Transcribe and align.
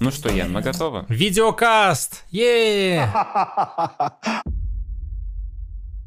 Ну 0.00 0.10
что, 0.10 0.28
Ян, 0.28 0.52
мы 0.52 0.60
готовы? 0.60 1.04
Видеокаст! 1.08 2.24
е 2.32 3.06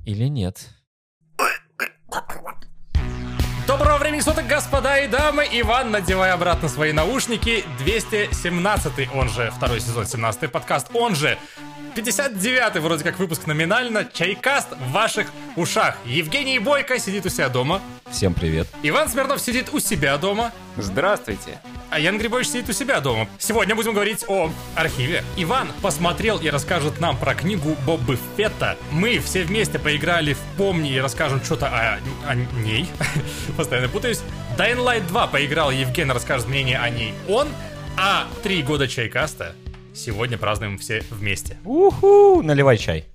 Или 0.06 0.28
нет? 0.28 0.70
Доброго 3.78 3.98
времени 3.98 4.22
суток, 4.22 4.48
господа 4.48 5.00
и 5.00 5.08
дамы! 5.10 5.46
Иван, 5.52 5.92
надевай 5.92 6.32
обратно 6.32 6.70
свои 6.70 6.94
наушники. 6.94 7.66
217 7.80 9.10
он 9.14 9.28
же 9.28 9.52
второй 9.52 9.82
сезон, 9.82 10.06
17 10.06 10.50
подкаст, 10.50 10.88
он 10.94 11.14
же 11.14 11.38
59-й 11.96 12.80
вроде 12.80 13.04
как 13.04 13.20
выпуск 13.20 13.48
номинально. 13.48 14.06
Чайкаст 14.06 14.68
в 14.72 14.92
ваших 14.92 15.32
ушах. 15.56 15.98
Евгений 16.06 16.60
Бойко 16.60 17.00
сидит 17.00 17.26
у 17.26 17.30
себя 17.30 17.48
дома. 17.48 17.82
Всем 18.12 18.34
привет. 18.34 18.68
Иван 18.84 19.08
Смирнов 19.08 19.40
сидит 19.40 19.74
у 19.74 19.80
себя 19.80 20.18
дома. 20.18 20.52
Здравствуйте. 20.78 21.62
А 21.90 22.00
Ян 22.00 22.18
Грибович 22.18 22.48
сидит 22.48 22.68
у 22.70 22.74
себя 22.74 23.00
дома. 23.00 23.30
Сегодня 23.40 23.76
будем 23.76 23.94
говорить 23.94 24.26
о 24.28 24.52
архиве. 24.76 25.24
Иван 25.38 25.70
посмотрел 25.82 26.38
и 26.40 26.50
расскажет 26.50 27.00
нам 27.00 27.16
про 27.18 27.34
книгу 27.34 27.78
Бобы 27.86 28.18
Фетта. 28.36 28.78
Мы 28.92 29.20
все 29.20 29.44
вместе 29.44 29.80
поиграли 29.80 30.34
в 30.34 30.40
«Помни» 30.58 30.92
и 30.92 31.00
расскажем 31.00 31.42
что-то 31.44 31.68
о, 31.68 32.00
о 32.28 32.36
ней. 32.36 32.90
Постоянно 33.58 33.88
путаюсь. 33.88 34.22
Dying 34.58 34.84
Light 34.84 35.08
2 35.08 35.28
поиграл, 35.28 35.72
Евген 35.72 36.12
расскажет 36.12 36.48
мнение 36.48 36.78
о 36.78 36.90
ней. 36.90 37.14
Он, 37.30 37.48
а 37.98 38.28
три 38.44 38.62
года 38.62 38.88
чайкаста 38.90 39.56
сегодня 39.96 40.38
празднуем 40.38 40.78
все 40.78 41.04
вместе. 41.10 41.58
Уху, 41.64 42.42
наливай 42.44 42.78
чай. 42.78 43.06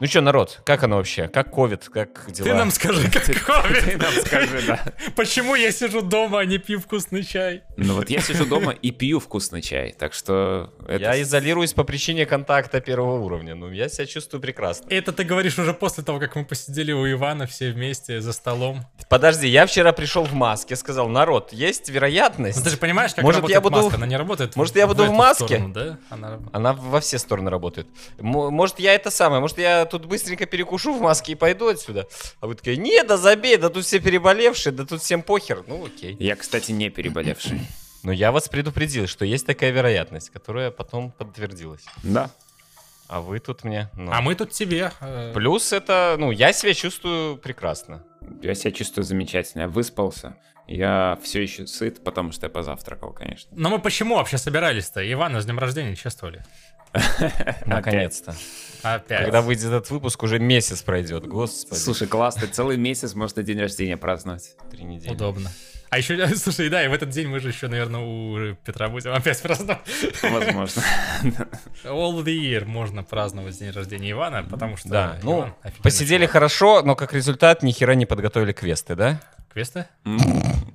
Ну 0.00 0.06
что, 0.06 0.20
народ, 0.20 0.60
как 0.64 0.84
оно 0.84 0.96
вообще? 0.96 1.26
Как 1.26 1.52
ковид? 1.52 1.88
Как 1.88 2.30
дела? 2.30 2.48
Ты 2.48 2.54
нам 2.54 2.70
скажи, 2.70 3.10
как 3.12 3.24
ковид. 3.24 3.84
Ты 3.84 3.96
нам 3.96 4.12
скажи, 4.24 4.62
да. 4.66 4.80
Почему 5.16 5.56
я 5.56 5.72
сижу 5.72 6.02
дома, 6.02 6.40
а 6.40 6.44
не 6.44 6.58
пью 6.58 6.78
вкусный 6.80 7.24
чай? 7.24 7.62
Ну 7.76 7.94
вот 7.94 8.08
я 8.08 8.20
сижу 8.20 8.46
дома 8.46 8.72
и 8.72 8.92
пью 8.92 9.18
вкусный 9.18 9.60
чай, 9.60 9.94
так 9.98 10.14
что... 10.14 10.72
Это... 10.86 11.02
Я 11.02 11.22
изолируюсь 11.22 11.72
по 11.72 11.82
причине 11.82 12.26
контакта 12.26 12.80
первого 12.80 13.18
уровня. 13.18 13.56
Ну, 13.56 13.72
я 13.72 13.88
себя 13.88 14.06
чувствую 14.06 14.40
прекрасно. 14.40 14.86
Это 14.88 15.12
ты 15.12 15.24
говоришь 15.24 15.58
уже 15.58 15.74
после 15.74 16.04
того, 16.04 16.20
как 16.20 16.36
мы 16.36 16.44
посидели 16.44 16.92
у 16.92 17.10
Ивана 17.10 17.46
все 17.46 17.72
вместе 17.72 18.20
за 18.20 18.32
столом. 18.32 18.86
Подожди, 19.08 19.48
я 19.48 19.66
вчера 19.66 19.92
пришел 19.92 20.24
в 20.24 20.32
маске, 20.32 20.76
сказал, 20.76 21.08
народ, 21.08 21.52
есть 21.52 21.88
вероятность. 21.88 22.58
Ну 22.58 22.64
ты 22.64 22.70
же 22.70 22.76
понимаешь, 22.76 23.14
как 23.14 23.24
Может, 23.24 23.38
работает 23.38 23.54
я 23.56 23.60
буду... 23.60 23.76
маска? 23.82 23.96
Она 23.96 24.06
не 24.06 24.16
работает 24.16 24.54
Может, 24.54 24.76
я 24.76 24.86
буду 24.86 25.02
в, 25.02 25.06
эту 25.06 25.14
маске? 25.14 25.44
сторону, 25.46 25.74
да? 25.74 25.98
Она... 26.10 26.38
Она 26.52 26.72
во 26.72 27.00
все 27.00 27.18
стороны 27.18 27.50
работает. 27.50 27.88
М- 28.18 28.28
может, 28.28 28.78
я 28.78 28.94
это 28.94 29.10
самое, 29.10 29.40
может, 29.40 29.58
я 29.58 29.87
тут 29.88 30.06
быстренько 30.06 30.46
перекушу 30.46 30.94
в 30.94 31.00
маске 31.00 31.32
и 31.32 31.34
пойду 31.34 31.66
отсюда. 31.68 32.06
А 32.40 32.46
вы 32.46 32.54
такая, 32.54 32.76
не, 32.76 33.02
да 33.02 33.16
забей, 33.16 33.56
да 33.56 33.68
тут 33.68 33.84
все 33.84 33.98
переболевшие, 33.98 34.72
да 34.72 34.84
тут 34.84 35.00
всем 35.02 35.22
похер. 35.22 35.64
Ну, 35.66 35.84
окей. 35.86 36.16
Я, 36.20 36.36
кстати, 36.36 36.70
не 36.72 36.90
переболевший. 36.90 37.60
Но 38.04 38.12
я 38.12 38.30
вас 38.30 38.48
предупредил, 38.48 39.06
что 39.08 39.24
есть 39.24 39.44
такая 39.46 39.70
вероятность, 39.70 40.30
которая 40.30 40.70
потом 40.70 41.10
подтвердилась. 41.10 41.84
Да. 42.04 42.30
А 43.08 43.20
вы 43.20 43.40
тут 43.40 43.64
мне... 43.64 43.90
ну. 43.96 44.12
А 44.12 44.20
мы 44.20 44.34
тут 44.34 44.52
тебе. 44.52 44.92
э, 45.00 45.32
Плюс 45.34 45.72
это, 45.72 46.16
ну, 46.18 46.30
я 46.30 46.52
себя 46.52 46.74
чувствую 46.74 47.38
прекрасно. 47.38 48.04
Я 48.42 48.54
себя 48.54 48.70
чувствую 48.70 49.04
замечательно. 49.04 49.62
Я 49.62 49.68
выспался. 49.68 50.36
Я 50.66 51.18
все 51.22 51.42
еще 51.42 51.66
сыт, 51.66 52.04
потому 52.04 52.30
что 52.32 52.44
я 52.46 52.50
позавтракал, 52.50 53.12
конечно. 53.14 53.50
Но 53.56 53.70
мы 53.70 53.78
почему 53.78 54.16
вообще 54.16 54.36
собирались-то? 54.36 55.00
Ивана 55.10 55.40
с 55.40 55.46
днем 55.46 55.58
рождения 55.58 55.96
чествовали. 55.96 56.44
Наконец-то. 57.66 58.34
Опять. 58.82 59.22
Когда 59.22 59.42
выйдет 59.42 59.64
этот 59.66 59.90
выпуск, 59.90 60.22
уже 60.22 60.38
месяц 60.38 60.82
пройдет, 60.82 61.26
господи. 61.26 61.78
Слушай, 61.78 62.06
классно. 62.06 62.46
Целый 62.46 62.76
месяц 62.76 63.14
можно 63.14 63.42
день 63.42 63.58
рождения 63.60 63.96
праздновать. 63.96 64.56
Три 64.70 64.84
недели. 64.84 65.12
Удобно. 65.12 65.50
А 65.90 65.98
еще, 65.98 66.28
слушай, 66.36 66.68
да, 66.68 66.84
и 66.84 66.88
в 66.88 66.92
этот 66.92 67.08
день 67.10 67.28
мы 67.28 67.40
же 67.40 67.48
еще, 67.48 67.66
наверное, 67.66 68.00
у 68.00 68.54
Петра 68.56 68.88
будем 68.88 69.12
опять 69.12 69.40
праздновать. 69.42 69.80
Возможно. 70.22 70.82
All 71.84 72.22
the 72.22 72.26
year 72.26 72.64
можно 72.66 73.02
праздновать 73.02 73.58
день 73.58 73.70
рождения 73.70 74.12
Ивана, 74.12 74.44
потому 74.44 74.76
что 74.76 74.88
Да, 74.90 75.16
ну, 75.22 75.38
Иван 75.40 75.54
офигенный 75.62 75.82
посидели 75.82 76.18
чувак. 76.20 76.30
хорошо, 76.32 76.82
но 76.82 76.94
как 76.94 77.14
результат 77.14 77.62
ни 77.62 77.72
хера 77.72 77.94
не 77.94 78.06
подготовили 78.06 78.52
квесты, 78.52 78.94
да? 78.94 79.20
Квесты? 79.52 79.86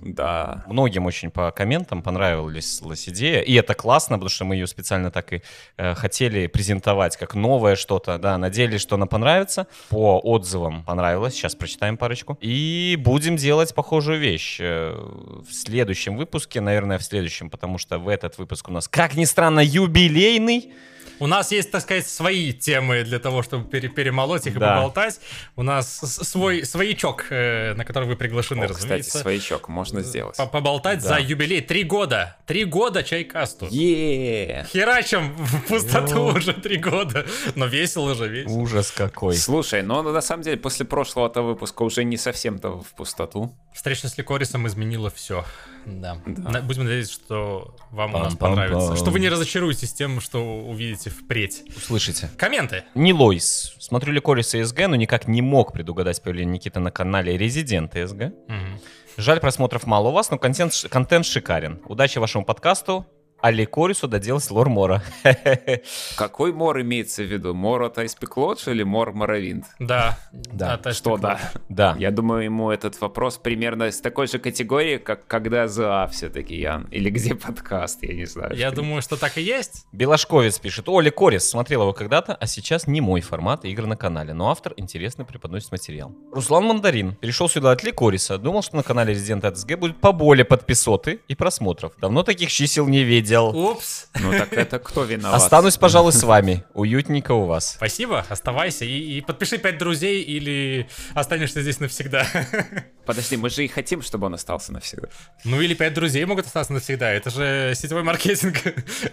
Да. 0.06 0.64
Многим 0.68 1.06
очень 1.06 1.32
по 1.32 1.52
комментам 1.52 2.02
понравилась 2.02 2.82
лась 2.82 3.08
идея, 3.08 3.42
и 3.42 3.54
это 3.54 3.74
классно, 3.74 4.18
потому 4.18 4.30
что 4.30 4.46
мы 4.46 4.56
ее 4.56 4.68
специально 4.68 5.12
так 5.12 5.34
и 5.34 5.42
э, 5.78 5.96
хотели 5.96 6.48
презентовать 6.48 7.16
как 7.18 7.36
новое 7.36 7.76
что-то, 7.76 8.18
да, 8.18 8.38
надеялись, 8.38 8.82
что 8.82 8.96
она 8.96 9.06
понравится. 9.06 9.68
По 9.90 10.20
отзывам 10.20 10.84
понравилось, 10.84 11.34
сейчас 11.34 11.56
прочитаем 11.56 11.98
парочку. 11.98 12.38
И 12.42 12.98
будем 13.00 13.38
делать 13.38 13.74
похожую 13.74 14.20
вещь 14.20 14.58
э, 14.60 14.94
в 14.94 15.54
следующем 15.54 16.18
выпуске, 16.18 16.60
наверное, 16.60 16.98
в 16.98 17.04
следующем, 17.04 17.50
потому 17.50 17.78
что 17.78 17.98
в 17.98 18.08
этот 18.10 18.38
выпуск 18.38 18.70
у 18.70 18.72
нас, 18.72 18.88
как 18.88 19.16
ни 19.16 19.26
странно, 19.26 19.62
юбилейный. 19.62 20.74
У 21.20 21.28
нас 21.28 21.52
есть, 21.52 21.72
так 21.72 21.82
сказать, 21.82 22.08
свои 22.08 22.52
темы 22.54 23.04
для 23.04 23.20
того, 23.20 23.44
чтобы 23.44 23.70
пере- 23.70 23.88
перемолоть 23.90 24.48
их 24.48 24.56
и 24.56 24.60
Да. 24.60 24.76
поболтать. 24.76 25.20
У 25.56 25.64
нас 25.64 25.88
свой 26.00 26.66
своячок, 26.66 27.28
э, 27.30 27.74
на 27.76 27.86
который 27.86 28.08
вы 28.10 28.16
приглашены, 28.16 28.64
О, 28.66 28.68
кстати, 28.68 28.84
разумеется. 28.84 29.18
своячок 29.20 29.70
можно 29.70 30.02
сделать. 30.02 30.36
По- 30.38 30.48
Поболтать 30.48 31.02
Да. 31.02 31.10
за 31.10 31.20
юбилей. 31.20 31.62
Три 31.62 31.84
года. 31.84 32.38
Три 32.46 32.66
года 32.66 33.04
чайкасту. 33.04 33.68
Е 33.70 34.66
Херачим 34.72 35.34
в 35.38 35.68
пустоту 35.68 36.26
уже 36.36 36.54
три 36.54 36.78
года. 36.78 37.26
Но 37.56 37.68
весело 37.68 38.16
же, 38.16 38.28
весело. 38.28 38.54
Ужас 38.60 38.92
какой. 38.92 39.36
Слушай, 39.36 39.82
но 39.84 40.02
на 40.02 40.22
самом 40.22 40.44
деле 40.44 40.58
после 40.58 40.86
прошлого-то 40.86 41.42
выпуска 41.42 41.84
уже 41.84 42.04
не 42.04 42.18
совсем-то 42.18 42.82
в 42.82 42.94
пустоту. 42.94 43.56
Встреча 43.74 44.08
с 44.10 44.18
Ликорисом 44.18 44.68
изменила 44.68 45.10
все. 45.10 45.46
Да. 45.86 46.18
Да. 46.26 46.62
Будем 46.62 46.84
надеяться, 46.84 47.14
что 47.14 47.76
вам 47.92 48.16
у 48.16 48.20
нас 48.20 48.36
понравится. 48.36 48.96
Что 48.96 49.12
вы 49.12 49.20
не 49.20 49.30
разочаруетесь 49.30 49.94
тем, 49.94 50.22
что 50.22 50.40
увидите 50.40 51.10
впредь. 51.10 51.64
Услышите. 51.76 52.30
Комменты. 52.38 52.84
Не 52.96 53.14
Лойс. 53.14 53.76
Смотрю 53.80 54.14
Ликорис 54.14 54.56
и 54.56 54.64
СГ, 54.64 54.88
но 54.88 54.96
никак 54.96 55.28
не 55.28 55.42
мог 55.42 55.74
предугадать 55.74 56.22
появление 56.22 56.54
Никиты 56.54 56.80
на 56.80 56.92
канале 56.92 57.38
Резидент 57.38 57.94
СГ. 57.94 58.34
Мгм. 58.48 58.80
Жаль, 59.18 59.40
просмотров 59.40 59.86
мало 59.86 60.10
у 60.10 60.12
вас, 60.12 60.32
но 60.32 60.38
контент, 60.38 60.74
контент 60.90 61.26
шикарен. 61.26 61.82
Удачи 61.86 62.18
вашему 62.18 62.46
подкасту. 62.46 63.06
А 63.44 63.52
Ликорису 63.52 64.08
доделать 64.08 64.50
лор 64.52 64.70
Мора. 64.70 65.04
Какой 66.16 66.54
мор 66.54 66.80
имеется 66.80 67.24
в 67.24 67.26
виду? 67.26 67.54
Мор 67.54 67.84
от 67.84 67.98
Lodge 67.98 68.72
или 68.72 68.84
мор 68.84 69.12
Моровинт? 69.12 69.66
Да. 69.80 70.18
Да. 70.32 70.76
От 70.76 70.96
Что 70.96 71.18
да? 71.18 71.38
Да. 71.68 71.94
Я 72.00 72.12
думаю, 72.12 72.46
ему 72.46 72.72
этот 72.72 73.02
вопрос 73.02 73.38
примерно 73.38 73.88
из 73.90 74.00
такой 74.00 74.28
же 74.28 74.40
категории, 74.40 74.98
как 74.98 75.28
когда 75.28 75.68
ЗА 75.68 76.08
все-таки, 76.08 76.56
Ян. 76.56 76.88
Или 76.90 77.10
где 77.10 77.36
подкаст, 77.36 78.02
я 78.04 78.14
не 78.14 78.24
знаю. 78.24 78.56
Я 78.56 78.72
думаю, 78.72 79.02
что 79.02 79.18
так 79.18 79.38
и 79.38 79.42
есть. 79.42 79.88
Белошковец 79.92 80.60
пишет. 80.60 80.88
О, 80.88 81.02
Ликорис. 81.02 81.50
Смотрел 81.50 81.82
его 81.82 81.92
когда-то, 81.92 82.36
а 82.36 82.48
сейчас 82.48 82.88
не 82.88 83.02
мой 83.02 83.20
формат 83.20 83.66
игр 83.66 83.86
на 83.88 83.98
канале. 83.98 84.34
Но 84.34 84.52
автор 84.52 84.74
интересно 84.78 85.26
преподносит 85.26 85.70
материал. 85.74 86.16
Руслан 86.32 86.64
Мандарин. 86.64 87.16
Перешел 87.16 87.50
сюда 87.50 87.72
от 87.72 87.84
Ликориса. 87.84 88.38
Думал, 88.38 88.62
что 88.62 88.78
на 88.78 88.84
канале 88.84 89.14
Резидент 89.14 89.44
СГ 89.44 89.78
будет 89.78 90.00
поболее 90.00 90.46
подписоты 90.46 91.20
и 91.28 91.36
просмотров. 91.36 91.92
Давно 92.00 92.24
таких 92.24 92.50
чисел 92.50 92.88
не 92.88 93.04
видел. 93.04 93.33
Упс. 93.42 94.08
Ну 94.20 94.32
так 94.32 94.54
это 94.54 94.80
кто 94.80 95.04
виноват? 95.04 95.42
Останусь, 95.42 95.78
пожалуй, 95.78 96.12
с 96.14 96.24
вами. 96.24 96.64
Уютненько 96.74 97.32
у 97.34 97.46
вас. 97.46 97.74
Спасибо, 97.74 98.26
оставайся 98.30 98.86
и, 98.86 99.18
и 99.18 99.22
подпиши 99.22 99.58
пять 99.58 99.78
друзей 99.78 100.22
или 100.22 100.88
останешься 101.14 101.62
здесь 101.62 101.80
навсегда. 101.80 102.26
Подожди, 103.06 103.36
мы 103.36 103.50
же 103.50 103.66
и 103.66 103.68
хотим, 103.68 104.02
чтобы 104.02 104.28
он 104.28 104.34
остался 104.34 104.72
навсегда. 104.72 105.10
Ну 105.44 105.60
или 105.62 105.74
пять 105.74 105.94
друзей 105.94 106.24
могут 106.26 106.46
остаться 106.46 106.72
навсегда. 106.74 107.12
Это 107.12 107.30
же 107.30 107.74
сетевой 107.76 108.04
маркетинг. 108.04 108.58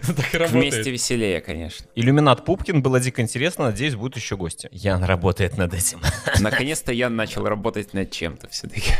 Так 0.01 0.33
и 0.33 0.37
работает. 0.37 0.73
Вместе 0.73 0.91
веселее, 0.91 1.41
конечно. 1.41 1.85
Иллюминат 1.95 2.45
Пупкин 2.45 2.81
было 2.81 2.99
дико 2.99 3.21
интересно. 3.21 3.65
Надеюсь, 3.65 3.95
будут 3.95 4.15
еще 4.17 4.35
гости. 4.35 4.69
Ян 4.71 5.03
работает 5.03 5.57
над 5.57 5.73
этим. 5.73 6.01
Наконец-то 6.39 6.91
я 6.91 7.09
начал 7.09 7.45
работать 7.45 7.93
над 7.93 8.11
чем-то 8.11 8.47
все-таки. 8.49 8.93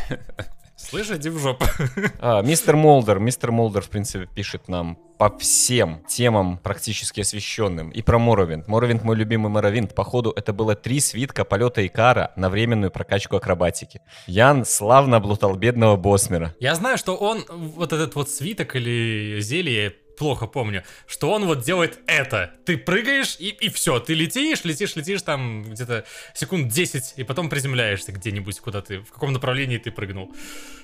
Слышь, 0.91 1.09
иди 1.09 1.29
в 1.29 1.39
жопу. 1.39 1.65
А, 2.19 2.41
мистер 2.41 2.75
Молдер. 2.75 3.17
Мистер 3.17 3.53
Молдер, 3.53 3.81
в 3.81 3.87
принципе, 3.87 4.27
пишет 4.35 4.67
нам 4.67 4.97
по 5.17 5.29
всем 5.37 6.03
темам 6.05 6.57
практически 6.57 7.21
освещенным. 7.21 7.91
И 7.91 8.01
про 8.01 8.19
Morrowind. 8.19 8.67
Morrowind 8.67 9.01
мой 9.01 9.15
любимый 9.15 9.47
Morrowind. 9.47 9.95
Походу, 9.95 10.33
это 10.35 10.51
было 10.51 10.75
три 10.75 10.99
свитка 10.99 11.45
полета 11.45 11.87
Икара 11.87 12.33
на 12.35 12.49
временную 12.49 12.91
прокачку 12.91 13.37
акробатики. 13.37 14.01
Ян 14.27 14.65
славно 14.65 15.15
облутал 15.15 15.55
бедного 15.55 15.95
Босмера. 15.95 16.53
Я 16.59 16.75
знаю, 16.75 16.97
что 16.97 17.15
он 17.15 17.45
вот 17.47 17.93
этот 17.93 18.15
вот 18.15 18.29
свиток 18.29 18.75
или 18.75 19.39
зелье 19.39 19.95
плохо 20.21 20.45
помню, 20.45 20.83
что 21.07 21.31
он 21.31 21.45
вот 21.45 21.63
делает 21.63 21.97
это. 22.05 22.51
Ты 22.63 22.77
прыгаешь, 22.77 23.37
и, 23.39 23.49
и 23.49 23.69
все, 23.69 23.99
ты 23.99 24.13
летишь, 24.13 24.63
летишь, 24.63 24.95
летишь 24.95 25.23
там 25.23 25.63
где-то 25.63 26.05
секунд 26.35 26.67
10, 26.67 27.15
и 27.17 27.23
потом 27.23 27.49
приземляешься 27.49 28.11
где-нибудь, 28.11 28.59
куда 28.59 28.83
ты, 28.83 28.99
в 28.99 29.11
каком 29.11 29.33
направлении 29.33 29.79
ты 29.79 29.89
прыгнул. 29.89 30.31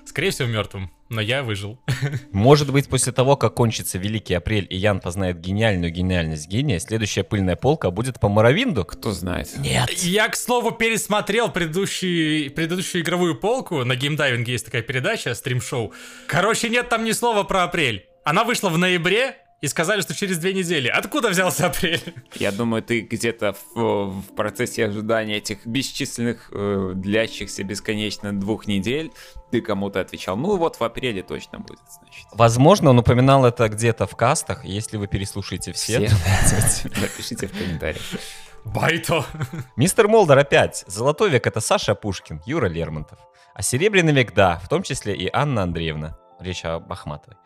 Скорее 0.07 0.31
всего, 0.31 0.47
мертвым, 0.47 0.89
но 1.09 1.21
я 1.21 1.43
выжил. 1.43 1.79
Может 2.31 2.71
быть, 2.71 2.87
после 2.87 3.11
того, 3.11 3.35
как 3.35 3.53
кончится 3.53 3.99
Великий 3.99 4.33
Апрель, 4.33 4.65
и 4.71 4.75
Ян 4.75 5.01
познает 5.01 5.39
гениальную 5.39 5.91
гениальность 5.91 6.47
гения, 6.47 6.79
следующая 6.79 7.23
пыльная 7.23 7.57
полка 7.57 7.91
будет 7.91 8.19
по 8.19 8.29
Моровинду? 8.29 8.85
Кто 8.85 9.11
знает. 9.11 9.55
Нет. 9.59 9.91
Я, 9.99 10.29
к 10.29 10.35
слову, 10.35 10.71
пересмотрел 10.71 11.51
предыдущий, 11.51 12.49
предыдущую 12.49 13.03
игровую 13.03 13.35
полку. 13.35 13.83
На 13.83 13.95
геймдайвинге 13.95 14.53
есть 14.53 14.65
такая 14.65 14.81
передача, 14.81 15.35
стрим-шоу. 15.35 15.93
Короче, 16.25 16.69
нет 16.69 16.89
там 16.89 17.03
ни 17.03 17.11
слова 17.11 17.43
про 17.43 17.65
апрель. 17.65 18.06
Она 18.27 18.43
вышла 18.43 18.67
в 18.67 18.77
ноябре, 18.77 19.37
и 19.61 19.67
сказали, 19.67 20.01
что 20.01 20.13
через 20.13 20.37
две 20.37 20.53
недели. 20.53 20.89
Откуда 20.89 21.29
взялся 21.29 21.67
апрель? 21.67 22.13
Я 22.35 22.51
думаю, 22.51 22.83
ты 22.83 22.99
где-то 22.99 23.55
в, 23.73 24.21
в 24.21 24.35
процессе 24.35 24.85
ожидания 24.85 25.37
этих 25.37 25.65
бесчисленных, 25.65 26.49
э, 26.51 26.91
длящихся 26.93 27.63
бесконечно 27.63 28.37
двух 28.37 28.67
недель, 28.67 29.13
ты 29.49 29.61
кому-то 29.61 30.01
отвечал, 30.01 30.35
ну 30.35 30.57
вот 30.57 30.75
в 30.75 30.83
апреле 30.83 31.23
точно 31.23 31.59
будет, 31.59 31.79
значит. 31.89 32.25
Возможно, 32.33 32.89
он 32.89 32.99
упоминал 32.99 33.45
это 33.45 33.69
где-то 33.69 34.07
в 34.07 34.15
кастах. 34.17 34.65
Если 34.65 34.97
вы 34.97 35.07
переслушаете 35.07 35.71
все, 35.71 36.07
Все, 36.07 36.89
напишите 37.01 37.47
в 37.47 37.57
комментариях. 37.57 38.03
Байто. 38.65 39.25
Мистер 39.77 40.09
Молдер 40.09 40.37
опять. 40.37 40.83
Золотой 40.85 41.29
век— 41.29 41.47
это 41.47 41.61
Саша 41.61 41.95
Пушкин, 41.95 42.41
Юра 42.45 42.67
Лермонтов. 42.67 43.19
А 43.55 43.61
серебряный 43.61 44.11
век— 44.11 44.33
да, 44.35 44.59
в 44.59 44.67
том 44.67 44.83
числе 44.83 45.15
и 45.15 45.29
Анна 45.31 45.63
Андреевна. 45.63 46.17
Речь 46.39 46.65
об 46.65 46.91
Ахматовой. 46.91 47.37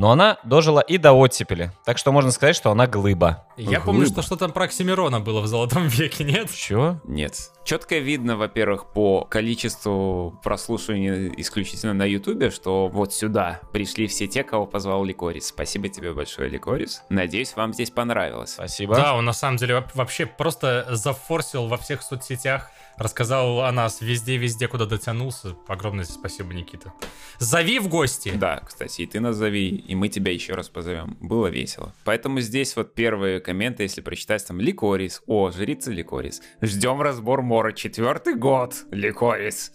Но 0.00 0.12
она 0.12 0.38
дожила 0.44 0.80
и 0.80 0.96
до 0.96 1.12
оттепели. 1.12 1.72
Так 1.84 1.98
что 1.98 2.10
можно 2.10 2.30
сказать, 2.30 2.56
что 2.56 2.70
она 2.70 2.86
глыба. 2.86 3.44
Я 3.58 3.82
помню, 3.82 4.06
что 4.06 4.22
что 4.22 4.36
там 4.36 4.50
про 4.50 4.64
Оксимирона 4.64 5.20
было 5.20 5.42
в 5.42 5.46
Золотом 5.46 5.88
веке, 5.88 6.24
нет? 6.24 6.50
Чё? 6.50 6.98
Нет. 7.04 7.50
Четко 7.64 7.98
видно, 7.98 8.38
во-первых, 8.38 8.86
по 8.86 9.26
количеству 9.26 10.40
прослушиваний 10.42 11.34
исключительно 11.36 11.92
на 11.92 12.06
Ютубе, 12.06 12.50
что 12.50 12.88
вот 12.88 13.12
сюда 13.12 13.60
пришли 13.74 14.06
все 14.06 14.26
те, 14.26 14.42
кого 14.42 14.64
позвал 14.64 15.04
Ликорис. 15.04 15.48
Спасибо 15.48 15.90
тебе 15.90 16.14
большое, 16.14 16.48
Ликорис. 16.48 17.02
Надеюсь, 17.10 17.54
вам 17.54 17.74
здесь 17.74 17.90
понравилось. 17.90 18.54
Спасибо. 18.54 18.94
Да, 18.94 19.14
он 19.14 19.26
на 19.26 19.34
самом 19.34 19.58
деле 19.58 19.84
вообще 19.92 20.24
просто 20.24 20.86
зафорсил 20.88 21.66
во 21.66 21.76
всех 21.76 22.00
соцсетях, 22.00 22.70
рассказал 22.96 23.62
о 23.62 23.72
нас 23.72 24.00
везде-везде, 24.00 24.68
куда 24.68 24.86
дотянулся. 24.86 25.56
Огромное 25.66 26.04
спасибо, 26.04 26.52
Никита. 26.52 26.92
Зови 27.38 27.78
в 27.78 27.88
гости. 27.88 28.32
Да, 28.34 28.60
кстати, 28.66 29.02
и 29.02 29.06
ты 29.06 29.20
нас 29.20 29.36
зови, 29.36 29.68
и 29.68 29.94
мы 29.94 30.08
тебя 30.08 30.32
еще 30.32 30.54
раз 30.54 30.68
позовем. 30.68 31.16
Было 31.20 31.46
весело. 31.46 31.94
Поэтому 32.04 32.40
здесь 32.40 32.76
вот 32.76 32.94
первые 32.94 33.40
комменты, 33.40 33.84
если 33.84 34.00
прочитать, 34.00 34.46
там 34.46 34.60
Ликорис. 34.60 35.22
О, 35.26 35.50
жрица 35.50 35.90
Ликорис. 35.90 36.42
Ждем 36.60 37.00
разбор 37.00 37.42
Мора. 37.42 37.72
Четвертый 37.72 38.34
год. 38.34 38.74
Ликорис. 38.90 39.72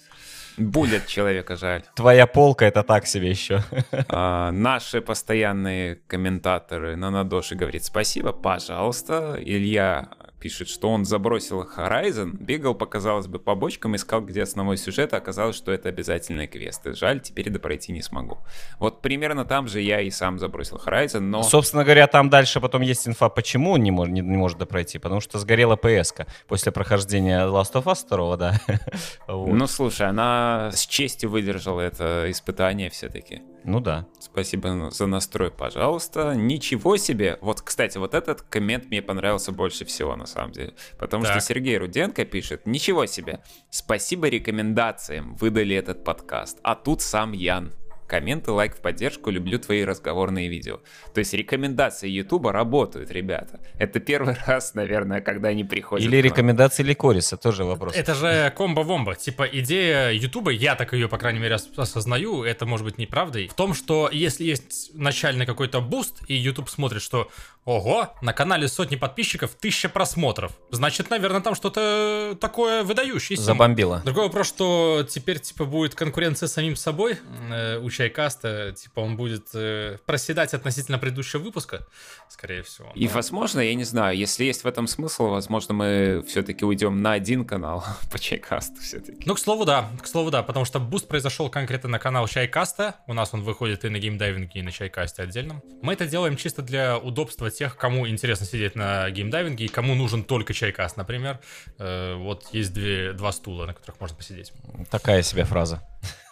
Будет 0.57 1.07
человека 1.07 1.57
жаль. 1.57 1.83
Твоя 1.95 2.27
полка— 2.27 2.65
это 2.67 2.83
так 2.83 3.07
себе 3.07 3.29
еще. 3.29 3.61
А, 4.07 4.51
наши 4.51 5.01
постоянные 5.01 5.95
комментаторы 6.07 6.95
на 6.95 7.09
Надоши 7.09 7.55
говорит 7.55 7.83
спасибо, 7.83 8.31
пожалуйста. 8.31 9.37
Илья 9.39 10.09
пишет, 10.39 10.67
что 10.67 10.89
он 10.89 11.05
забросил 11.05 11.63
Horizon, 11.63 12.37
бегал 12.37 12.75
по, 12.75 12.85
казалось 12.85 13.27
бы, 13.27 13.39
побочкам, 13.39 13.95
искал, 13.95 14.21
где 14.21 14.43
основной 14.43 14.77
сюжет, 14.77 15.13
а 15.13 15.17
оказалось, 15.17 15.55
что 15.55 15.71
это 15.71 15.89
обязательные 15.89 16.47
квесты. 16.47 16.93
Жаль, 16.93 17.19
теперь 17.19 17.49
допройти 17.49 17.91
не 17.91 18.01
смогу. 18.01 18.39
Вот 18.79 19.01
примерно 19.01 19.45
там 19.45 19.67
же 19.67 19.81
я 19.81 20.01
и 20.01 20.09
сам 20.09 20.39
забросил 20.39 20.77
Horizon, 20.77 21.21
но... 21.21 21.43
Собственно 21.43 21.83
говоря, 21.83 22.07
там 22.07 22.29
дальше 22.29 22.59
потом 22.59 22.81
есть 22.81 23.07
инфа, 23.07 23.29
почему 23.29 23.71
он 23.71 23.83
не, 23.83 23.91
мож- 23.91 24.09
не, 24.09 24.21
не 24.21 24.37
может 24.37 24.57
допройти. 24.57 24.99
Потому 24.99 25.21
что 25.21 25.39
сгорела 25.39 25.75
ps 25.75 26.25
после 26.47 26.71
прохождения 26.71 27.45
Last 27.45 27.73
of 27.73 27.85
Us 27.85 28.07
2, 28.07 28.37
да. 28.37 28.59
Вот. 29.27 29.53
Ну, 29.53 29.67
слушай, 29.67 30.07
она 30.07 30.69
с 30.73 30.85
честью 30.85 31.29
выдержала 31.29 31.81
это 31.81 32.25
испытание 32.29 32.89
все-таки. 32.89 33.41
Ну 33.65 33.79
да. 33.79 34.05
Спасибо 34.19 34.91
за 34.91 35.07
настрой, 35.07 35.49
пожалуйста. 35.49 36.35
Ничего 36.35 36.97
себе. 36.97 37.39
Вот, 37.41 37.61
кстати, 37.61 37.97
вот 37.97 38.13
этот 38.13 38.43
коммент 38.43 38.85
мне 38.91 39.01
понравился 39.01 39.51
больше 39.51 39.85
всего, 39.85 40.15
на 40.15 40.27
самом 40.27 40.51
деле. 40.51 40.75
Потому 40.99 41.23
Так. 41.23 41.33
что 41.33 41.41
Сергей 41.41 41.77
Руденко 41.77 42.25
пишет, 42.25 42.67
ничего 42.67 43.07
себе. 43.07 43.41
Спасибо 43.71 44.29
рекомендациям, 44.29 45.35
выдали 45.35 45.75
этот 45.75 46.03
подкаст. 46.03 46.59
А 46.61 46.75
тут 46.75 47.01
сам 47.01 47.31
Ян. 47.31 47.73
Комменты, 48.07 48.51
лайк 48.51 48.75
в 48.75 48.81
поддержку, 48.81 49.31
люблю 49.31 49.57
твои 49.57 49.83
разговорные 49.83 50.47
видео. 50.47 50.79
То 51.13 51.19
есть 51.19 51.33
рекомендации 51.33 52.07
Ютуба 52.09 52.51
работают, 52.51 53.09
ребята. 53.11 53.59
Это 53.79 53.99
первый 53.99 54.35
раз, 54.45 54.75
наверное, 54.75 55.21
когда 55.21 55.49
они 55.49 55.63
приходят. 55.63 56.05
Или 56.05 56.17
рекомендации 56.17 56.83
Ликориса, 56.83 57.35
тоже 57.37 57.63
вопрос. 57.65 57.95
Это 57.95 58.13
же 58.13 58.53
combo-wombo. 58.55 59.15
Типа 59.15 59.43
идея 59.43 60.11
Ютуба, 60.11 60.51
я 60.51 60.75
так 60.75 60.93
ее, 60.93 61.07
по 61.07 61.17
крайней 61.17 61.39
мере, 61.39 61.55
ос- 61.55 61.69
осознаю, 61.77 62.43
это 62.43 62.65
может 62.65 62.85
быть 62.85 62.97
неправдой, 62.97 63.47
в 63.47 63.53
том, 63.55 63.73
что 63.73 64.09
если 64.11 64.43
есть 64.43 64.91
начальный 64.93 65.45
какой-то 65.45 65.81
буст, 65.81 66.21
и 66.27 66.35
YouTube 66.35 66.69
смотрит, 66.69 67.01
что 67.01 67.29
ого, 67.65 68.13
на 68.21 68.31
канале 68.31 68.67
сотни 68.67 68.95
подписчиков, 68.95 69.51
тысяча 69.55 69.89
просмотров, 69.89 70.51
значит, 70.71 71.09
наверное, 71.09 71.41
там 71.41 71.55
что-то 71.55 72.37
такое 72.39 72.83
выдающееся. 72.83 73.41
Забомбило. 73.41 74.01
Другой 74.05 74.25
вопрос, 74.25 74.47
что 74.47 75.05
теперь, 75.09 75.39
типа, 75.39 75.65
будет 75.65 75.95
конкуренция 75.95 76.47
с 76.47 76.53
самим 76.53 76.75
собой 76.75 77.17
э, 77.49 77.79
у 77.79 77.89
Чайкаста, 77.89 78.71
типа, 78.73 78.99
он 78.99 79.17
будет 79.17 79.47
э, 79.53 79.97
проседать 80.05 80.53
относительно 80.53 80.99
предыдущего 80.99 81.41
выпуска, 81.41 81.87
скорее 82.29 82.61
всего. 82.61 82.91
И, 82.93 83.07
Но- 83.07 83.13
возможно, 83.13 83.59
я 83.59 83.73
не 83.73 83.83
знаю, 83.83 84.15
если 84.15 84.43
есть 84.45 84.63
в 84.63 84.67
этом 84.67 84.87
смысл, 84.87 85.27
возможно, 85.27 85.73
мы 85.73 86.23
все-таки 86.27 86.63
уйдем 86.63 87.01
на 87.01 87.13
один 87.13 87.45
канал 87.45 87.83
по 88.11 88.19
чайкасту 88.19 88.79
все-таки. 88.81 89.23
Ну, 89.25 89.33
к 89.33 89.39
слову, 89.39 89.65
да, 89.65 89.89
к 90.01 90.07
слову, 90.07 90.29
да, 90.29 90.43
потому 90.43 90.65
что 90.65 90.79
буст 90.79 91.07
произошел 91.07 91.49
конкретно 91.49 91.89
на 91.89 91.99
канал 91.99 92.27
Чайкаста. 92.27 92.97
У 93.07 93.13
нас 93.13 93.33
он 93.33 93.41
выходит 93.41 93.85
и 93.85 93.89
на 93.89 93.97
геймдайвинге, 93.97 94.59
и 94.59 94.61
на 94.61 94.71
Чайкасте 94.71 95.23
отдельно. 95.23 95.61
Мы 95.81 95.93
это 95.93 96.05
делаем 96.05 96.37
чисто 96.37 96.61
для 96.61 96.97
удобства 96.99 97.49
тех, 97.55 97.77
кому 97.77 98.07
интересно 98.07 98.45
сидеть 98.45 98.75
на 98.75 99.09
геймдайвинге 99.09 99.65
и 99.65 99.67
кому 99.67 99.95
нужен 99.95 100.23
только 100.23 100.53
Чайкаст, 100.53 100.97
например. 100.97 101.39
Э, 101.77 102.15
вот 102.15 102.47
есть 102.51 102.73
две, 102.73 103.13
два 103.13 103.31
стула, 103.31 103.65
на 103.65 103.73
которых 103.73 103.99
можно 103.99 104.17
посидеть. 104.17 104.53
Такая 104.89 105.23
себе 105.23 105.43
фраза. 105.45 105.81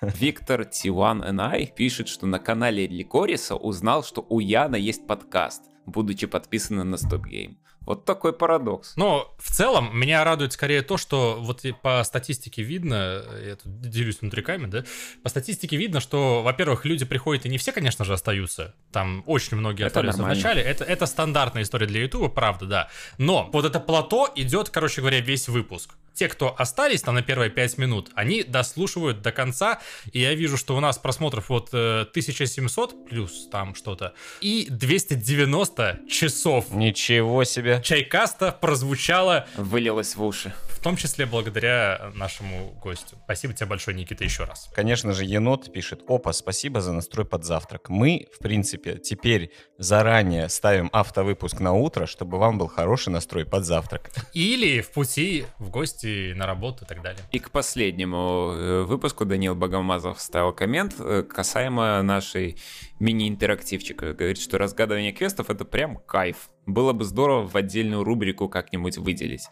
Виктор 0.02 0.62
T1NI 0.62 1.74
пишет, 1.76 2.08
что 2.08 2.26
на 2.26 2.40
канале 2.40 2.88
Ликориса 2.88 3.56
узнал, 3.56 4.04
что 4.04 4.26
у 4.30 4.40
Яна 4.40 4.76
есть 4.76 5.08
подкаст, 5.08 5.64
будучи 5.86 6.28
подписанным 6.28 6.92
на 6.92 6.96
Stop 6.96 7.24
Game. 7.24 7.56
Вот 7.86 8.06
такой 8.06 8.34
парадокс. 8.34 8.96
Но 8.96 9.34
в 9.38 9.52
целом 9.52 9.98
меня 9.98 10.24
радует 10.24 10.54
скорее 10.54 10.82
то, 10.82 10.98
что 10.98 11.38
вот 11.40 11.64
по 11.82 12.04
статистике 12.04 12.64
видно, 12.64 13.24
я 13.46 13.56
тут 13.56 13.82
делюсь 13.82 14.22
внутриками, 14.22 14.68
да, 14.68 14.84
по 15.22 15.30
статистике 15.30 15.78
видно, 15.78 16.00
что, 16.00 16.42
во-первых, 16.44 16.86
люди 16.86 17.06
приходят, 17.06 17.46
и 17.46 17.50
не 17.50 17.58
все, 17.58 17.72
конечно 17.72 18.06
же, 18.06 18.14
остаются. 18.14 18.74
Там 18.92 19.24
очень 19.26 19.58
многие 19.58 19.86
Это 19.86 20.00
остались 20.00 20.16
в 20.16 20.28
начале. 20.28 20.62
Это, 20.62 20.84
это 20.84 21.06
стандартная 21.06 21.64
история 21.64 21.88
для 21.88 22.02
Ютуба, 22.02 22.30
правда, 22.30 22.66
да. 22.66 22.90
Но 23.18 23.50
вот 23.52 23.66
это 23.66 23.80
плато 23.80 24.30
идет, 24.36 24.70
короче 24.70 25.02
говоря, 25.02 25.20
весь 25.20 25.48
выпуск. 25.50 25.96
Те, 26.14 26.28
кто 26.28 26.56
остались 26.58 27.02
там 27.02 27.16
на 27.16 27.22
первые 27.22 27.50
5 27.50 27.78
минут, 27.78 28.12
они 28.14 28.44
дослушивают 28.44 29.22
до 29.22 29.32
конца, 29.32 29.80
и 30.12 30.20
я 30.20 30.34
вижу, 30.36 30.58
что 30.58 30.76
у 30.76 30.80
нас 30.80 30.98
просмотров 30.98 31.50
вот 31.50 31.70
э, 31.74 32.02
1700 32.02 33.06
плюс 33.08 33.48
там 33.52 33.76
что-то, 33.76 34.14
и 34.42 34.68
290 34.70 36.02
часов 36.10 36.72
Ничего 36.72 37.44
себе. 37.44 37.82
Чайкаста 37.84 38.52
прозвучало 38.52 39.48
Вылилось 39.56 40.16
в 40.16 40.24
уши. 40.24 40.54
в 40.70 40.84
том 40.84 40.98
числе 40.98 41.26
благодаря 41.26 42.12
нашему 42.16 42.78
гостю. 42.84 43.18
Спасибо 43.24 43.54
тебе 43.54 43.68
большое, 43.68 43.96
Никита, 43.98 44.24
еще 44.24 44.44
раз. 44.44 44.70
Конечно 44.74 45.14
же, 45.14 45.24
енот 45.26 45.72
пишет, 45.72 46.02
опа, 46.08 46.34
спасибо 46.34 46.82
за 46.82 46.92
настрой 46.94 47.26
под 47.26 47.46
завтрак. 47.46 47.90
Мы, 47.90 48.28
в 48.34 48.40
принципе, 48.40 48.98
теперь 48.98 49.52
заранее 49.78 50.50
ставим 50.50 50.90
автовыпуск 50.92 51.60
на 51.60 51.74
утро, 51.74 52.06
чтобы 52.06 52.38
вам 52.38 52.58
был 52.58 52.68
хороший 52.68 53.10
настрой 53.10 53.46
под 53.46 53.66
завтрак. 53.66 54.12
Или 54.34 54.82
в 54.82 54.92
пути, 54.92 55.46
в 55.60 55.70
гости, 55.70 56.03
на 56.08 56.46
работу 56.46 56.86
и 56.86 56.88
так 56.88 57.02
далее. 57.02 57.22
И 57.32 57.40
к 57.40 57.52
последнему 57.52 58.54
э, 58.54 58.84
выпуску 58.84 59.26
Даниил 59.26 59.56
Богомазов 59.56 60.18
вставил 60.18 60.54
коммент 60.54 60.96
э, 61.00 61.24
касаемо 61.24 62.02
нашей 62.02 62.58
мини-интерактивчика. 63.04 64.14
Говорит, 64.14 64.40
что 64.40 64.58
разгадывание 64.58 65.12
квестов 65.12 65.50
это 65.50 65.66
прям 65.66 65.98
кайф. 65.98 66.50
Было 66.66 66.94
бы 66.94 67.04
здорово 67.04 67.46
в 67.46 67.56
отдельную 67.58 68.04
рубрику 68.06 68.48
как-нибудь 68.48 68.98
выделить. 68.98 69.48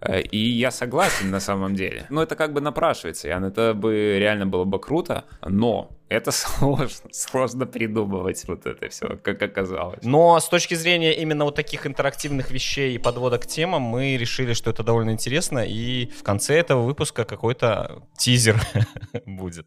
Э, 0.00 0.20
И 0.20 0.38
я 0.38 0.70
согласен 0.72 1.30
на 1.30 1.40
самом 1.40 1.74
деле. 1.76 2.06
Но 2.10 2.22
это 2.22 2.34
как 2.34 2.52
бы 2.52 2.60
напрашивается, 2.60 3.28
Ян. 3.28 3.44
Это 3.44 3.72
бы 3.74 4.18
реально 4.18 4.46
было 4.46 4.64
бы 4.64 4.80
круто, 4.80 5.24
но 5.46 5.90
это 6.08 6.30
сложно, 6.32 7.08
сложно 7.12 7.66
придумывать 7.66 8.44
вот 8.48 8.66
это 8.66 8.88
все, 8.88 9.16
как 9.22 9.40
оказалось. 9.42 10.02
Но 10.02 10.40
с 10.40 10.48
точки 10.48 10.74
зрения 10.74 11.12
именно 11.14 11.44
вот 11.44 11.54
таких 11.54 11.86
интерактивных 11.86 12.50
вещей 12.50 12.96
и 12.96 12.98
подводок 12.98 13.42
к 13.42 13.46
темам, 13.46 13.82
мы 13.82 14.16
решили, 14.16 14.52
что 14.52 14.70
это 14.70 14.82
довольно 14.82 15.10
интересно, 15.10 15.64
и 15.64 16.06
в 16.06 16.24
конце 16.24 16.58
этого 16.58 16.82
выпуска 16.82 17.24
какой-то 17.24 18.02
тизер 18.18 18.60
будет. 19.26 19.66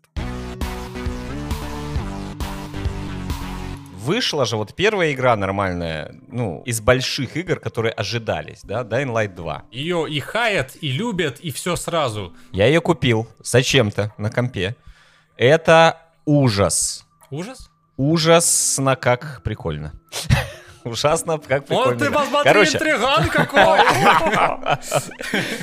Вышла 4.00 4.46
же 4.46 4.56
вот 4.58 4.74
первая 4.76 5.12
игра 5.12 5.36
нормальная, 5.36 6.16
ну, 6.28 6.64
из 6.66 6.82
больших 6.82 7.36
игр, 7.38 7.60
которые 7.60 7.92
ожидались, 7.92 8.62
да, 8.64 8.82
Dying 8.84 9.12
Light 9.14 9.36
2. 9.36 9.64
Ее 9.72 10.10
и 10.10 10.20
хаят, 10.20 10.72
и 10.82 10.92
любят, 10.92 11.40
и 11.40 11.52
все 11.52 11.76
сразу. 11.76 12.34
Я 12.52 12.66
ее 12.66 12.82
купил 12.82 13.28
зачем-то 13.44 14.14
на 14.18 14.32
компе. 14.32 14.76
Это 15.38 15.98
ужас. 16.26 17.06
Ужас? 17.30 17.70
Ужасно 17.98 18.96
как 18.96 19.42
прикольно. 19.44 19.94
Ужасно, 20.86 21.38
как 21.38 21.66
прикольно. 21.66 21.92
Вот 21.92 22.00
ты 22.00 22.10
посмотри, 22.10 22.44
Короче, 22.52 22.78
интриган 22.78 23.30
какой! 23.34 23.80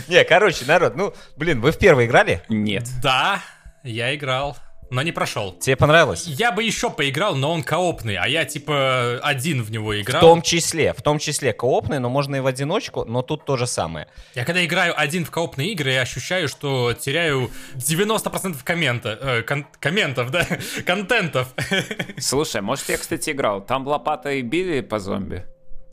не, 0.08 0.22
короче, 0.24 0.66
народ, 0.66 0.94
ну, 0.94 1.14
блин, 1.36 1.62
вы 1.62 1.72
в 1.72 1.78
первый 1.78 2.04
играли? 2.04 2.42
Нет. 2.50 2.84
Да, 3.02 3.40
я 3.82 4.14
играл, 4.14 4.58
но 4.90 5.02
не 5.02 5.12
прошел. 5.12 5.52
Тебе 5.52 5.76
понравилось? 5.76 6.26
Я 6.26 6.52
бы 6.52 6.62
еще 6.62 6.90
поиграл, 6.90 7.34
но 7.34 7.52
он 7.52 7.62
коопный, 7.62 8.16
а 8.16 8.26
я 8.28 8.44
типа 8.44 9.18
один 9.22 9.62
в 9.62 9.70
него 9.70 9.88
В 9.90 10.00
играл. 10.00 10.20
том 10.20 10.42
числе, 10.42 10.92
в 10.92 11.02
том 11.02 11.18
числе 11.18 11.52
коопный, 11.52 11.98
но 11.98 12.08
можно 12.08 12.36
и 12.36 12.40
в 12.40 12.46
одиночку, 12.46 13.04
но 13.04 13.22
тут 13.22 13.44
то 13.44 13.56
же 13.56 13.66
самое. 13.66 14.06
Я 14.34 14.44
когда 14.44 14.64
играю 14.64 14.94
один 14.96 15.24
в 15.24 15.30
коопные 15.30 15.72
игры, 15.72 15.90
я 15.92 16.02
ощущаю, 16.02 16.48
что 16.48 16.92
теряю 16.92 17.50
90% 17.74 18.56
коммента, 18.64 19.18
э, 19.20 19.42
кон- 19.42 19.66
комментов, 19.80 20.30
да, 20.30 20.46
контентов. 20.86 21.48
Слушай, 22.18 22.60
может, 22.60 22.88
я, 22.88 22.98
кстати, 22.98 23.30
играл. 23.30 23.60
Там 23.64 23.86
лопатой 23.86 24.42
били 24.42 24.80
по 24.80 24.98
зомби? 24.98 25.44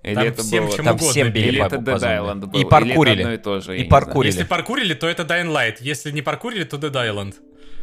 Или 0.03 0.15
Там 0.15 0.23
это 0.25 0.43
всем 0.43 0.65
было... 0.65 0.75
чем 0.75 0.85
Там 0.85 0.95
угодно 0.95 1.11
всем 1.11 1.31
били 1.31 1.47
Или 1.47 1.59
по- 1.61 1.65
это 1.65 1.77
по 1.79 1.89
Dead. 1.91 1.99
Island 2.19 2.45
был? 2.47 2.59
И 2.59 2.65
паркурили. 2.65 3.13
Или 3.13 3.21
это 3.21 3.21
одно 3.21 3.33
и 3.33 3.37
то 3.37 3.59
же, 3.61 3.77
И 3.79 3.83
паркурили. 3.85 4.31
Если 4.33 4.43
паркурили, 4.43 4.93
то 4.93 5.07
это 5.07 5.23
Dying 5.23 5.47
Light. 5.51 5.77
Если 5.79 6.11
не 6.11 6.21
паркурили, 6.21 6.65
то 6.65 6.75
Dead 6.77 6.91
Island. 6.91 7.35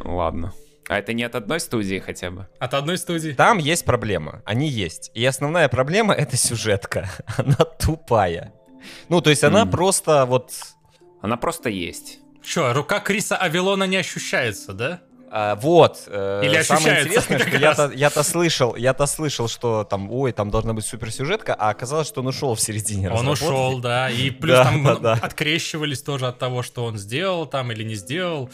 Ладно. 0.03 0.53
А 0.91 0.97
это 0.97 1.13
не 1.13 1.23
от 1.23 1.35
одной 1.35 1.61
студии 1.61 1.99
хотя 1.99 2.31
бы? 2.31 2.47
От 2.59 2.73
одной 2.73 2.97
студии. 2.97 3.31
Там 3.31 3.59
есть 3.59 3.85
проблемы, 3.85 4.41
они 4.45 4.67
есть. 4.67 5.09
И 5.13 5.23
основная 5.25 5.69
проблема— 5.69 6.13
это 6.15 6.35
сюжетка. 6.35 7.09
Она 7.37 7.55
тупая. 7.55 8.51
Ну, 9.07 9.21
то 9.21 9.29
есть 9.29 9.41
она 9.45 9.63
Мгм. 9.63 9.71
просто 9.71 10.25
вот... 10.25 10.51
Она 11.21 11.37
просто 11.37 11.69
есть. 11.69 12.19
Че, 12.43 12.73
рука 12.73 12.99
Криса 12.99 13.37
Авилона 13.37 13.85
не 13.85 13.95
ощущается, 13.95 14.73
да? 14.73 14.99
а, 15.31 15.55
вот. 15.55 16.03
э, 16.07 16.41
Или 16.43 16.61
самое 16.61 17.03
интересное, 17.03 17.39
что 17.47 17.57
я-то, 17.57 17.91
я-то 17.95 18.21
слышал, 18.23 18.75
я-то 18.75 19.05
слышал, 19.05 19.47
что 19.47 19.85
там, 19.85 20.11
ой, 20.11 20.33
там 20.33 20.49
должна 20.51 20.73
быть 20.73 20.83
суперсюжетка, 20.83 21.53
а 21.53 21.69
оказалось, 21.69 22.07
что 22.09 22.19
он 22.19 22.27
ушел 22.27 22.53
в 22.53 22.59
середине 22.59 23.09
Он 23.11 23.29
ушел, 23.29 23.79
да. 23.79 24.09
И 24.09 24.29
плюс 24.41 24.57
Да, 24.57 24.63
там 24.65 24.83
да, 24.83 24.95
да. 24.97 25.13
открещивались 25.13 26.01
тоже 26.01 26.27
от 26.27 26.37
того, 26.37 26.63
что 26.63 26.83
он 26.83 26.97
сделал 26.97 27.45
там 27.45 27.71
или 27.71 27.83
не 27.83 27.95
сделал. 27.95 28.49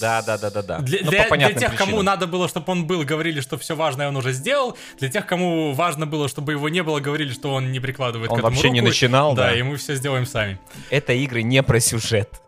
Да, 0.00 0.22
да, 0.22 0.38
да, 0.38 0.50
да, 0.50 0.62
да. 0.62 0.78
Для, 0.80 0.98
Ну, 1.02 1.10
для- 1.10 1.24
для 1.28 1.52
тех, 1.52 1.74
кому 1.76 1.92
причинам. 1.92 2.04
надо 2.04 2.26
было, 2.26 2.48
чтобы 2.48 2.70
он 2.72 2.86
был, 2.86 3.02
говорили, 3.04 3.40
что 3.40 3.56
все 3.58 3.74
важное 3.74 4.08
он 4.08 4.16
уже 4.16 4.32
сделал. 4.32 4.76
Для 4.98 5.08
тех, 5.08 5.26
кому 5.26 5.72
важно 5.74 6.06
было, 6.06 6.28
чтобы 6.28 6.52
его 6.52 6.68
не 6.68 6.82
было, 6.82 7.00
говорили, 7.00 7.32
что 7.32 7.52
он 7.54 7.72
не 7.72 7.80
прикладывает 7.80 8.30
Он 8.30 8.36
к 8.36 8.40
этому 8.40 8.54
вообще 8.54 8.70
не 8.70 8.80
руку. 8.80 8.88
начинал, 8.90 9.34
да. 9.34 9.46
Да, 9.50 9.54
и 9.54 9.62
мы 9.62 9.76
все 9.76 9.94
сделаем 9.94 10.26
сами. 10.26 10.58
Это 10.90 11.12
игры 11.12 11.42
не 11.42 11.62
про 11.62 11.80
сюжет. 11.80 12.40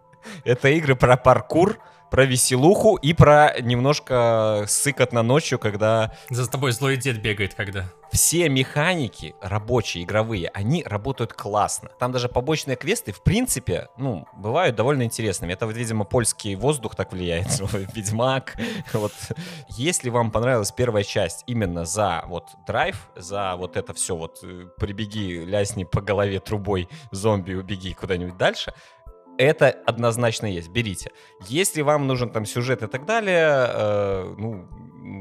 Это 0.44 0.68
игры 0.70 0.96
про 0.96 1.16
паркур, 1.16 1.78
про 2.10 2.25
веселуху 2.25 2.96
и 2.96 3.12
про 3.12 3.54
немножко 3.60 4.64
сыкотно 4.66 5.22
ночью, 5.22 5.58
когда 5.58 6.12
За 6.30 6.48
тобой 6.50 6.72
злой 6.72 6.96
дед 6.96 7.20
бегает, 7.20 7.54
когда. 7.54 7.86
все 8.12 8.48
механики 8.48 9.34
рабочие, 9.40 10.04
игровые, 10.04 10.48
они 10.54 10.82
работают 10.84 11.32
классно. 11.32 11.90
Там 11.98 12.12
даже 12.12 12.28
побочные 12.28 12.76
квесты, 12.76 13.12
в 13.12 13.22
принципе, 13.22 13.88
ну, 13.98 14.26
бывают 14.36 14.76
довольно 14.76 15.02
интересными. 15.02 15.52
Это, 15.52 15.66
видимо, 15.66 16.04
польский 16.04 16.54
воздух 16.54 16.94
так 16.94 17.12
влияет, 17.12 17.48
Ведьмак. 17.94 18.56
Вот. 18.92 19.12
Если 19.68 20.10
вам 20.10 20.30
понравилась 20.30 20.72
первая 20.72 21.04
часть 21.04 21.42
именно 21.46 21.84
за 21.84 22.25
вот 22.26 22.44
драйв, 22.66 23.08
за 23.16 23.56
вот 23.56 23.76
это 23.76 23.92
все 23.94 24.16
вот 24.16 24.38
э, 24.42 24.68
прибеги, 24.78 25.44
лясни 25.44 25.84
по 25.84 26.00
голове 26.00 26.40
трубой 26.40 26.88
зомби, 27.10 27.54
убеги 27.54 27.92
куда-нибудь 27.92 28.36
дальше, 28.36 28.72
это 29.38 29.70
однозначно 29.86 30.46
есть, 30.46 30.68
берите. 30.68 31.10
Если 31.48 31.82
вам 31.82 32.06
нужен 32.06 32.30
там 32.30 32.46
сюжет 32.46 32.82
и 32.82 32.86
так 32.86 33.06
далее, 33.06 33.66
э, 33.68 34.34
ну, 34.38 34.68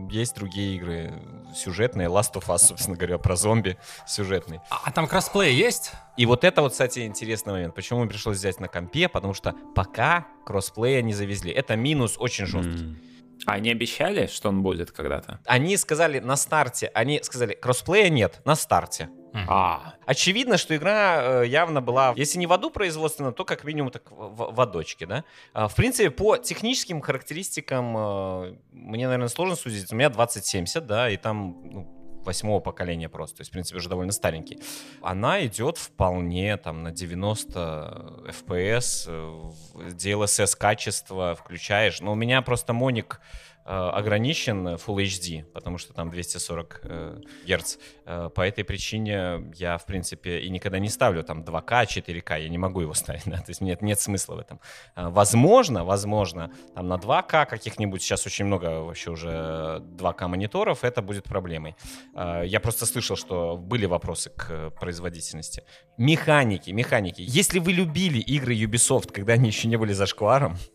есть 0.10 0.36
другие 0.36 0.76
игры 0.76 1.14
сюжетные, 1.56 2.08
Last 2.08 2.34
of 2.34 2.48
Us, 2.48 2.58
собственно 2.68 2.98
говоря, 2.98 3.18
про 3.18 3.36
зомби 3.36 3.78
сюжетный. 4.08 4.60
А, 4.70 4.82
а 4.86 4.92
там 4.92 5.08
кроссплей 5.08 5.54
есть? 5.54 5.92
И 6.18 6.26
вот 6.26 6.44
это 6.44 6.62
вот, 6.62 6.72
кстати, 6.72 7.06
интересный 7.06 7.54
момент. 7.54 7.76
Почему 7.76 8.00
мне 8.00 8.10
пришлось 8.10 8.38
взять 8.38 8.60
на 8.60 8.68
компе? 8.68 9.10
Потому 9.10 9.34
что 9.34 9.56
пока 9.76 10.28
кроссплея 10.46 11.02
не 11.02 11.14
завезли. 11.14 11.52
Это 11.52 11.76
минус 11.76 12.16
очень 12.18 12.46
жесткий. 12.46 12.84
М. 12.84 13.02
А 13.46 13.54
они 13.54 13.70
обещали, 13.70 14.28
что 14.28 14.50
он 14.50 14.64
будет 14.64 14.92
когда-то? 14.92 15.40
Они 15.46 15.76
сказали 15.78 16.20
на 16.20 16.36
старте, 16.36 16.90
они 16.94 17.20
сказали, 17.22 17.54
кроссплея 17.54 18.10
нет, 18.10 18.42
на 18.46 18.56
старте. 18.56 19.10
А, 19.48 19.96
Очевидно, 20.06 20.58
что 20.58 20.76
игра 20.76 21.42
э, 21.44 21.48
явно 21.48 21.82
была, 21.82 22.14
если 22.16 22.38
не 22.38 22.48
в 22.48 22.54
аду 22.54 22.70
производственна, 22.70 23.32
то 23.32 23.44
как 23.44 23.64
минимум 23.64 23.92
так 23.92 24.12
в, 24.12 24.54
в 24.54 24.62
адочке, 24.62 25.06
да. 25.06 25.24
А, 25.54 25.68
в 25.68 25.76
принципе, 25.76 26.12
по 26.12 26.38
техническим 26.38 27.02
характеристикам 27.02 27.96
э, 27.98 28.56
мне, 28.72 29.06
наверное, 29.06 29.28
сложно 29.28 29.56
судить. 29.56 29.92
У 29.92 29.96
меня 29.96 30.10
2070, 30.10 30.86
да, 30.86 31.10
и 31.10 31.18
там 31.18 31.58
ну, 31.64 32.22
восьмого 32.26 32.60
поколения 32.60 33.10
просто, 33.10 33.38
то 33.38 33.42
есть, 33.42 33.52
в 33.52 33.54
принципе, 33.54 33.78
уже 33.78 33.90
довольно 33.90 34.12
старенький. 34.12 34.60
Она 35.02 35.46
идет 35.46 35.78
вполне 35.78 36.58
там 36.58 36.84
на 36.84 36.92
90 36.92 38.24
FPS, 38.28 39.54
DLSS 39.76 40.58
качество 40.58 41.36
включаешь, 41.36 42.02
но 42.02 42.12
у 42.12 42.16
меня 42.16 42.42
просто 42.42 42.74
моник 42.74 43.22
ограничен 43.66 44.68
Full 44.68 45.04
HD, 45.06 45.44
потому 45.54 45.78
что 45.78 45.94
там 45.94 46.10
240 46.12 46.80
э, 46.84 47.22
Гц. 47.48 47.78
Э, 48.06 48.30
По 48.34 48.42
этой 48.48 48.64
причине 48.64 49.52
я, 49.56 49.78
в 49.78 49.86
принципе, 49.86 50.40
и 50.40 50.50
никогда 50.50 50.80
не 50.80 50.90
ставлю 50.90 51.24
там 51.24 51.42
2К, 51.44 51.86
4К, 51.86 52.42
я 52.42 52.50
не 52.50 52.58
могу 52.58 52.82
его 52.82 52.94
ставить, 53.04 53.24
да, 53.26 53.38
то 53.38 53.50
есть 53.50 53.62
нет, 53.62 53.82
нет 53.82 54.00
смысла 54.00 54.36
в 54.36 54.40
этом. 54.40 54.60
Э, 54.96 55.10
Возможно, 55.10 55.84
возможно, 55.84 56.52
там 56.76 56.88
на 56.88 56.96
2К 56.96 57.46
каких-нибудь, 57.48 58.02
сейчас 58.02 58.26
очень 58.28 58.46
много 58.46 58.82
вообще 58.82 59.12
уже 59.12 59.82
2К 59.98 60.28
мониторов, 60.28 60.84
это 60.84 61.02
будет 61.02 61.24
проблемой. 61.24 61.76
Э, 62.16 62.44
Я 62.46 62.60
просто 62.60 62.86
слышал, 62.86 63.16
что 63.16 63.58
были 63.58 63.86
вопросы 63.88 64.30
к 64.30 64.48
э, 64.50 64.70
производительности. 64.80 65.64
Механики, 65.98 66.72
механики. 66.72 67.24
Если 67.26 67.60
вы 67.60 67.72
любили 67.74 68.20
игры 68.20 68.54
Ubisoft, 68.56 69.12
когда 69.12 69.34
они 69.34 69.48
еще 69.50 69.68
не 69.68 69.78
были 69.78 69.94
зашкваром, 69.94 70.54
э, 70.54 70.58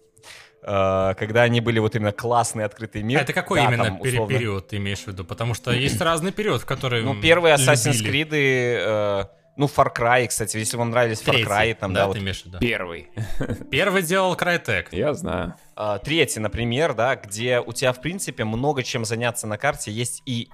когда 0.62 1.43
они 1.43 1.61
были 1.61 1.79
вот 1.79 1.97
именно 1.97 2.12
классный 2.12 2.64
открытый 2.64 3.02
мир. 3.02 3.21
А 3.21 3.23
это 3.23 3.33
какой 3.33 3.61
да, 3.61 3.67
именно 3.67 3.85
там, 3.85 4.00
условно, 4.00 4.37
период 4.37 4.69
ты 4.69 4.76
имеешь 4.76 5.00
в 5.00 5.07
виду? 5.07 5.25
Потому 5.25 5.55
что 5.55 5.73
есть 5.73 6.00
разный 6.00 6.33
период, 6.33 6.62
в 6.62 6.67
который 6.67 7.02
Ну, 7.02 7.21
первые 7.21 7.57
Assassin's. 7.57 8.02
Creed, 8.02 8.31
э, 8.33 9.25
ну, 9.57 9.67
Far 9.67 9.95
Cry, 9.95 10.26
кстати, 10.26 10.57
если 10.57 10.76
вам 10.76 10.90
нравились 10.90 11.21
Far 11.23 11.33
Третий, 11.33 11.45
Cry, 11.45 11.75
там, 11.75 11.93
да, 11.93 12.00
да, 12.00 12.07
вот 12.07 12.14
ты 12.14 12.21
имеешь 12.21 12.43
в 12.43 12.47
виду? 12.47 12.59
первый. 12.59 13.09
Первый 13.71 14.02
делал 14.02 14.35
Crytek. 14.35 14.87
Я 14.93 15.14
знаю. 15.14 15.55
А, 15.76 15.99
Третий, 15.99 16.40
например, 16.40 16.95
да, 16.95 17.17
где 17.17 17.61
у 17.61 17.73
тебя, 17.73 17.93
в 17.93 18.00
принципе, 18.00 18.45
много 18.45 18.83
чем 18.83 19.05
заняться 19.05 19.47
на 19.47 19.59
карте, 19.59 19.90
есть 19.90 20.23
и 20.26 20.49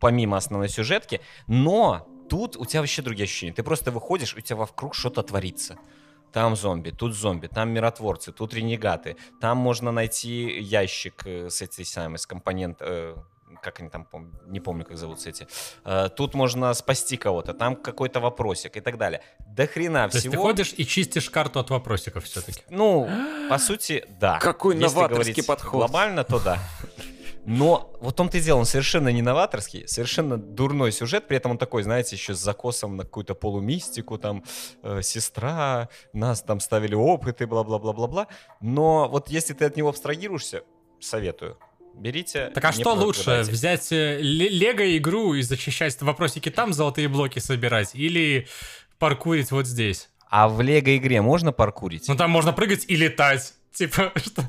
помимо 0.00 0.36
основной 0.36 0.68
сюжетки, 0.68 1.20
но 1.46 2.06
тут 2.28 2.56
у 2.56 2.64
тебя 2.64 2.80
вообще 2.80 3.02
другие 3.02 3.24
ощущения. 3.24 3.52
Ты 3.52 3.62
просто 3.62 3.90
выходишь, 3.90 4.34
у 4.34 4.40
тебя 4.40 4.56
вокруг 4.56 4.94
что-то 4.94 5.22
творится. 5.22 5.76
Там 6.32 6.56
зомби, 6.56 6.90
тут 6.90 7.14
зомби, 7.14 7.46
там 7.48 7.70
миротворцы, 7.70 8.32
тут 8.32 8.54
ренегаты. 8.54 9.16
Там 9.40 9.58
можно 9.58 9.92
найти 9.92 10.60
ящик 10.60 11.22
э, 11.26 11.48
с 11.50 11.62
этой 11.62 11.84
самой, 11.84 12.18
с 12.18 12.26
компонент... 12.26 12.78
э, 12.80 13.14
как 13.62 13.80
они 13.80 13.90
там, 13.90 14.06
пом- 14.10 14.32
не 14.46 14.60
помню, 14.60 14.84
как 14.84 14.96
зовутся 14.96 15.28
эти. 15.28 15.46
Э, 15.84 16.08
Тут 16.16 16.34
можно 16.34 16.74
спасти 16.74 17.16
кого-то, 17.16 17.52
там 17.52 17.76
какой-то 17.76 18.18
вопросик 18.20 18.76
и 18.76 18.80
так 18.80 18.96
далее. 18.96 19.20
До 19.46 19.66
хрена 19.66 20.08
То 20.08 20.16
есть 20.16 20.24
ты 20.24 20.30
всего. 20.30 20.42
ходишь 20.42 20.74
и 20.76 20.86
чистишь 20.86 21.28
карту 21.30 21.60
от 21.60 21.70
вопросиков 21.70 22.24
все-таки. 22.24 22.62
Ну, 22.70 23.08
по 23.50 23.58
сути, 23.58 24.04
да. 24.20 24.38
Какой 24.38 24.74
Если 24.76 24.86
новаторский 24.96 25.44
подход. 25.44 25.72
Глобально, 25.72 26.24
то 26.24 26.40
да. 26.40 26.58
Но 27.44 27.92
вот 28.00 28.14
в 28.14 28.16
том-то 28.16 28.38
и 28.38 28.40
дело, 28.40 28.58
он 28.58 28.64
совершенно 28.64 29.08
не 29.08 29.22
новаторский, 29.22 29.88
совершенно 29.88 30.36
дурной 30.36 30.92
сюжет, 30.92 31.26
при 31.26 31.36
этом 31.36 31.52
он 31.52 31.58
такой, 31.58 31.82
знаете, 31.82 32.14
еще 32.14 32.34
с 32.34 32.38
закосом 32.38 32.96
на 32.96 33.04
какую-то 33.04 33.34
полумистику, 33.34 34.16
там, 34.16 34.44
э, 34.82 35.02
сестра, 35.02 35.88
нас 36.12 36.42
там 36.42 36.60
ставили 36.60 36.94
опыты, 36.94 37.46
бла-бла-бла-бла-бла. 37.46 38.28
Но 38.60 39.08
вот 39.08 39.28
если 39.28 39.54
ты 39.54 39.64
от 39.64 39.76
него 39.76 39.88
абстрагируешься, 39.88 40.62
советую. 41.00 41.58
Берите. 41.94 42.50
Так 42.54 42.64
а 42.64 42.72
что 42.72 42.94
лучше, 42.94 43.42
взять 43.42 43.92
э, 43.92 44.18
ле- 44.20 44.48
лего-игру 44.48 45.34
и 45.34 45.42
зачищать 45.42 46.00
вопросики 46.00 46.48
там, 46.48 46.72
золотые 46.72 47.08
блоки 47.08 47.38
собирать, 47.38 47.94
или 47.94 48.46
паркурить 48.98 49.50
вот 49.50 49.66
здесь? 49.66 50.08
А 50.30 50.48
в 50.48 50.62
лего-игре 50.62 51.20
можно 51.20 51.52
паркурить? 51.52 52.08
Ну 52.08 52.16
там 52.16 52.30
можно 52.30 52.52
прыгать 52.52 52.86
и 52.88 52.96
летать. 52.96 53.54
Типа, 53.72 54.12
что? 54.16 54.44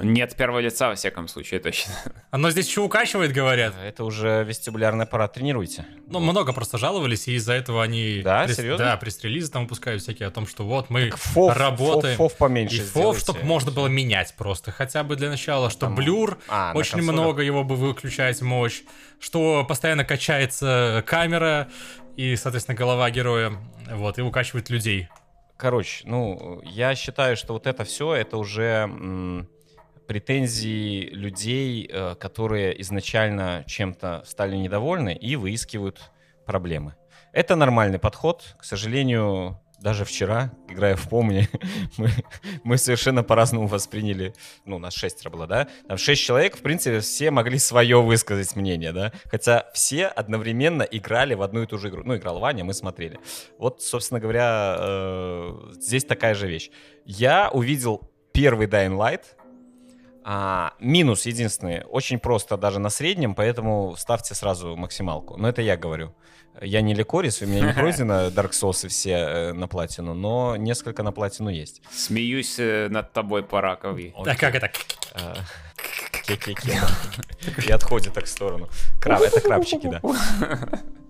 Не 0.00 0.22
от 0.22 0.36
первого 0.36 0.60
лица, 0.60 0.88
во 0.88 0.94
всяком 0.94 1.26
случае, 1.26 1.58
точно. 1.58 1.92
Оно 2.30 2.50
здесь 2.50 2.68
еще 2.68 2.82
укачивает, 2.82 3.32
говорят. 3.32 3.74
Это 3.82 4.04
уже 4.04 4.44
вестибулярный 4.44 5.04
аппарат, 5.06 5.32
тренируйте. 5.32 5.86
Ну, 6.06 6.20
много 6.20 6.52
просто 6.52 6.78
жаловались, 6.78 7.26
и 7.26 7.34
из-за 7.34 7.54
этого 7.54 7.82
они... 7.82 8.20
Да, 8.22 8.44
пресс- 8.44 8.54
серьезно? 8.54 8.84
Да, 8.84 8.96
пресс-релизы 8.96 9.50
там 9.50 9.62
выпускают 9.64 10.00
всякие 10.00 10.28
о 10.28 10.30
том, 10.30 10.46
что 10.46 10.64
вот 10.64 10.88
мы 10.88 11.10
Фов, 11.10 11.56
работаем. 11.56 12.16
фов, 12.16 12.30
фов 12.32 12.38
поменьше 12.38 12.76
и 12.76 12.80
фов, 12.80 13.18
чтобы 13.18 13.42
можно 13.42 13.72
было 13.72 13.88
менять 13.88 14.34
просто, 14.36 14.70
хотя 14.70 15.02
бы 15.02 15.16
для 15.16 15.30
начала, 15.30 15.68
что 15.68 15.80
Там- 15.80 15.96
блюр, 15.96 16.38
А, 16.48 16.72
очень 16.76 17.02
много 17.02 17.42
его 17.42 17.64
бы 17.64 17.74
выключать 17.74 18.40
мощь, 18.40 18.82
что 19.18 19.64
постоянно 19.68 20.04
качается 20.04 21.02
камера 21.08 21.68
и, 22.16 22.36
соответственно, 22.36 22.76
голова 22.76 23.10
героя, 23.10 23.52
вот, 23.90 24.18
и 24.18 24.22
укачивает 24.22 24.70
людей. 24.70 25.08
Короче, 25.58 26.04
ну, 26.06 26.60
я 26.62 26.94
считаю, 26.94 27.36
что 27.36 27.52
вот 27.54 27.66
это 27.66 27.82
все, 27.82 28.14
это 28.14 28.36
уже 28.36 28.62
м, 28.62 29.48
претензии 30.06 31.08
людей, 31.10 31.90
э, 31.92 32.14
которые 32.14 32.80
изначально 32.82 33.64
чем-то 33.66 34.22
стали 34.24 34.54
недовольны 34.54 35.14
и 35.14 35.34
выискивают 35.34 36.12
проблемы. 36.46 36.94
Это 37.32 37.56
нормальный 37.56 37.98
подход. 37.98 38.54
К 38.56 38.62
сожалению, 38.62 39.60
даже 39.80 40.04
вчера, 40.04 40.52
играя 40.68 40.96
в 40.96 41.08
«Помни», 41.08 41.48
мы, 41.96 42.10
мы 42.64 42.78
совершенно 42.78 43.22
по-разному 43.22 43.66
восприняли, 43.66 44.34
ну, 44.64 44.78
нас 44.78 44.94
шестеро 44.94 45.30
было, 45.30 45.46
да? 45.46 45.68
Там 45.86 45.98
шесть 45.98 46.22
человек, 46.22 46.56
в 46.56 46.62
принципе, 46.62 47.00
все 47.00 47.30
могли 47.30 47.58
свое 47.58 48.02
высказать 48.02 48.56
мнение, 48.56 48.92
да? 48.92 49.12
Хотя 49.26 49.66
все 49.72 50.06
одновременно 50.06 50.82
играли 50.82 51.34
в 51.34 51.42
одну 51.42 51.62
и 51.62 51.66
ту 51.66 51.78
же 51.78 51.88
игру. 51.88 52.02
Ну, 52.04 52.16
играл 52.16 52.40
Ваня, 52.40 52.64
мы 52.64 52.74
смотрели. 52.74 53.18
Вот, 53.58 53.82
собственно 53.82 54.20
говоря, 54.20 54.76
э, 54.78 55.72
здесь 55.74 56.04
такая 56.04 56.34
же 56.34 56.48
вещь. 56.48 56.70
Я 57.04 57.50
увидел 57.50 58.10
первый 58.32 58.66
Dying 58.66 58.96
Light, 58.96 59.22
а, 60.30 60.74
минус 60.78 61.24
единственный, 61.24 61.84
очень 61.84 62.18
просто 62.18 62.58
даже 62.58 62.78
на 62.78 62.90
среднем, 62.90 63.34
поэтому 63.34 63.94
ставьте 63.96 64.34
сразу 64.34 64.76
максималку. 64.76 65.38
Но 65.38 65.48
это 65.48 65.62
я 65.62 65.76
говорю. 65.76 66.14
Я 66.60 66.80
не 66.80 66.94
Ликорис, 66.94 67.42
у 67.42 67.46
меня 67.46 67.66
не 67.66 67.72
пройдено 67.74 68.28
Dark 68.28 68.50
Souls 68.50 68.86
и 68.86 68.88
все 68.88 69.10
э, 69.12 69.52
на 69.52 69.68
платину, 69.68 70.14
но 70.14 70.56
несколько 70.56 71.02
на 71.02 71.12
платину 71.12 71.50
есть. 71.50 71.82
Смеюсь 71.90 72.58
э, 72.58 72.88
над 72.88 73.12
тобой 73.12 73.42
по 73.42 73.60
ракови. 73.60 74.14
А 74.16 74.34
как 74.34 74.54
это? 74.54 74.70
Ке-ке-ке. 76.26 76.80
И 77.66 77.70
отходит 77.70 78.14
так 78.14 78.24
в 78.24 78.28
сторону. 78.28 78.68
Краб, 79.00 79.22
это 79.22 79.40
крабчики, 79.40 79.86
да. 79.88 80.00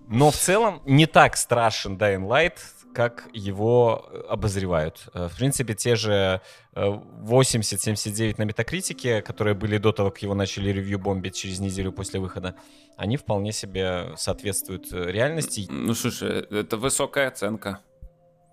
Но 0.08 0.30
в 0.30 0.36
целом 0.36 0.80
не 0.86 1.06
так 1.06 1.36
страшен 1.36 1.98
Dying 1.98 2.26
Light, 2.26 2.58
как 2.98 3.28
его 3.32 4.08
э, 4.10 4.22
обозревают. 4.28 5.08
Э, 5.14 5.28
В 5.28 5.36
принципе, 5.36 5.74
те 5.74 5.94
же 5.94 6.40
э, 6.74 6.84
80-79 6.84 8.34
на 8.38 8.42
метакритике, 8.42 9.22
которые 9.22 9.54
были 9.54 9.78
до 9.78 9.92
того, 9.92 10.10
как 10.10 10.20
его 10.22 10.34
начали 10.34 10.70
ревью 10.70 10.98
бомбить 10.98 11.36
через 11.36 11.60
неделю 11.60 11.92
после 11.92 12.18
выхода, 12.18 12.56
они 12.96 13.16
вполне 13.16 13.52
себе 13.52 14.14
соответствуют 14.16 14.92
э, 14.92 15.12
реальности. 15.12 15.66
Ну, 15.70 15.94
слушай, 15.94 16.40
это 16.50 16.76
высокая 16.76 17.28
оценка. 17.28 17.78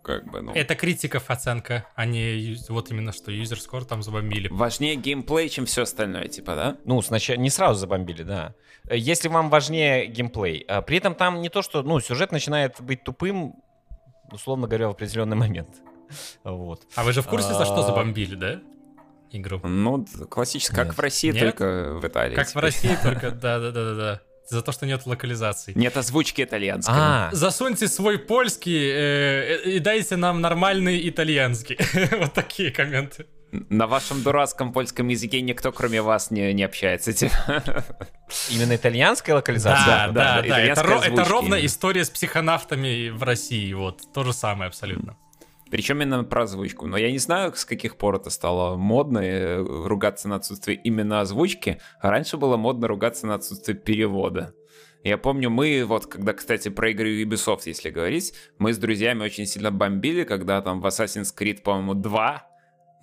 Как 0.03 0.29
бы, 0.29 0.41
ну... 0.41 0.51
Это 0.53 0.75
критиков 0.75 1.31
оценка, 1.31 1.87
а 1.95 2.05
не 2.05 2.55
вот 2.69 2.91
именно 2.91 3.11
что 3.11 3.31
юзер 3.31 3.59
скор 3.59 3.83
там 3.85 4.03
забомбили. 4.03 4.47
Важнее 4.49 4.93
геймплей, 4.95 5.49
чем 5.49 5.65
все 5.65 5.81
остальное, 5.81 6.27
типа, 6.27 6.53
да? 6.53 6.77
Ну, 6.85 7.01
сначала 7.01 7.37
не 7.37 7.49
сразу 7.49 7.79
забомбили, 7.79 8.21
да. 8.21 8.53
Э, 8.87 8.95
Если 8.95 9.27
вам 9.27 9.49
важнее 9.49 10.05
геймплей, 10.05 10.63
а 10.67 10.83
при 10.83 10.97
этом 10.97 11.15
там 11.15 11.41
не 11.41 11.49
то, 11.49 11.63
что, 11.63 11.81
ну, 11.81 11.99
сюжет 11.99 12.31
начинает 12.31 12.79
быть 12.79 13.03
тупым, 13.03 13.55
условно 14.35 14.67
говоря, 14.67 14.87
в 14.87 14.91
определенный 14.91 15.35
момент. 15.37 15.69
Вот. 16.43 16.83
А 16.95 17.03
вы 17.03 17.13
же 17.13 17.21
в 17.23 17.27
курсе, 17.27 17.53
за 17.53 17.65
что 17.65 17.79
А. 17.79 17.83
забомбили, 17.83 18.35
да? 18.35 18.61
Игру. 19.31 19.59
Ну, 19.63 20.05
классически, 20.29 20.75
как 20.75 20.95
в 20.95 20.99
России, 20.99 21.31
только 21.31 21.95
в 21.95 22.05
Италии. 22.07 22.35
Как 22.35 22.47
в. 22.47 22.55
России, 22.57 22.95
только 23.03 23.31
да-да-да-да. 23.31 24.21
За 24.47 24.61
то, 24.61 24.71
что 24.71 24.85
нет 24.85 25.07
локализации. 25.07 25.73
Нет 25.75 25.97
озвучки 25.97 26.43
итальянской. 26.43 26.93
А, 26.95 27.29
Засуньте 27.31 27.87
свой 27.87 28.19
польский 28.19 28.91
э, 28.93 29.61
и 29.65 29.79
дайте 29.79 30.15
нам 30.17 30.39
нормальный 30.41 31.09
итальянский. 31.09 31.77
Вот 32.19 32.33
такие 32.33 32.69
комменты. 32.71 33.25
На 33.51 33.87
вашем 33.87 34.21
дурацком 34.21 34.73
польском 34.73 35.07
языке 35.07 35.41
никто, 35.41 35.71
кроме 35.71 36.01
вас, 36.01 36.31
не, 36.31 36.53
не 36.53 36.63
общается. 36.63 37.13
типа. 37.13 37.63
именно 38.49 38.75
итальянская 38.75 39.35
локализация? 39.35 39.85
Да, 39.85 40.07
да, 40.07 40.13
да, 40.13 40.41
да, 40.41 40.47
да. 40.47 40.59
Это, 40.61 40.81
это 41.05 41.23
ровно 41.25 41.63
история 41.65 42.03
с 42.03 42.09
психонавтами 42.09 43.09
в 43.09 43.23
России. 43.23 43.71
Вот, 43.73 44.01
то 44.13 44.23
же 44.23 44.33
самое 44.33 44.67
абсолютно. 44.67 45.17
Причем 45.71 46.01
именно 46.01 46.23
про 46.23 46.43
озвучку. 46.43 46.87
Но 46.87 46.97
я 46.97 47.11
не 47.11 47.17
знаю, 47.17 47.53
с 47.55 47.65
каких 47.65 47.97
пор 47.97 48.15
это 48.15 48.29
стало 48.29 48.75
модно 48.75 49.19
э, 49.19 49.61
ругаться 49.61 50.27
на 50.27 50.35
отсутствие 50.35 50.77
именно 50.77 51.21
озвучки. 51.21 51.79
Раньше 52.01 52.37
было 52.37 52.55
модно 52.55 52.87
ругаться 52.87 53.25
на 53.25 53.35
отсутствие 53.35 53.75
перевода. 53.75 54.53
Я 55.03 55.17
помню, 55.17 55.49
мы, 55.49 55.83
вот, 55.85 56.07
когда, 56.07 56.33
кстати, 56.33 56.69
про 56.69 56.89
игры 56.89 57.21
Ubisoft, 57.23 57.61
если 57.65 57.89
говорить, 57.89 58.33
мы 58.57 58.73
с 58.73 58.77
друзьями 58.77 59.23
очень 59.23 59.45
сильно 59.45 59.71
бомбили, 59.71 60.23
когда 60.23 60.61
там 60.61 60.81
в 60.81 60.85
Assassin's 60.85 61.33
Creed, 61.37 61.61
по-моему, 61.61 61.93
2 61.93 62.47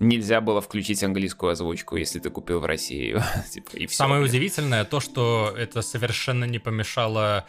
нельзя 0.02 0.40
было 0.40 0.60
включить 0.60 1.02
английскую 1.02 1.52
озвучку, 1.52 1.96
если 1.96 2.18
ты 2.18 2.30
купил 2.30 2.60
в 2.60 2.66
России. 2.66 3.16
Типа. 3.50 3.70
Самое 3.88 4.22
удивительное 4.22 4.84
то, 4.84 5.00
что 5.00 5.54
это 5.56 5.82
совершенно 5.82 6.44
не 6.44 6.58
помешало 6.58 7.46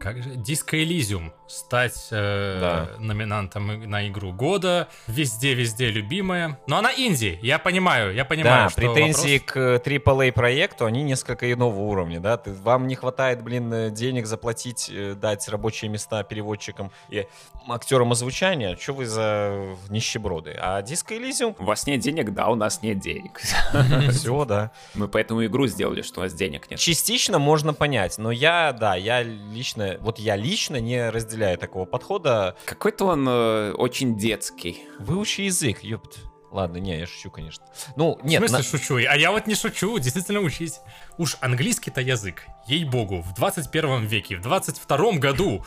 как 0.00 0.22
же, 0.22 0.30
Disco 0.30 0.72
Elysium 0.82 1.32
стать 1.46 2.08
э, 2.10 2.58
Да. 2.60 2.88
номинантом 3.02 3.88
на 3.88 4.06
игру 4.08 4.32
года. 4.32 4.88
Везде-везде 5.06 5.90
любимая. 5.90 6.58
Но 6.66 6.76
она 6.78 6.92
инди, 6.94 7.38
я 7.42 7.58
понимаю, 7.58 8.14
я 8.14 8.24
понимаю, 8.24 8.64
Да, 8.66 8.68
что 8.70 8.80
претензии 8.80 9.38
вопрос- 9.38 9.52
к 9.52 9.80
AAA 9.82 10.32
проекту, 10.32 10.84
они 10.84 11.02
несколько 11.02 11.50
иного 11.50 11.78
уровня, 11.80 12.20
да, 12.20 12.36
Ты- 12.36 12.52
вам 12.52 12.86
не 12.86 12.94
хватает, 12.96 13.42
блин, 13.42 13.72
э, 13.72 13.90
денег 13.90 14.26
заплатить, 14.26 14.90
э, 14.92 15.14
дать 15.14 15.48
рабочие 15.48 15.90
места 15.90 16.22
переводчикам 16.22 16.92
и 17.08 17.26
актерам 17.68 18.12
озвучания, 18.12 18.76
что 18.76 18.92
вы 18.92 19.06
за 19.06 19.76
нищеброды? 19.88 20.54
А 20.60 20.82
Disco 20.82 21.18
Elysium, 21.18 21.54
У 21.58 21.64
вас 21.64 21.86
нет 21.86 22.00
денег? 22.00 22.34
Да, 22.34 22.48
у 22.48 22.54
нас 22.54 22.82
нет 22.82 23.00
денег. 23.00 23.40
все, 24.12 24.44
да. 24.44 24.70
Мы 24.94 25.08
поэтому 25.08 25.44
игру 25.46 25.66
сделали, 25.66 26.02
что 26.02 26.20
у 26.20 26.22
нас 26.24 26.34
денег 26.34 26.70
нет. 26.70 26.78
Частично 26.78 27.38
можно 27.38 27.72
понять, 27.72 28.18
но 28.18 28.30
я, 28.30 28.72
да, 28.78 28.94
я 28.96 29.22
лично, 29.22 29.87
вот 30.00 30.18
я 30.18 30.36
лично 30.36 30.76
не 30.76 31.08
разделяю 31.10 31.56
такого 31.58 31.84
подхода. 31.86 32.56
Какой-то 32.66 33.06
он 33.06 33.26
э, 33.28 33.72
очень 33.72 34.18
детский. 34.18 34.82
Выучи 34.98 35.42
язык, 35.42 35.82
ёпт. 35.82 36.18
Ладно, 36.50 36.78
не, 36.78 36.98
я 36.98 37.06
шучу, 37.06 37.30
конечно. 37.30 37.64
Ну, 37.96 38.18
В 38.22 38.24
нет, 38.24 38.38
смысле 38.40 38.56
на- 38.58 38.64
шучу? 38.64 38.96
А 38.96 39.16
я 39.16 39.30
вот 39.32 39.46
не 39.46 39.54
шучу, 39.54 39.98
действительно 39.98 40.40
учись. 40.40 40.80
Уж 41.18 41.36
английский-то 41.40 42.00
язык, 42.00 42.46
ей-богу, 42.66 43.20
в 43.20 43.34
21 43.34 44.06
веке, 44.06 44.36
в 44.36 44.40
22 44.40 45.12
году. 45.18 45.64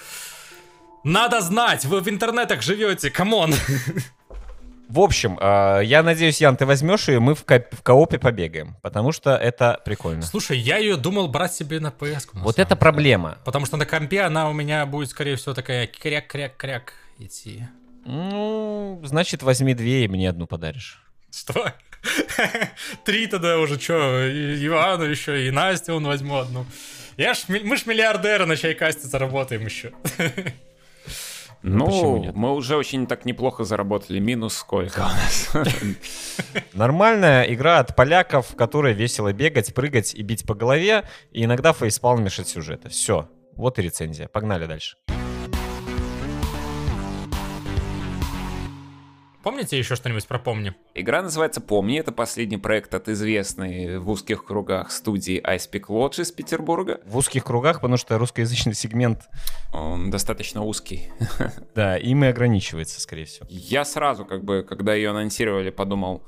Надо 1.03 1.41
знать, 1.41 1.86
вы 1.86 1.99
в 2.01 2.10
интернетах 2.10 2.62
живете, 2.62 3.10
come 3.12 3.36
on. 3.36 3.54
В 4.91 4.99
общем, 4.99 5.38
э, 5.39 5.82
я 5.86 6.04
надеюсь, 6.04 6.41
Ян, 6.41 6.58
ты 6.58 6.65
возьмешь 6.65 7.08
ее, 7.08 7.21
мы 7.21 7.34
в, 7.34 7.45
ко- 7.45 7.65
в 7.71 7.82
коопе 7.82 8.19
побегаем, 8.19 8.75
потому 8.82 9.13
что 9.13 9.38
это 9.38 9.80
прикольно. 9.86 10.21
Слушай, 10.21 10.58
я 10.58 10.80
ее 10.80 10.97
думал 10.97 11.30
брать 11.30 11.54
себе 11.54 11.80
на 11.80 11.93
PS. 11.97 12.27
Вот 12.34 12.60
это 12.60 12.71
деле. 12.71 12.75
проблема. 12.75 13.38
Потому 13.45 13.65
что 13.65 13.77
на 13.77 13.86
компе 13.86 14.21
она 14.21 14.49
у 14.49 14.54
меня 14.54 14.86
будет, 14.86 15.10
скорее 15.10 15.38
всего, 15.38 15.54
такая 15.54 15.88
кряк-кряк-кряк 15.88 16.91
идти. 17.19 17.63
Ну, 18.04 18.99
значит, 19.06 19.43
возьми 19.43 19.73
две 19.73 20.04
и 20.04 20.08
мне 20.10 20.30
одну 20.30 20.45
подаришь. 20.45 21.01
Что? 21.34 21.71
Три 23.06 23.27
тогда 23.27 23.60
уже, 23.60 23.80
что, 23.80 23.93
Ивану 23.95 25.06
еще, 25.06 25.47
и 25.47 25.51
Настю 25.51 25.93
он 25.93 26.06
возьму 26.06 26.36
одну. 26.36 26.65
Я 27.15 27.34
ж, 27.34 27.43
мы 27.47 27.77
ж 27.77 27.86
миллиардеры 27.86 28.45
на 28.45 28.58
чайкасте 28.58 29.08
заработаем 29.08 29.63
еще. 29.63 29.93
Ну, 31.63 32.17
нет? 32.17 32.36
мы 32.36 32.54
уже 32.54 32.76
очень 32.76 33.06
так 33.06 33.26
неплохо 33.26 33.63
заработали. 33.63 34.19
Минус 34.19 34.56
сколько 34.56 35.00
у 35.00 35.04
нас? 35.04 35.52
Нормальная 36.74 37.43
игра 37.43 37.80
от 37.80 37.95
поляков, 37.95 38.47
в 38.52 38.56
которой 38.56 38.93
весело 38.93 39.32
бегать, 39.32 39.74
прыгать 39.74 40.15
и 40.15 40.21
бить 40.24 40.45
по 40.45 40.56
голове, 40.56 41.04
и 41.32 41.43
иногда 41.43 41.74
фейспалм 41.74 42.24
мешать 42.24 42.47
сюжета. 42.47 42.89
Все. 42.89 43.30
Вот 43.54 43.78
и 43.80 43.82
рецензия. 43.82 44.28
Погнали 44.28 44.65
дальше. 44.65 44.97
Помните 49.43 49.75
еще 49.75 49.95
что-нибудь 49.95 50.27
про 50.27 50.38
«Помни»? 50.38 50.75
Игра 50.93 51.23
называется 51.23 51.62
«Помни». 51.62 51.97
Это 51.97 52.12
последний 52.12 52.58
проект 52.58 52.93
от 52.93 53.10
известной 53.10 53.97
в 53.97 54.08
узких 54.08 54.45
кругах 54.45 54.91
студии 54.91 55.41
iSpeak 55.41 55.88
Lodge 55.88 56.21
из 56.21 56.32
Петербурга. 56.32 57.01
В 57.06 57.17
узких 57.17 57.43
кругах, 57.43 57.82
потому 57.82 57.97
что 57.97 58.19
русскоязычный 58.19 58.75
сегмент, 58.75 59.21
Он 59.73 60.12
достаточно 60.12 60.63
узкий. 60.63 61.10
да, 61.75 61.97
им 61.97 62.23
и 62.23 62.27
ограничивается, 62.27 63.01
скорее 63.01 63.25
всего. 63.25 63.47
Я 63.49 63.84
сразу, 63.84 64.25
как 64.25 64.43
бы, 64.43 64.62
когда 64.62 64.93
ее 64.93 65.10
анонсировали, 65.10 65.71
подумал, 65.71 66.23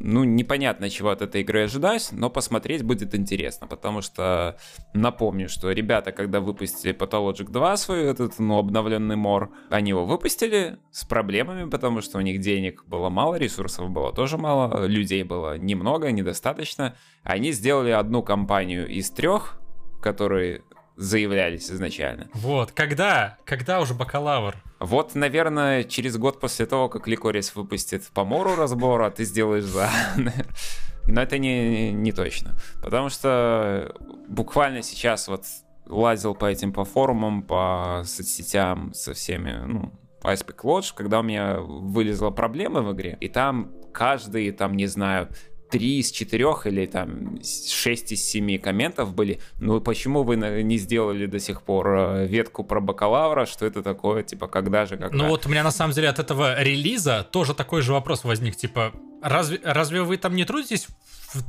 ну, 0.00 0.24
непонятно, 0.24 0.90
чего 0.90 1.10
от 1.10 1.22
этой 1.22 1.40
игры 1.40 1.64
ожидать, 1.64 2.10
но 2.12 2.30
посмотреть 2.30 2.82
будет 2.82 3.14
интересно, 3.14 3.66
потому 3.66 4.00
что 4.00 4.56
напомню, 4.94 5.48
что 5.48 5.72
ребята, 5.72 6.12
когда 6.12 6.40
выпустили 6.40 6.94
Pathologic 6.94 7.50
2 7.50 7.76
свой 7.76 8.04
этот, 8.04 8.38
ну, 8.38 8.58
обновленный 8.58 9.16
мор, 9.16 9.50
они 9.70 9.90
его 9.90 10.04
выпустили 10.04 10.78
с 10.90 11.04
проблемами, 11.04 11.68
потому 11.68 12.00
что 12.00 12.18
у 12.18 12.20
них 12.20 12.40
денег 12.40 12.84
было 12.86 13.08
мало, 13.08 13.36
ресурсов 13.36 13.90
было 13.90 14.12
тоже 14.12 14.38
мало, 14.38 14.86
людей 14.86 15.22
было 15.22 15.58
немного, 15.58 16.10
недостаточно. 16.12 16.96
Они 17.22 17.52
сделали 17.52 17.90
одну 17.90 18.22
компанию 18.22 18.86
из 18.86 19.10
трех, 19.10 19.60
которые 20.00 20.62
заявлялись 20.96 21.70
изначально. 21.70 22.28
Вот, 22.34 22.72
когда? 22.72 23.38
Когда 23.44 23.80
уже 23.80 23.94
бакалавр? 23.94 24.56
Вот, 24.80 25.14
наверное, 25.14 25.84
через 25.84 26.16
год 26.16 26.40
после 26.40 26.66
того, 26.66 26.88
как 26.88 27.08
Ликорис 27.08 27.54
выпустит 27.54 28.06
по 28.14 28.24
мору 28.24 28.54
разбора, 28.54 29.10
ты 29.10 29.24
сделаешь 29.24 29.64
за. 29.64 29.90
Но 31.08 31.22
это 31.22 31.38
не, 31.38 31.92
не 31.92 32.12
точно. 32.12 32.54
Потому 32.82 33.08
что 33.08 33.94
буквально 34.28 34.82
сейчас 34.82 35.26
вот 35.28 35.44
лазил 35.86 36.34
по 36.34 36.46
этим 36.46 36.72
по 36.72 36.84
форумам, 36.84 37.42
по 37.42 38.02
соцсетям 38.04 38.92
со 38.94 39.14
всеми, 39.14 39.52
ну, 39.66 39.92
Aspect 40.22 40.60
Lodge, 40.62 40.92
когда 40.94 41.20
у 41.20 41.22
меня 41.22 41.60
вылезла 41.60 42.30
проблема 42.30 42.82
в 42.82 42.92
игре, 42.92 43.16
и 43.20 43.28
там 43.28 43.72
каждый, 43.92 44.50
там, 44.52 44.76
не 44.76 44.86
знаю, 44.86 45.28
три 45.70 45.98
из 45.98 46.10
четырех 46.10 46.66
или 46.66 46.86
там 46.86 47.40
шесть 47.42 48.12
из 48.12 48.22
семи 48.22 48.58
комментов 48.58 49.14
были, 49.14 49.40
ну 49.58 49.80
почему 49.80 50.22
вы 50.22 50.36
не 50.36 50.78
сделали 50.78 51.26
до 51.26 51.38
сих 51.38 51.62
пор 51.62 51.88
э, 51.88 52.26
ветку 52.26 52.64
про 52.64 52.80
бакалавра, 52.80 53.46
что 53.46 53.66
это 53.66 53.82
такое, 53.82 54.22
типа 54.22 54.48
когда 54.48 54.86
же, 54.86 54.96
как 54.96 55.12
Ну 55.12 55.28
вот 55.28 55.46
у 55.46 55.48
меня 55.48 55.62
на 55.62 55.70
самом 55.70 55.92
деле 55.92 56.08
от 56.08 56.18
этого 56.18 56.60
релиза 56.62 57.26
тоже 57.30 57.54
такой 57.54 57.82
же 57.82 57.92
вопрос 57.92 58.24
возник, 58.24 58.56
типа 58.56 58.92
разве, 59.22 59.60
разве 59.62 60.02
вы 60.02 60.16
там 60.16 60.34
не 60.34 60.44
трудитесь 60.44 60.88
в, 61.32 61.42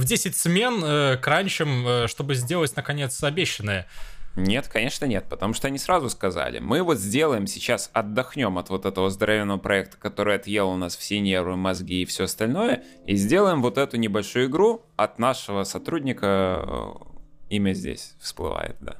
в 0.00 0.04
10 0.04 0.36
смен 0.36 0.82
э, 0.82 1.16
кранчем, 1.16 1.86
э, 1.86 2.08
чтобы 2.08 2.34
сделать 2.34 2.74
наконец 2.76 3.22
обещанное? 3.22 3.86
Нет, 4.36 4.68
конечно 4.68 5.06
нет, 5.06 5.26
потому 5.28 5.54
что 5.54 5.66
они 5.66 5.78
сразу 5.78 6.08
сказали, 6.08 6.60
мы 6.60 6.82
вот 6.82 6.98
сделаем 6.98 7.46
сейчас, 7.46 7.90
отдохнем 7.92 8.58
от 8.58 8.70
вот 8.70 8.86
этого 8.86 9.10
здоровенного 9.10 9.58
проекта, 9.58 9.96
который 9.96 10.36
отъел 10.36 10.70
у 10.70 10.76
нас 10.76 10.96
все 10.96 11.18
нервы, 11.20 11.56
мозги 11.56 12.02
и 12.02 12.04
все 12.04 12.24
остальное, 12.24 12.84
и 13.06 13.16
сделаем 13.16 13.60
вот 13.60 13.76
эту 13.76 13.96
небольшую 13.96 14.46
игру 14.46 14.82
от 14.96 15.18
нашего 15.18 15.64
сотрудника, 15.64 16.62
э, 16.64 17.54
имя 17.54 17.72
здесь 17.72 18.14
всплывает, 18.20 18.76
да. 18.80 18.96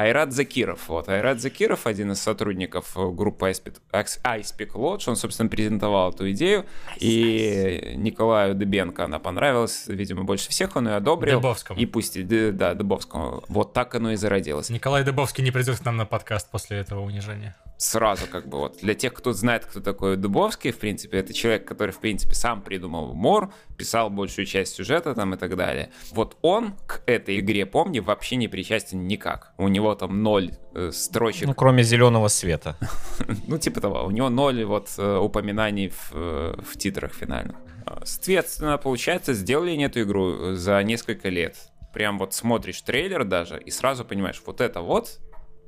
Айрат 0.00 0.32
Закиров. 0.32 0.88
Вот, 0.88 1.08
Айрат 1.08 1.40
Закиров, 1.40 1.86
один 1.86 2.12
из 2.12 2.20
сотрудников 2.20 2.92
группы 2.94 3.50
iSpeak 3.50 4.72
Lodge, 4.72 5.04
он, 5.06 5.16
собственно, 5.16 5.48
презентовал 5.48 6.10
эту 6.10 6.30
идею, 6.32 6.64
и 6.98 7.92
Николаю 7.96 8.54
Дебенко 8.54 9.04
она 9.04 9.18
понравилась, 9.18 9.84
видимо, 9.88 10.24
больше 10.24 10.48
всех, 10.48 10.76
он 10.76 10.88
ее 10.88 10.94
одобрил. 10.94 11.40
Дыбовскому. 11.40 11.78
И 11.78 11.86
пусть, 11.86 12.16
да, 12.56 12.74
Дыбовскому. 12.74 13.44
Вот 13.48 13.72
так 13.72 13.94
оно 13.94 14.12
и 14.12 14.16
зародилось. 14.16 14.70
Николай 14.70 15.04
Дыбовский 15.04 15.44
не 15.44 15.50
придет 15.50 15.78
к 15.78 15.84
нам 15.84 15.98
на 15.98 16.06
подкаст 16.06 16.50
после 16.50 16.78
этого 16.78 17.00
унижения 17.00 17.54
сразу 17.80 18.26
как 18.26 18.46
бы 18.46 18.58
вот 18.58 18.78
для 18.82 18.94
тех, 18.94 19.14
кто 19.14 19.32
знает, 19.32 19.64
кто 19.64 19.80
такой 19.80 20.16
Дубовский, 20.16 20.70
в 20.70 20.78
принципе, 20.78 21.18
это 21.18 21.32
человек, 21.32 21.66
который, 21.66 21.92
в 21.92 21.98
принципе, 21.98 22.34
сам 22.34 22.60
придумал 22.60 23.14
мор, 23.14 23.54
писал 23.78 24.10
большую 24.10 24.44
часть 24.44 24.74
сюжета 24.74 25.14
там 25.14 25.32
и 25.32 25.38
так 25.38 25.56
далее. 25.56 25.90
Вот 26.12 26.36
он 26.42 26.74
к 26.86 27.02
этой 27.06 27.40
игре, 27.40 27.64
помни, 27.64 28.00
вообще 28.00 28.36
не 28.36 28.48
причастен 28.48 29.06
никак. 29.06 29.54
У 29.56 29.66
него 29.68 29.94
там 29.94 30.22
ноль 30.22 30.52
э, 30.74 30.90
строчек. 30.92 31.46
Ну, 31.46 31.54
кроме 31.54 31.82
зеленого 31.82 32.28
света. 32.28 32.76
ну, 33.46 33.56
типа 33.56 33.80
того. 33.80 34.04
У 34.04 34.10
него 34.10 34.28
ноль 34.28 34.62
вот 34.64 34.90
э, 34.98 35.16
упоминаний 35.16 35.88
в, 35.88 36.10
э, 36.12 36.56
в 36.62 36.76
титрах 36.76 37.14
финальных. 37.14 37.56
Соответственно, 38.04 38.76
получается, 38.76 39.32
сделали 39.32 39.70
они 39.70 39.84
эту 39.84 40.02
игру 40.02 40.54
за 40.54 40.82
несколько 40.82 41.30
лет. 41.30 41.56
Прям 41.94 42.18
вот 42.18 42.34
смотришь 42.34 42.82
трейлер 42.82 43.24
даже 43.24 43.58
и 43.58 43.70
сразу 43.70 44.04
понимаешь, 44.04 44.40
вот 44.44 44.60
это 44.60 44.82
вот, 44.82 45.18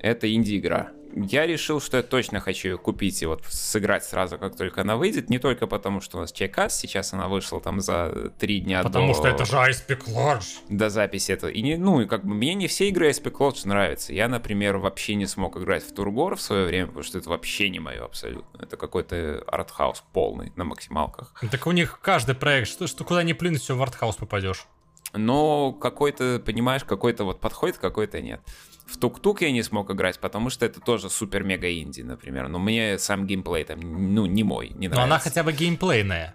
это 0.03 0.33
инди-игра 0.33 0.93
я 1.15 1.47
решил, 1.47 1.81
что 1.81 1.99
я 1.99 2.03
точно 2.03 2.41
хочу 2.41 2.69
ее 2.69 2.79
купить 2.79 3.23
и 3.23 3.27
вот 3.27 3.45
сыграть 3.49 4.05
сразу, 4.05 4.39
как 4.39 4.57
только 4.57 4.81
она 4.81 4.97
выйдет. 4.97 5.31
Не 5.31 5.39
только 5.39 5.67
потому, 5.67 6.01
что 6.01 6.19
у 6.19 6.21
нас 6.21 6.33
чайкас, 6.33 6.79
сейчас 6.79 7.13
она 7.13 7.29
вышла 7.29 7.61
там 7.61 7.81
за 7.81 8.33
три 8.39 8.61
дня 8.61 8.83
потому 8.83 9.09
до... 9.09 9.15
что 9.15 9.29
это 9.29 9.45
же 9.45 9.57
Icepeak 9.57 10.05
Lodge. 10.09 10.45
До 10.69 10.91
записи 10.91 11.33
этого. 11.33 11.51
И 11.51 11.63
не, 11.63 11.77
ну, 11.77 12.01
и 12.01 12.07
как 12.07 12.25
бы 12.25 12.35
мне 12.35 12.55
не 12.55 12.67
все 12.67 12.89
игры 12.89 13.11
Icepeak 13.11 13.33
Lodge 13.33 13.67
нравятся. 13.67 14.13
Я, 14.13 14.29
например, 14.29 14.79
вообще 14.79 15.15
не 15.15 15.27
смог 15.27 15.57
играть 15.57 15.85
в 15.85 15.93
Тургор 15.95 16.37
в 16.37 16.43
свое 16.43 16.67
время, 16.67 16.87
потому 16.87 17.05
что 17.05 17.19
это 17.19 17.29
вообще 17.29 17.69
не 17.69 17.81
мое 17.81 18.05
абсолютно. 18.05 18.63
Это 18.63 18.77
какой-то 18.77 19.43
артхаус 19.47 20.03
полный 20.13 20.53
на 20.57 20.65
максималках. 20.65 21.35
Так 21.51 21.67
у 21.67 21.73
них 21.73 22.01
каждый 22.01 22.35
проект, 22.35 22.69
что, 22.69 22.87
что 22.87 23.05
куда 23.05 23.23
ни 23.23 23.33
плюнуть, 23.33 23.63
все 23.63 23.77
в 23.77 23.83
артхаус 23.83 24.17
попадешь. 24.17 24.67
Но 25.15 25.73
какой-то, 25.73 26.43
понимаешь, 26.45 26.85
какой-то 26.85 27.25
вот 27.25 27.41
подходит, 27.41 27.77
какой-то 27.77 28.23
нет. 28.23 28.41
В 28.93 28.99
Тук-Тук 28.99 29.41
я 29.41 29.51
не 29.51 29.63
смог 29.63 29.91
играть, 29.91 30.19
потому 30.19 30.51
что 30.51 30.67
это 30.67 30.81
тоже 30.81 31.09
супер-мега-инди, 31.09 32.03
например. 32.03 32.49
Но 32.49 32.59
мне 32.59 32.99
сам 32.99 33.27
геймплей 33.27 33.65
там, 33.65 33.81
ну, 34.15 34.27
не 34.27 34.45
мой, 34.45 34.69
не 34.69 34.89
нравится. 34.89 34.97
Но 34.97 35.03
она 35.03 35.19
хотя 35.19 35.43
бы 35.43 35.53
геймплейная. 35.53 36.35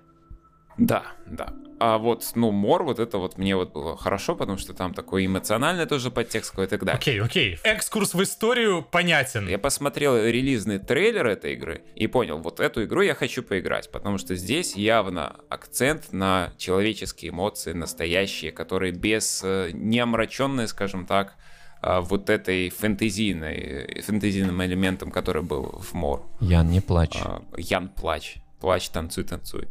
Да, 0.77 1.03
да. 1.27 1.53
А 1.79 1.99
вот, 1.99 2.31
ну, 2.33 2.51
Мор, 2.51 2.83
вот 2.83 2.97
это 2.97 3.19
вот 3.19 3.37
мне 3.37 3.55
вот 3.55 3.71
было 3.73 3.95
хорошо, 3.95 4.35
потому 4.35 4.57
что 4.57 4.73
там 4.73 4.95
такой 4.95 5.27
эмоциональный 5.27 5.85
тоже 5.85 6.09
подтекст 6.09 6.49
какой-то 6.49 6.75
и 6.75 6.77
так 6.79 6.85
далее. 6.85 6.99
Окей, 6.99 7.21
окей. 7.21 7.59
Экскурс 7.63 8.15
в 8.15 8.23
историю 8.23 8.81
понятен. 8.81 9.47
Я 9.47 9.59
посмотрел 9.59 10.17
релизный 10.17 10.79
трейлер 10.79 11.27
этой 11.27 11.53
игры 11.53 11.83
и 11.95 12.07
понял, 12.07 12.39
вот 12.39 12.59
эту 12.59 12.83
игру 12.85 13.01
я 13.01 13.13
хочу 13.13 13.43
поиграть, 13.43 13.91
потому 13.91 14.17
что 14.17 14.35
здесь 14.35 14.75
явно 14.75 15.35
акцент 15.49 16.11
на 16.11 16.53
человеческие 16.57 17.29
эмоции, 17.29 17.73
настоящие, 17.73 18.51
которые 18.51 18.91
без, 18.91 19.41
э, 19.43 19.69
не 19.73 19.99
омраченные, 19.99 20.67
скажем 20.67 21.05
так, 21.05 21.35
вот 21.81 22.29
этой 22.29 22.69
фэнтезийной, 22.69 24.01
фэнтезийным 24.01 24.63
элементом, 24.63 25.11
который 25.11 25.43
был 25.43 25.79
в 25.79 25.93
Мор. 25.93 26.23
Ян, 26.39 26.69
не 26.69 26.81
плачь. 26.81 27.17
А, 27.23 27.41
Ян, 27.57 27.89
плачь. 27.89 28.37
Плачь, 28.59 28.89
танцуй, 28.89 29.23
танцуй. 29.23 29.67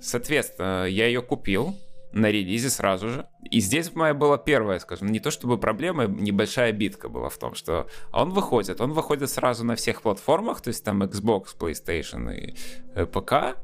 Соответственно, 0.00 0.86
я 0.86 1.06
ее 1.06 1.22
купил 1.22 1.76
на 2.12 2.30
релизе 2.30 2.70
сразу 2.70 3.08
же. 3.08 3.26
И 3.50 3.60
здесь 3.60 3.94
моя 3.94 4.14
была 4.14 4.38
первая, 4.38 4.78
скажем, 4.78 5.08
не 5.08 5.20
то 5.20 5.30
чтобы 5.30 5.58
проблема, 5.58 6.06
небольшая 6.06 6.72
битка 6.72 7.08
была 7.08 7.28
в 7.28 7.38
том, 7.38 7.54
что 7.54 7.88
он 8.12 8.30
выходит, 8.30 8.80
он 8.80 8.92
выходит 8.92 9.30
сразу 9.30 9.64
на 9.64 9.76
всех 9.76 10.02
платформах, 10.02 10.60
то 10.60 10.68
есть 10.68 10.84
там 10.84 11.02
Xbox, 11.02 11.56
PlayStation 11.58 12.34
и 12.34 12.56
э, 12.94 13.06
ПК. 13.06 13.56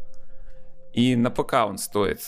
И 0.95 1.15
на 1.17 1.31
ПК 1.31 1.55
он 1.67 1.79
стоит 1.79 2.21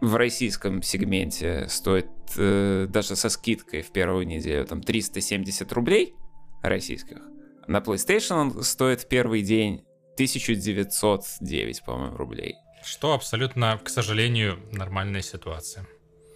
в 0.00 0.14
российском 0.16 0.82
сегменте 0.82 1.66
стоит 1.68 2.06
э, 2.36 2.86
даже 2.88 3.16
со 3.16 3.28
скидкой 3.28 3.82
в 3.82 3.90
первую 3.90 4.26
неделю 4.26 4.64
там 4.64 4.82
370 4.82 5.72
рублей 5.72 6.14
российских. 6.62 7.18
На 7.66 7.78
PlayStation 7.78 8.36
он 8.36 8.62
стоит 8.62 9.02
в 9.02 9.08
первый 9.08 9.42
день 9.42 9.84
1909, 10.14 11.84
по-моему, 11.84 12.16
рублей. 12.16 12.54
Что 12.84 13.12
абсолютно, 13.12 13.78
к 13.82 13.88
сожалению, 13.88 14.58
нормальная 14.72 15.22
ситуация. 15.22 15.86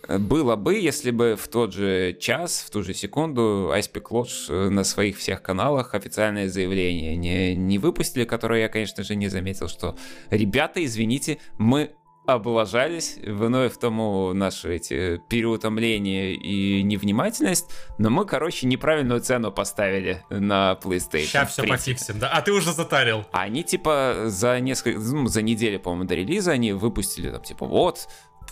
Было 0.09 0.57
бы, 0.57 0.75
если 0.75 1.13
бы 1.13 1.37
в 1.37 1.47
тот 1.47 1.73
же 1.73 2.17
час, 2.21 2.65
в 2.67 2.71
ту 2.71 2.83
же 2.83 2.93
секунду 2.93 3.73
Icepeak 3.73 4.09
Lodge 4.11 4.47
э, 4.49 4.69
на 4.69 4.83
своих 4.83 5.17
всех 5.17 5.43
каналах 5.43 5.95
официальное 5.95 6.49
заявление 6.49 7.17
не, 7.17 7.55
не 7.55 7.79
выпустили, 7.79 8.25
которое 8.25 8.63
я, 8.63 8.69
конечно 8.69 9.05
же, 9.05 9.15
не 9.15 9.29
заметил, 9.29 9.69
что 9.69 9.97
«Ребята, 10.31 10.85
извините, 10.85 11.39
мы 11.57 11.93
облажались, 12.27 13.19
вновь 13.27 13.77
тому 13.79 14.33
наши 14.33 14.77
эти 14.77 15.19
переутомления 15.29 16.33
и 16.33 16.83
невнимательность, 16.83 17.71
но 17.99 18.11
мы, 18.11 18.25
короче, 18.25 18.67
неправильную 18.67 19.21
цену 19.21 19.51
поставили 19.51 20.25
на 20.31 20.79
PlayStation. 20.83 21.27
Сейчас 21.27 21.51
все 21.51 21.65
пофиксим, 21.65 22.19
да? 22.19 22.29
А 22.29 22.43
ты 22.43 22.53
уже 22.53 22.73
затарил. 22.73 23.25
Они, 23.33 23.65
типа, 23.65 24.25
за 24.27 24.61
несколько, 24.61 25.01
ну, 25.01 25.27
за 25.27 25.43
неделю, 25.43 25.81
по-моему, 25.81 26.05
до 26.05 26.15
релиза 26.15 26.53
они 26.53 26.73
выпустили, 26.73 27.31
там, 27.31 27.43
типа, 27.43 27.67
вот, 27.67 28.09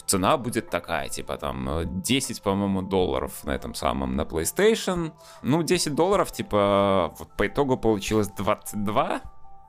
цена 0.07 0.37
будет 0.37 0.71
такая, 0.71 1.09
типа, 1.09 1.37
там, 1.37 1.83
10, 2.03 2.43
по-моему, 2.43 2.83
долларов 2.83 3.45
на 3.45 3.53
этом 3.53 3.75
самом, 3.75 4.17
на 4.17 4.23
PlayStation. 4.23 5.13
Ну, 5.43 5.63
10 5.63 5.95
долларов, 5.95 6.33
типа, 6.33 7.15
вот 7.19 7.37
по 7.37 7.47
итогу 7.47 7.77
получилось 7.77 8.29
22, 8.37 9.21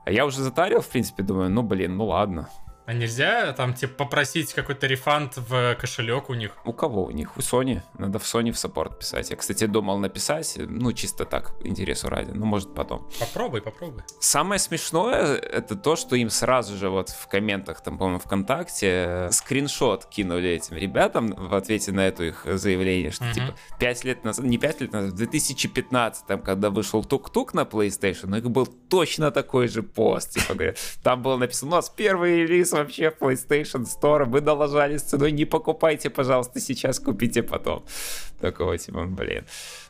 а 0.03 0.11
я 0.11 0.25
уже 0.25 0.41
затарил, 0.41 0.81
в 0.81 0.87
принципе, 0.87 1.21
думаю, 1.21 1.51
ну, 1.51 1.61
блин, 1.61 1.97
ну 1.97 2.07
ладно. 2.07 2.49
А 2.91 2.93
нельзя 2.93 3.53
там, 3.53 3.73
типа, 3.73 4.03
попросить 4.03 4.53
какой-то 4.53 4.85
рефанд 4.85 5.37
в 5.37 5.75
кошелек 5.75 6.29
у 6.29 6.33
них? 6.33 6.51
У 6.65 6.73
кого 6.73 7.05
у 7.05 7.11
них? 7.11 7.37
У 7.37 7.39
Sony. 7.39 7.79
Надо 7.97 8.19
в 8.19 8.23
Sony 8.23 8.51
в 8.51 8.57
саппорт 8.57 8.99
писать. 8.99 9.29
Я, 9.29 9.37
кстати, 9.37 9.65
думал 9.65 9.97
написать, 9.97 10.57
ну, 10.57 10.91
чисто 10.91 11.23
так, 11.23 11.53
интересу 11.63 12.09
ради. 12.09 12.31
Ну, 12.33 12.45
может, 12.45 12.75
потом. 12.75 13.09
Попробуй, 13.17 13.61
попробуй. 13.61 14.03
Самое 14.19 14.59
смешное, 14.59 15.37
это 15.37 15.77
то, 15.77 15.95
что 15.95 16.17
им 16.17 16.29
сразу 16.29 16.75
же 16.75 16.89
вот 16.89 17.07
в 17.11 17.29
комментах, 17.29 17.79
там, 17.81 17.97
по-моему, 17.97 18.19
ВКонтакте 18.19 19.29
скриншот 19.31 20.07
кинули 20.07 20.49
этим 20.49 20.75
ребятам 20.75 21.33
в 21.33 21.55
ответе 21.55 21.93
на 21.93 22.05
это 22.05 22.25
их 22.25 22.45
заявление, 22.45 23.11
что, 23.11 23.23
uh-huh. 23.23 23.33
типа, 23.33 23.55
5 23.79 24.03
лет 24.03 24.25
назад, 24.25 24.45
не 24.45 24.57
5 24.57 24.81
лет 24.81 24.91
назад, 24.91 25.13
в 25.13 25.15
2015, 25.15 26.25
там, 26.25 26.41
когда 26.41 26.69
вышел 26.69 27.05
Тук-Тук 27.05 27.53
на 27.53 27.61
PlayStation, 27.61 28.25
у 28.25 28.35
них 28.35 28.51
был 28.51 28.65
точно 28.65 29.31
такой 29.31 29.69
же 29.69 29.81
пост. 29.81 30.33
Типа, 30.33 30.55
говорят, 30.55 30.77
там 31.01 31.21
было 31.21 31.37
написано, 31.37 31.71
у 31.71 31.75
нас 31.75 31.89
первый 31.89 32.45
релиз 32.45 32.73
вообще 32.81 33.09
в 33.09 33.17
PlayStation 33.21 33.85
Store, 33.85 34.25
вы 34.25 34.41
налажались 34.41 35.01
ценой, 35.01 35.31
не 35.31 35.45
покупайте, 35.45 36.09
пожалуйста, 36.09 36.59
сейчас 36.59 36.99
купите 36.99 37.43
потом. 37.43 37.83
Такого 38.39 38.77
типа, 38.77 39.05
блин. 39.05 39.45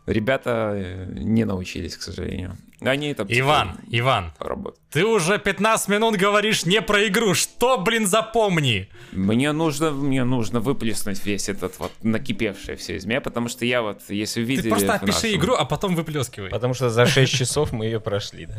Ребята 0.06 0.74
э, 0.76 1.06
не 1.14 1.46
научились, 1.46 1.98
к 1.98 2.02
сожалению. 2.02 2.58
Они 2.84 3.14
там... 3.14 3.28
Иван, 3.30 3.78
типа, 3.78 3.88
Иван, 3.92 4.34
работают. 4.40 4.82
ты 4.90 5.06
уже 5.06 5.38
15 5.38 5.88
минут 5.88 6.16
говоришь 6.16 6.66
не 6.66 6.82
про 6.82 7.08
игру. 7.08 7.36
Что, 7.36 7.78
блин, 7.78 8.08
запомни? 8.08 8.90
Мне 9.12 9.52
нужно, 9.52 9.92
мне 9.92 10.24
нужно 10.24 10.62
выплеснуть 10.62 11.24
весь 11.24 11.48
этот 11.48 11.78
вот 11.78 11.92
накипевшее 12.02 12.76
все 12.78 12.96
из 12.96 13.06
меня, 13.06 13.22
потому 13.22 13.50
что 13.50 13.66
я 13.66 13.84
вот, 13.84 14.02
если 14.10 14.42
видели... 14.42 14.64
Ты 14.64 14.70
просто 14.70 14.94
опиши 14.94 15.28
нашем... 15.28 15.40
игру, 15.40 15.54
а 15.54 15.66
потом 15.66 15.96
выплескивай. 15.96 16.50
Потому 16.50 16.74
что 16.74 16.90
за 16.90 17.06
6 17.06 17.32
часов 17.32 17.72
мы 17.72 17.86
ее 17.86 18.00
прошли, 18.00 18.48
да? 18.48 18.56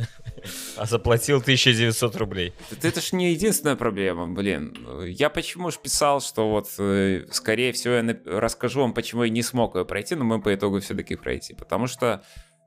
А 0.76 0.86
заплатил 0.86 1.38
1900 1.38 2.16
рублей. 2.16 2.52
Это 2.80 3.00
ж 3.00 3.12
не 3.12 3.32
единственная 3.32 3.76
проблема, 3.76 4.28
блин. 4.28 4.76
Я 5.04 5.30
почему 5.30 5.72
же 5.72 5.78
писал, 5.82 6.20
что 6.20 6.48
вот, 6.48 6.68
э, 6.78 7.26
скорее 7.32 7.72
всего, 7.72 7.94
я 7.94 8.16
расскажу 8.24 8.82
вам, 8.82 8.94
почему 8.94 9.24
я 9.24 9.30
не 9.30 9.42
смог 9.42 9.74
ее 9.74 9.84
пройти, 9.84 10.14
но 10.14 10.24
мы 10.24 10.40
по 10.40 10.54
итогу 10.54 10.78
все-таки 10.78 11.16
пройти. 11.16 11.54
Потому 11.54 11.88
что 11.88 12.22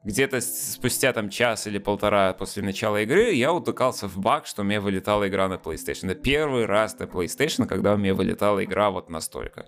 где-то 0.05 0.39
спустя 0.39 1.11
там 1.13 1.29
час 1.29 1.67
или 1.67 1.79
полтора 1.79 2.33
после 2.33 2.63
начала 2.63 3.01
игры 3.01 3.33
я 3.33 3.51
утыкался 3.51 4.07
в 4.07 4.17
баг, 4.19 4.45
что 4.45 4.61
у 4.61 4.65
меня 4.65 4.79
вылетала 4.79 5.27
игра 5.27 5.49
на 5.49 5.55
PlayStation. 5.55 6.11
Это 6.11 6.21
первый 6.21 6.65
раз 6.65 6.97
на 6.99 7.03
PlayStation, 7.03 7.65
когда 7.65 7.95
у 7.95 7.97
меня 7.97 8.13
вылетала 8.13 8.63
игра 8.63 8.91
вот 8.91 9.09
настолько 9.09 9.65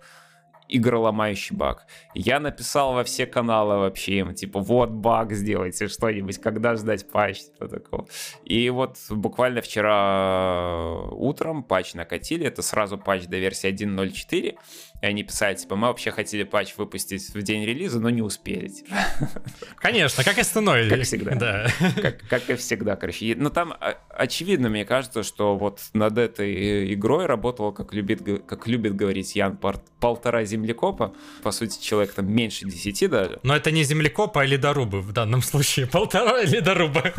игроломающий 0.69 1.55
баг. 1.55 1.85
Я 2.13 2.39
написал 2.39 2.93
во 2.93 3.03
все 3.03 3.25
каналы 3.25 3.77
вообще 3.77 4.19
им, 4.19 4.33
типа, 4.33 4.59
вот 4.59 4.89
баг, 4.89 5.31
сделайте 5.31 5.87
что-нибудь, 5.87 6.39
когда 6.39 6.75
ждать 6.75 7.09
патч, 7.09 7.45
типа 7.45 7.67
такого. 7.67 8.07
И 8.43 8.69
вот 8.69 8.97
буквально 9.09 9.61
вчера 9.61 11.07
утром 11.11 11.63
патч 11.63 11.93
накатили, 11.93 12.45
это 12.45 12.61
сразу 12.61 12.97
патч 12.97 13.27
до 13.27 13.37
версии 13.37 13.69
1.04, 13.69 14.57
и 15.01 15.05
они 15.05 15.23
писали, 15.23 15.55
типа, 15.55 15.75
мы 15.75 15.87
вообще 15.87 16.09
хотели 16.09 16.43
патч 16.43 16.73
выпустить 16.75 17.29
в 17.33 17.41
день 17.43 17.63
релиза, 17.65 17.99
но 17.99 18.09
не 18.09 18.23
успели. 18.23 18.67
Типа. 18.67 18.95
Конечно, 19.77 20.23
как 20.23 20.39
и 20.39 20.43
стеной. 20.43 20.89
Как 20.89 21.03
всегда. 21.03 21.35
Да. 21.35 21.67
Как, 22.01 22.27
как 22.27 22.49
и 22.49 22.55
всегда, 22.55 22.95
короче. 22.95 23.35
Но 23.37 23.49
там 23.49 23.73
очевидно, 24.09 24.69
мне 24.69 24.85
кажется, 24.85 25.23
что 25.23 25.57
вот 25.57 25.81
над 25.93 26.17
этой 26.17 26.93
игрой 26.93 27.25
работал, 27.25 27.71
как 27.71 27.93
любит, 27.93 28.21
как 28.45 28.67
любит 28.67 28.95
говорить 28.95 29.35
Ян, 29.35 29.57
полтора 29.99 30.43
землекопа. 30.45 31.13
По 31.43 31.51
сути, 31.51 31.81
человек 31.81 32.13
там 32.13 32.31
меньше 32.31 32.65
десяти 32.65 33.07
даже. 33.07 33.39
Но 33.43 33.55
это 33.55 33.71
не 33.71 33.83
землекопа, 33.83 34.41
а 34.41 34.45
ледорубы 34.45 35.01
в 35.01 35.11
данном 35.11 35.41
случае. 35.41 35.87
Полтора 35.91 36.43
ледоруба. 36.43 37.13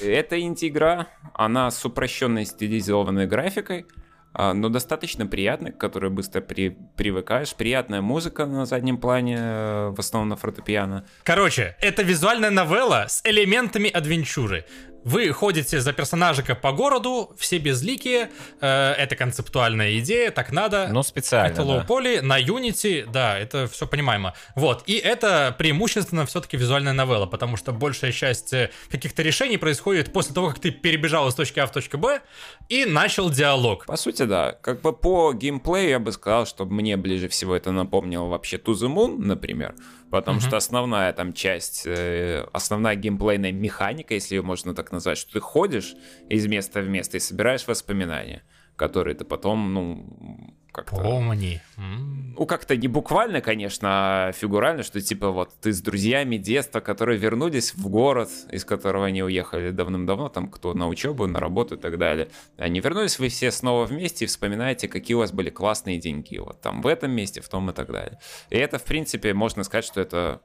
Это 0.00 0.40
инди-игра, 0.40 1.08
она 1.34 1.70
с 1.70 1.84
упрощенной 1.84 2.44
стилизованной 2.44 3.26
графикой. 3.26 3.86
А, 4.34 4.54
но 4.54 4.68
достаточно 4.68 5.26
приятный, 5.26 5.72
к 5.72 5.78
которой 5.78 6.10
быстро 6.10 6.40
при, 6.40 6.70
привыкаешь. 6.96 7.54
Приятная 7.54 8.00
музыка 8.00 8.46
на 8.46 8.64
заднем 8.64 8.98
плане, 8.98 9.36
э, 9.38 9.88
в 9.90 9.98
основном 9.98 10.30
на 10.30 10.36
фортепиано. 10.36 11.04
Короче, 11.22 11.76
это 11.80 12.02
визуальная 12.02 12.50
новелла 12.50 13.06
с 13.08 13.20
элементами 13.24 13.90
адвенчуры. 13.90 14.64
Вы 15.04 15.32
ходите 15.32 15.80
за 15.80 15.92
персонажика 15.92 16.54
по 16.54 16.72
городу, 16.72 17.32
все 17.36 17.58
безликие, 17.58 18.30
э, 18.60 18.92
это 18.92 19.16
концептуальная 19.16 19.98
идея, 19.98 20.30
так 20.30 20.52
надо. 20.52 20.88
Но 20.88 21.02
специально, 21.02 21.52
Это 21.52 21.62
лоу-поли, 21.62 22.20
да. 22.20 22.26
на 22.26 22.40
Unity, 22.40 23.10
да, 23.10 23.38
это 23.38 23.66
все 23.66 23.86
понимаемо. 23.86 24.34
Вот, 24.54 24.84
и 24.86 24.94
это 24.94 25.54
преимущественно 25.58 26.24
все-таки 26.26 26.56
визуальная 26.56 26.92
новелла, 26.92 27.26
потому 27.26 27.56
что 27.56 27.72
большая 27.72 28.12
часть 28.12 28.52
э, 28.52 28.70
каких-то 28.90 29.22
решений 29.22 29.58
происходит 29.58 30.12
после 30.12 30.34
того, 30.34 30.48
как 30.50 30.60
ты 30.60 30.70
перебежал 30.70 31.28
из 31.28 31.34
точки 31.34 31.58
А 31.58 31.66
в 31.66 31.72
точку 31.72 31.98
Б 31.98 32.20
и 32.68 32.84
начал 32.84 33.30
диалог. 33.30 33.86
По 33.86 33.96
сути, 33.96 34.22
да. 34.22 34.52
Как 34.52 34.80
бы 34.82 34.92
по 34.92 35.32
геймплею 35.32 35.90
я 35.90 35.98
бы 35.98 36.12
сказал, 36.12 36.46
что 36.46 36.64
мне 36.64 36.96
ближе 36.96 37.28
всего 37.28 37.56
это 37.56 37.72
напомнило 37.72 38.26
вообще 38.26 38.56
To 38.56 38.72
The 38.72 38.88
Moon, 38.88 39.18
например 39.18 39.74
потому 40.12 40.40
mm-hmm. 40.40 40.46
что 40.46 40.56
основная 40.58 41.10
там 41.14 41.32
часть, 41.32 41.86
э, 41.86 42.46
основная 42.52 42.96
геймплейная 42.96 43.50
механика, 43.50 44.12
если 44.12 44.34
ее 44.34 44.42
можно 44.42 44.74
так 44.74 44.92
назвать, 44.92 45.16
что 45.16 45.32
ты 45.32 45.40
ходишь 45.40 45.94
из 46.28 46.46
места 46.46 46.82
в 46.82 46.88
место 46.88 47.16
и 47.16 47.20
собираешь 47.20 47.66
воспоминания, 47.66 48.42
которые 48.76 49.14
ты 49.14 49.24
потом, 49.24 49.72
ну, 49.72 50.54
как-то... 50.72 50.96
Помни. 50.96 51.60
Ну, 51.76 52.46
как-то 52.46 52.76
не 52.76 52.88
буквально, 52.88 53.40
конечно, 53.40 53.88
а 54.28 54.32
фигурально, 54.32 54.82
что 54.82 55.00
типа 55.00 55.30
вот 55.30 55.50
ты 55.60 55.72
с 55.72 55.82
друзьями 55.82 56.38
детства, 56.38 56.80
которые 56.80 57.18
вернулись 57.18 57.74
в 57.74 57.88
город, 57.88 58.30
из 58.50 58.64
которого 58.64 59.06
они 59.06 59.22
уехали 59.22 59.70
давным-давно, 59.70 60.30
там 60.30 60.48
кто 60.48 60.72
на 60.74 60.88
учебу, 60.88 61.26
на 61.26 61.40
работу 61.40 61.74
и 61.76 61.78
так 61.78 61.98
далее. 61.98 62.28
Они 62.56 62.80
вернулись, 62.80 63.18
вы 63.18 63.28
все 63.28 63.50
снова 63.50 63.84
вместе 63.84 64.24
и 64.24 64.28
вспоминаете, 64.28 64.88
какие 64.88 65.14
у 65.14 65.18
вас 65.18 65.32
были 65.32 65.50
классные 65.50 65.98
деньги. 65.98 66.38
Вот 66.38 66.60
там 66.62 66.80
в 66.80 66.86
этом 66.86 67.10
месте, 67.10 67.42
в 67.42 67.48
том 67.48 67.68
и 67.70 67.74
так 67.74 67.92
далее. 67.92 68.18
И 68.48 68.56
это, 68.56 68.78
в 68.78 68.84
принципе, 68.84 69.34
можно 69.34 69.64
сказать, 69.64 69.84
что 69.84 70.00
это 70.00 70.40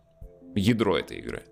ядро 0.55 0.97
этой 0.97 1.17
игры. 1.19 1.43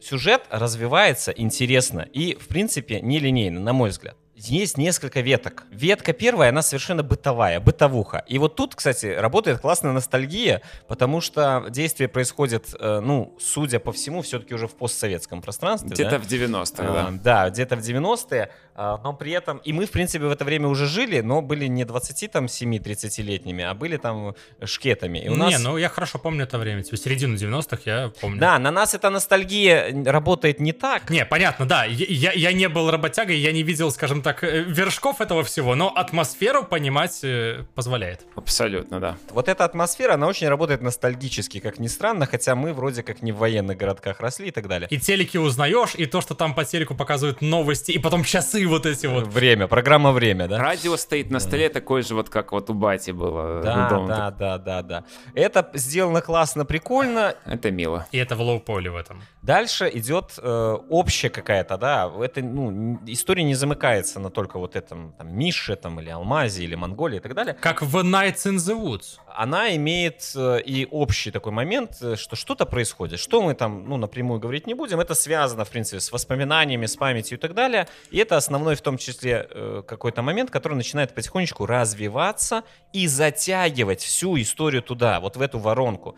Сюжет 0.00 0.46
развивается 0.50 1.30
интересно 1.30 2.00
и, 2.00 2.34
в 2.34 2.48
принципе, 2.48 3.00
нелинейно, 3.00 3.60
на 3.60 3.72
мой 3.72 3.90
взгляд 3.90 4.16
есть 4.34 4.78
несколько 4.78 5.20
веток. 5.20 5.64
Ветка 5.70 6.12
первая, 6.12 6.48
она 6.48 6.62
совершенно 6.62 7.02
бытовая, 7.02 7.60
бытовуха. 7.60 8.24
И 8.26 8.38
вот 8.38 8.56
тут, 8.56 8.74
кстати, 8.74 9.06
работает 9.06 9.60
классная 9.60 9.92
ностальгия, 9.92 10.62
потому 10.88 11.20
что 11.20 11.66
действие 11.68 12.08
происходит, 12.08 12.74
э, 12.78 13.00
ну, 13.00 13.36
судя 13.38 13.78
по 13.78 13.92
всему, 13.92 14.22
все-таки 14.22 14.54
уже 14.54 14.68
в 14.68 14.74
постсоветском 14.74 15.42
пространстве. 15.42 15.90
Где-то 15.90 16.10
да? 16.10 16.18
в 16.18 16.26
90-е, 16.26 16.88
а, 16.88 17.10
да. 17.10 17.18
Да, 17.22 17.50
где-то 17.50 17.76
в 17.76 17.80
90-е. 17.80 18.50
А, 18.74 18.98
но 19.04 19.12
при 19.12 19.32
этом, 19.32 19.58
и 19.58 19.72
мы, 19.72 19.84
в 19.84 19.90
принципе, 19.90 20.24
в 20.24 20.30
это 20.30 20.44
время 20.44 20.68
уже 20.68 20.86
жили, 20.86 21.20
но 21.20 21.42
были 21.42 21.66
не 21.66 21.84
27-30-летними, 21.84 23.62
а 23.62 23.74
были 23.74 23.98
там 23.98 24.34
шкетами. 24.64 25.18
И 25.18 25.28
у 25.28 25.36
нас... 25.36 25.50
Не, 25.50 25.58
ну 25.58 25.76
я 25.76 25.90
хорошо 25.90 26.18
помню 26.18 26.44
это 26.44 26.58
время, 26.58 26.82
типа 26.82 26.96
середину 26.96 27.34
90-х 27.34 27.82
я 27.84 28.10
помню. 28.20 28.40
Да, 28.40 28.58
на 28.58 28.70
нас 28.70 28.94
эта 28.94 29.10
ностальгия 29.10 29.92
работает 30.10 30.58
не 30.58 30.72
так. 30.72 31.10
Не, 31.10 31.26
понятно, 31.26 31.66
да, 31.66 31.84
я, 31.84 32.32
я 32.32 32.52
не 32.52 32.68
был 32.68 32.90
работягой, 32.90 33.36
я 33.36 33.52
не 33.52 33.62
видел, 33.62 33.90
скажем 33.90 34.22
так, 34.22 34.31
э, 34.42 34.62
вершков 34.62 35.20
этого 35.20 35.42
всего, 35.44 35.74
но 35.74 35.88
атмосферу 35.88 36.64
понимать 36.64 37.20
э, 37.22 37.64
позволяет. 37.74 38.26
Абсолютно, 38.36 39.00
да. 39.00 39.16
Вот 39.30 39.48
эта 39.48 39.64
атмосфера, 39.64 40.14
она 40.14 40.26
очень 40.26 40.48
работает 40.48 40.82
ностальгически, 40.82 41.60
как 41.60 41.78
ни 41.78 41.88
странно, 41.88 42.26
хотя 42.26 42.54
мы 42.54 42.72
вроде 42.72 43.02
как 43.02 43.22
не 43.22 43.32
в 43.32 43.36
военных 43.36 43.76
городках 43.76 44.20
росли 44.20 44.48
и 44.48 44.50
так 44.50 44.68
далее. 44.68 44.88
И 44.90 44.98
телеки 44.98 45.36
узнаешь, 45.36 45.94
и 45.94 46.06
то, 46.06 46.20
что 46.20 46.34
там 46.34 46.54
по 46.54 46.64
телеку 46.64 46.94
показывают 46.94 47.42
новости, 47.42 47.92
и 47.92 47.98
потом 47.98 48.24
часы 48.24 48.66
вот 48.66 48.86
эти 48.86 49.06
вот. 49.06 49.26
Время, 49.26 49.66
программа 49.66 50.12
«Время», 50.12 50.48
да? 50.48 50.58
Радио 50.58 50.96
стоит 50.96 51.30
на 51.30 51.40
столе 51.40 51.68
такой 51.68 52.02
же 52.02 52.14
вот, 52.14 52.28
как 52.28 52.52
вот 52.52 52.70
у 52.70 52.74
Бати 52.74 53.10
было. 53.10 53.62
Да, 53.62 53.88
дома. 53.88 54.08
да, 54.08 54.30
да, 54.30 54.58
да, 54.58 54.82
да. 54.82 55.04
Это 55.34 55.70
сделано 55.74 56.20
классно, 56.20 56.64
прикольно. 56.64 57.34
Это 57.46 57.70
мило. 57.70 58.06
И 58.12 58.18
это 58.18 58.36
в 58.36 58.40
low 58.40 58.61
poly 58.61 58.90
в 58.90 58.96
этом. 58.96 59.22
Дальше 59.42 59.90
идет 59.92 60.38
э, 60.38 60.76
общая 60.88 61.28
какая-то, 61.28 61.76
да, 61.76 62.10
это, 62.20 62.40
ну, 62.42 63.00
история 63.06 63.42
не 63.42 63.54
замыкается 63.54 64.11
на 64.20 64.30
только 64.30 64.58
вот 64.58 64.76
этом, 64.76 65.12
там, 65.18 65.36
Мише, 65.36 65.76
там, 65.76 66.00
или 66.00 66.10
Алмазе, 66.10 66.64
или 66.64 66.74
Монголии 66.74 67.16
и 67.16 67.20
так 67.20 67.34
далее. 67.34 67.54
Как 67.54 67.82
в 67.82 67.96
Nights 67.98 68.46
in 68.46 68.56
the 68.56 68.78
Woods. 68.80 69.18
Она 69.26 69.74
имеет 69.76 70.32
э, 70.34 70.60
и 70.60 70.86
общий 70.90 71.30
такой 71.30 71.52
момент, 71.52 71.98
э, 72.02 72.16
что 72.16 72.36
что-то 72.36 72.66
происходит. 72.66 73.18
Что 73.18 73.42
мы 73.42 73.54
там, 73.54 73.88
ну, 73.88 73.96
напрямую 73.96 74.40
говорить 74.40 74.66
не 74.66 74.74
будем, 74.74 75.00
это 75.00 75.14
связано, 75.14 75.64
в 75.64 75.70
принципе, 75.70 76.00
с 76.00 76.12
воспоминаниями, 76.12 76.86
с 76.86 76.96
памятью 76.96 77.38
и 77.38 77.40
так 77.40 77.54
далее. 77.54 77.88
И 78.10 78.18
это 78.18 78.36
основной 78.36 78.74
в 78.74 78.82
том 78.82 78.98
числе 78.98 79.46
э, 79.50 79.82
какой-то 79.86 80.22
момент, 80.22 80.50
который 80.50 80.74
начинает 80.74 81.14
потихонечку 81.14 81.66
развиваться 81.66 82.62
и 82.92 83.06
затягивать 83.06 84.00
всю 84.00 84.40
историю 84.40 84.82
туда, 84.82 85.20
вот 85.20 85.36
в 85.36 85.40
эту 85.40 85.58
воронку 85.58 86.16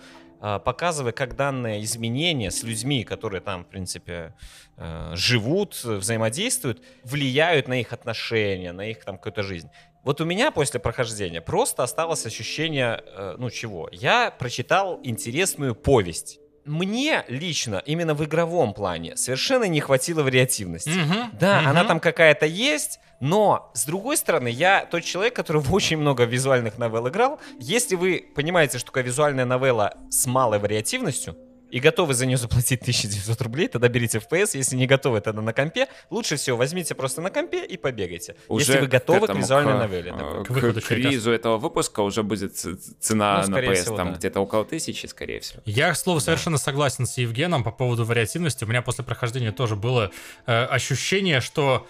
показывая, 0.58 1.12
как 1.12 1.36
данные 1.36 1.82
изменения 1.84 2.50
с 2.50 2.62
людьми, 2.62 3.04
которые 3.04 3.40
там, 3.40 3.64
в 3.64 3.68
принципе, 3.68 4.34
э, 4.76 5.12
живут, 5.14 5.82
взаимодействуют, 5.84 6.82
влияют 7.02 7.68
на 7.68 7.80
их 7.80 7.92
отношения, 7.92 8.72
на 8.72 8.90
их 8.90 9.04
там 9.04 9.16
какую-то 9.16 9.42
жизнь. 9.42 9.68
Вот 10.02 10.20
у 10.20 10.24
меня 10.24 10.50
после 10.50 10.80
прохождения 10.80 11.40
просто 11.40 11.82
осталось 11.82 12.26
ощущение, 12.26 13.02
ну 13.38 13.48
чего, 13.48 13.88
я 13.90 14.30
прочитал 14.30 15.00
интересную 15.02 15.74
повесть 15.74 16.40
мне 16.64 17.24
лично, 17.28 17.82
именно 17.84 18.14
в 18.14 18.24
игровом 18.24 18.74
плане, 18.74 19.16
совершенно 19.16 19.64
не 19.64 19.80
хватило 19.80 20.22
вариативности. 20.22 20.90
Угу, 20.90 21.38
да, 21.40 21.60
угу. 21.60 21.68
она 21.68 21.84
там 21.84 22.00
какая-то 22.00 22.46
есть, 22.46 23.00
но, 23.20 23.70
с 23.74 23.84
другой 23.86 24.16
стороны, 24.16 24.48
я 24.48 24.86
тот 24.86 25.02
человек, 25.04 25.34
который 25.34 25.62
в 25.62 25.72
очень 25.72 25.96
много 25.96 26.24
визуальных 26.24 26.78
новелл 26.78 27.08
играл. 27.08 27.40
Если 27.58 27.96
вы 27.96 28.26
понимаете, 28.34 28.78
что 28.78 28.88
такая 28.88 29.04
визуальная 29.04 29.44
новелла 29.44 29.94
с 30.10 30.26
малой 30.26 30.58
вариативностью, 30.58 31.36
и 31.74 31.80
готовы 31.80 32.14
за 32.14 32.24
нее 32.24 32.36
заплатить 32.36 32.82
1900 32.82 33.42
рублей, 33.42 33.66
тогда 33.66 33.88
берите 33.88 34.18
FPS. 34.18 34.56
Если 34.56 34.76
не 34.76 34.86
готовы, 34.86 35.20
тогда 35.20 35.42
на 35.42 35.52
компе. 35.52 35.88
Лучше 36.08 36.36
всего 36.36 36.56
возьмите 36.56 36.94
просто 36.94 37.20
на 37.20 37.30
компе 37.30 37.66
и 37.66 37.76
побегайте. 37.76 38.36
Уже 38.46 38.64
если 38.64 38.80
вы 38.82 38.86
готовы 38.86 39.18
к, 39.18 39.24
этому, 39.24 39.40
к 39.40 39.42
визуальной 39.42 39.78
новелле. 39.78 40.12
К, 40.12 40.44
к, 40.44 40.80
к 40.86 40.90
релизу 40.92 41.32
этого 41.32 41.58
выпуска 41.58 41.98
уже 42.02 42.22
будет 42.22 42.54
цена 42.54 43.42
ну, 43.48 43.56
на 43.56 43.58
PS 43.58 43.74
всего, 43.74 43.96
там 43.96 44.12
да. 44.12 44.18
где-то 44.18 44.38
около 44.38 44.64
тысячи, 44.64 45.06
скорее 45.06 45.40
всего. 45.40 45.62
Я, 45.64 45.92
к 45.92 45.96
слову, 45.96 46.20
да. 46.20 46.26
совершенно 46.26 46.58
согласен 46.58 47.06
с 47.06 47.18
Евгеном 47.18 47.64
по 47.64 47.72
поводу 47.72 48.04
вариативности. 48.04 48.62
У 48.62 48.68
меня 48.68 48.80
после 48.80 49.02
прохождения 49.02 49.50
тоже 49.50 49.74
было 49.74 50.12
э, 50.46 50.52
ощущение, 50.66 51.40
что 51.40 51.88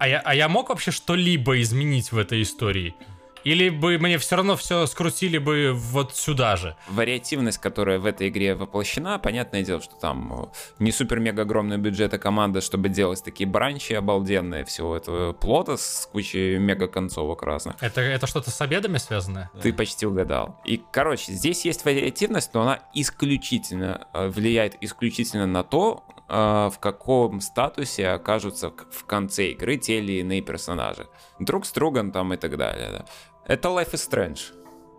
А 0.00 0.08
я, 0.08 0.18
а 0.24 0.34
я 0.34 0.48
мог 0.48 0.70
вообще 0.70 0.90
что-либо 0.90 1.60
изменить 1.60 2.10
в 2.10 2.18
этой 2.18 2.42
истории? 2.42 2.96
Или 3.44 3.68
бы 3.68 3.98
мне 3.98 4.18
все 4.18 4.36
равно 4.36 4.56
все 4.56 4.86
скрутили 4.86 5.38
бы 5.38 5.72
вот 5.74 6.16
сюда 6.16 6.56
же? 6.56 6.76
Вариативность, 6.88 7.58
которая 7.58 7.98
в 7.98 8.06
этой 8.06 8.28
игре 8.28 8.54
воплощена, 8.54 9.18
понятное 9.18 9.62
дело, 9.62 9.80
что 9.80 9.94
там 9.96 10.44
э, 10.44 10.46
не 10.78 10.92
супер-мега 10.92 11.42
огромный 11.42 11.78
бюджет, 11.78 12.14
а 12.14 12.18
команда, 12.18 12.60
чтобы 12.60 12.88
делать 12.88 13.22
такие 13.24 13.48
бранчи 13.48 13.92
обалденные, 13.92 14.64
всего 14.64 14.96
этого 14.96 15.32
плота 15.32 15.76
с 15.76 16.08
кучей 16.10 16.58
мега-концовок 16.58 17.42
разных. 17.42 17.76
Это, 17.80 18.00
это 18.00 18.26
что-то 18.26 18.50
с 18.50 18.60
обедами 18.60 18.98
связанное? 18.98 19.50
Ты 19.60 19.72
почти 19.72 20.06
угадал. 20.06 20.60
И, 20.64 20.82
короче, 20.90 21.32
здесь 21.32 21.64
есть 21.64 21.84
вариативность, 21.84 22.54
но 22.54 22.62
она 22.62 22.80
исключительно 22.94 24.06
э, 24.12 24.28
влияет 24.28 24.76
исключительно 24.80 25.46
на 25.46 25.62
то, 25.62 26.04
в 26.28 26.74
каком 26.80 27.40
статусе 27.40 28.08
окажутся 28.08 28.70
в 28.90 29.04
конце 29.06 29.48
игры 29.48 29.76
те 29.76 29.98
или 29.98 30.20
иные 30.20 30.42
персонажи. 30.42 31.08
Друг 31.38 31.66
Струган 31.66 32.12
там 32.12 32.34
и 32.34 32.36
так 32.36 32.56
далее. 32.56 32.90
Да. 32.92 33.04
Это 33.46 33.68
Life 33.68 33.92
is 33.92 34.08
Strange. 34.10 34.40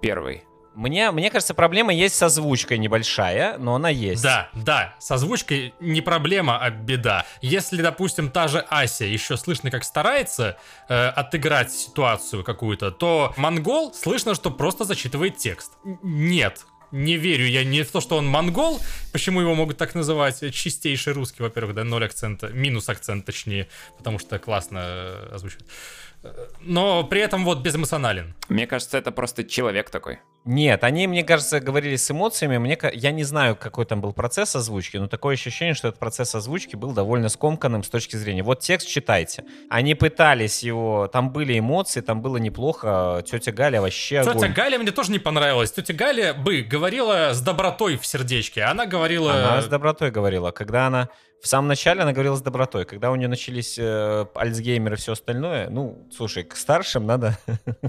Первый. 0.01 0.43
Мне, 0.75 1.11
мне 1.11 1.29
кажется, 1.29 1.53
проблема 1.53 1.93
есть 1.93 2.15
с 2.15 2.23
озвучкой 2.23 2.77
небольшая, 2.77 3.57
но 3.57 3.75
она 3.75 3.89
есть. 3.89 4.23
Да, 4.23 4.49
да, 4.53 4.95
с 4.99 5.11
озвучкой 5.11 5.73
не 5.79 5.99
проблема, 6.01 6.57
а 6.57 6.69
беда. 6.69 7.25
Если, 7.41 7.81
допустим, 7.81 8.31
та 8.31 8.47
же 8.47 8.59
Ася 8.69 9.03
еще 9.05 9.35
слышно, 9.35 9.71
как 9.71 9.83
старается 9.83 10.57
э, 10.87 11.07
отыграть 11.09 11.71
ситуацию 11.73 12.43
какую-то, 12.43 12.91
то 12.91 13.33
монгол 13.35 13.93
слышно, 13.93 14.35
что 14.35 14.51
просто 14.51 14.85
зачитывает 14.85 15.37
текст. 15.37 15.73
Нет, 15.83 16.65
не 16.91 17.17
верю 17.17 17.45
я 17.45 17.63
не 17.63 17.83
в 17.83 17.91
то, 17.91 18.01
что 18.01 18.17
он 18.17 18.27
монгол, 18.27 18.79
почему 19.11 19.41
его 19.41 19.55
могут 19.55 19.77
так 19.77 19.95
называть, 19.95 20.39
чистейший 20.53 21.13
русский, 21.13 21.43
во-первых, 21.43 21.75
да, 21.75 21.83
ноль 21.83 22.05
акцента, 22.05 22.49
минус 22.49 22.89
акцент 22.89 23.25
точнее, 23.25 23.67
потому 23.97 24.19
что 24.19 24.39
классно 24.39 24.79
э, 24.81 25.29
озвучивает 25.33 25.67
но 26.61 27.03
при 27.03 27.21
этом 27.21 27.45
вот 27.45 27.59
безэмоционален. 27.59 28.33
Мне 28.49 28.67
кажется, 28.67 28.97
это 28.97 29.11
просто 29.11 29.43
человек 29.43 29.89
такой. 29.89 30.19
Нет, 30.45 30.83
они, 30.83 31.05
мне 31.05 31.23
кажется, 31.23 31.59
говорили 31.59 31.95
с 31.95 32.09
эмоциями. 32.09 32.57
Мне, 32.57 32.77
я 32.93 33.11
не 33.11 33.23
знаю, 33.23 33.55
какой 33.55 33.85
там 33.85 34.01
был 34.01 34.13
процесс 34.13 34.55
озвучки, 34.55 34.97
но 34.97 35.07
такое 35.07 35.35
ощущение, 35.35 35.73
что 35.75 35.89
этот 35.89 35.99
процесс 35.99 36.33
озвучки 36.33 36.75
был 36.75 36.93
довольно 36.93 37.29
скомканным 37.29 37.83
с 37.83 37.89
точки 37.89 38.15
зрения. 38.15 38.41
Вот 38.41 38.59
текст 38.61 38.87
читайте. 38.87 39.43
Они 39.69 39.95
пытались 39.95 40.63
его, 40.63 41.07
там 41.07 41.31
были 41.31 41.59
эмоции, 41.59 42.01
там 42.01 42.21
было 42.21 42.37
неплохо. 42.37 43.23
Тетя 43.25 43.51
Галя 43.51 43.81
вообще 43.81 44.21
Тетя 44.21 44.31
огонь. 44.31 44.53
Галя 44.53 44.79
мне 44.79 44.91
тоже 44.91 45.11
не 45.11 45.19
понравилась. 45.19 45.71
Тетя 45.71 45.93
Галя 45.93 46.33
бы 46.33 46.61
говорила 46.61 47.33
с 47.33 47.41
добротой 47.41 47.97
в 47.97 48.05
сердечке. 48.05 48.63
Она 48.63 48.85
говорила... 48.85 49.33
Она 49.33 49.61
с 49.61 49.67
добротой 49.67 50.09
говорила. 50.09 50.51
Когда 50.51 50.87
она 50.87 51.09
в 51.41 51.47
самом 51.47 51.67
начале 51.67 52.01
она 52.01 52.11
говорила 52.11 52.35
с 52.35 52.41
добротой. 52.41 52.85
Когда 52.85 53.11
у 53.11 53.15
нее 53.15 53.27
начались 53.29 53.77
э, 53.79 54.25
Альцгеймер 54.35 54.93
и 54.93 54.95
все 54.97 55.13
остальное, 55.13 55.69
ну, 55.69 56.05
слушай, 56.15 56.43
к 56.43 56.55
старшим 56.55 57.05
надо... 57.05 57.37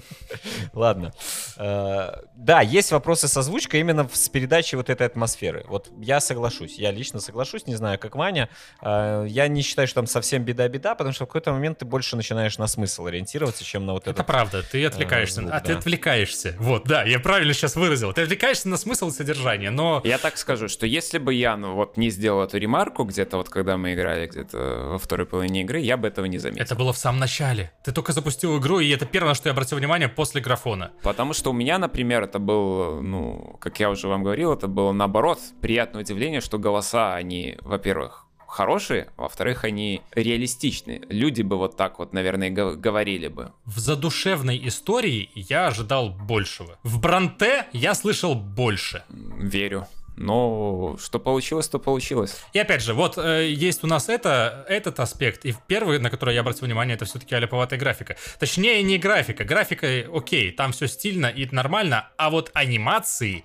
Ладно. 0.73 1.13
Э, 1.57 2.13
да, 2.37 2.61
есть 2.61 2.93
вопросы 2.93 3.27
с 3.27 3.37
озвучкой 3.37 3.81
именно 3.81 4.09
с 4.13 4.29
передачей 4.29 4.77
вот 4.77 4.89
этой 4.89 5.07
атмосферы. 5.07 5.65
Вот 5.69 5.91
я 5.99 6.21
соглашусь, 6.21 6.79
я 6.79 6.93
лично 6.93 7.21
соглашусь, 7.21 7.67
не 7.67 7.75
знаю, 7.75 7.99
как 7.99 8.15
Ваня. 8.15 8.49
Э, 8.83 9.27
я 9.29 9.49
не 9.49 9.63
считаю, 9.63 9.89
что 9.89 9.97
там 9.97 10.07
совсем 10.07 10.45
беда-беда, 10.45 10.95
потому 10.95 11.13
что 11.13 11.25
в 11.25 11.29
какой-то 11.29 11.53
момент 11.53 11.79
ты 11.79 11.85
больше 11.85 12.15
начинаешь 12.15 12.57
на 12.57 12.69
смысл 12.69 13.07
ориентироваться, 13.07 13.65
чем 13.65 13.85
на 13.85 13.95
вот 13.95 14.03
это. 14.03 14.11
Это 14.11 14.25
правда, 14.25 14.63
ты 14.63 14.85
отвлекаешься. 14.87 15.41
Звук, 15.41 15.53
а 15.53 15.61
ты 15.61 15.73
отвлекаешься. 15.73 16.55
Вот, 16.59 16.85
да, 16.85 17.03
я 17.03 17.19
правильно 17.19 17.53
сейчас 17.53 17.75
выразил. 17.75 18.13
Ты 18.13 18.23
отвлекаешься 18.23 18.69
на 18.69 18.77
смысл 18.77 19.09
и 19.09 19.11
содержание, 19.11 19.71
но... 19.71 20.01
Я 20.05 20.19
так 20.19 20.37
скажу, 20.39 20.69
что 20.69 20.87
если 20.87 21.19
бы 21.19 21.35
я, 21.35 21.57
ну, 21.57 21.75
вот 21.75 21.97
не 21.97 22.11
сделал 22.11 22.45
эту 22.45 22.57
ремарку 22.59 23.05
где-то 23.05 23.40
вот 23.41 23.49
когда 23.49 23.79
мы 23.79 23.95
играли 23.95 24.27
где-то 24.27 24.89
во 24.91 24.99
второй 24.99 25.27
половине 25.27 25.63
игры, 25.63 25.81
я 25.81 25.97
бы 25.97 26.07
этого 26.09 26.27
не 26.27 26.37
заметил. 26.37 26.63
Это 26.63 26.75
было 26.75 26.93
в 26.93 26.99
самом 26.99 27.21
начале. 27.21 27.73
Ты 27.83 27.93
только 27.93 28.13
запустил 28.13 28.59
игру, 28.59 28.81
и 28.81 28.91
это 28.91 29.07
первое, 29.07 29.31
на 29.31 29.35
что 29.35 29.49
я 29.49 29.53
обратил 29.53 29.79
внимание 29.79 30.09
после 30.09 30.43
графона. 30.43 30.93
Потому 31.03 31.33
что 31.33 31.51
у 31.51 31.53
меня, 31.55 31.79
например, 31.79 32.25
это 32.25 32.39
был, 32.39 33.01
ну, 33.01 33.57
как 33.61 33.81
я 33.81 33.89
уже 33.89 34.09
вам 34.09 34.23
говорил, 34.23 34.53
это 34.53 34.69
было 34.69 34.93
наоборот 34.93 35.39
приятное 35.63 36.03
удивление, 36.03 36.43
что 36.43 36.59
голоса, 36.59 37.15
они, 37.15 37.57
во-первых, 37.63 38.27
хорошие, 38.47 39.09
во-вторых, 39.17 39.65
они 39.65 40.03
реалистичны. 40.13 41.01
Люди 41.09 41.43
бы 41.43 41.57
вот 41.57 41.77
так 41.77 41.99
вот, 41.99 42.13
наверное, 42.13 42.51
говорили 42.51 43.29
бы. 43.29 43.53
В 43.65 43.79
задушевной 43.79 44.61
истории 44.67 45.31
я 45.35 45.69
ожидал 45.69 46.11
большего. 46.11 46.79
В 46.83 47.01
Бранте 47.01 47.67
я 47.73 47.95
слышал 47.95 48.35
больше. 48.35 49.05
Верю. 49.09 49.87
Но 50.17 50.97
что 50.99 51.19
получилось, 51.19 51.69
то 51.69 51.79
получилось. 51.79 52.43
И 52.53 52.59
опять 52.59 52.83
же, 52.83 52.93
вот 52.93 53.17
э, 53.17 53.49
есть 53.51 53.85
у 53.85 53.87
нас 53.87 54.09
это, 54.09 54.67
этот 54.69 55.01
аспект. 55.01 55.45
И 55.47 55.55
первый, 55.67 55.99
на 55.99 56.11
который 56.11 56.35
я 56.35 56.43
обратил 56.43 56.67
внимание, 56.67 56.95
это 56.95 57.07
все-таки 57.07 57.35
аляповатая 57.35 57.79
графика. 57.79 58.17
Точнее, 58.39 58.83
не 58.83 58.99
графика. 58.99 59.45
Графика, 59.45 59.87
окей, 60.13 60.53
там 60.53 60.73
все 60.73 60.89
стильно 60.89 61.27
и 61.27 61.49
нормально, 61.51 62.11
а 62.17 62.31
вот 62.31 62.51
анимации... 62.55 63.45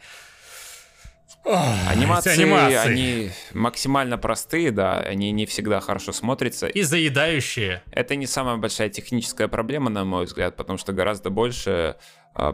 Анимации, 1.45 2.32
анимации, 2.32 2.75
они 2.75 3.32
максимально 3.54 4.17
простые, 4.17 4.71
да, 4.71 4.97
они 4.97 5.32
не 5.32 5.45
всегда 5.45 5.80
хорошо 5.80 6.12
смотрятся. 6.12 6.65
И 6.65 6.82
заедающие. 6.82 7.84
Это 7.91 8.15
не 8.15 8.25
самая 8.25 8.58
большая 8.58 8.89
техническая 8.89 9.47
проблема, 9.47 9.91
на 9.91 10.06
мой 10.06 10.25
взгляд, 10.25 10.56
потому 10.56 10.80
что 10.80 10.91
гораздо 10.91 11.30
больше 11.30 11.97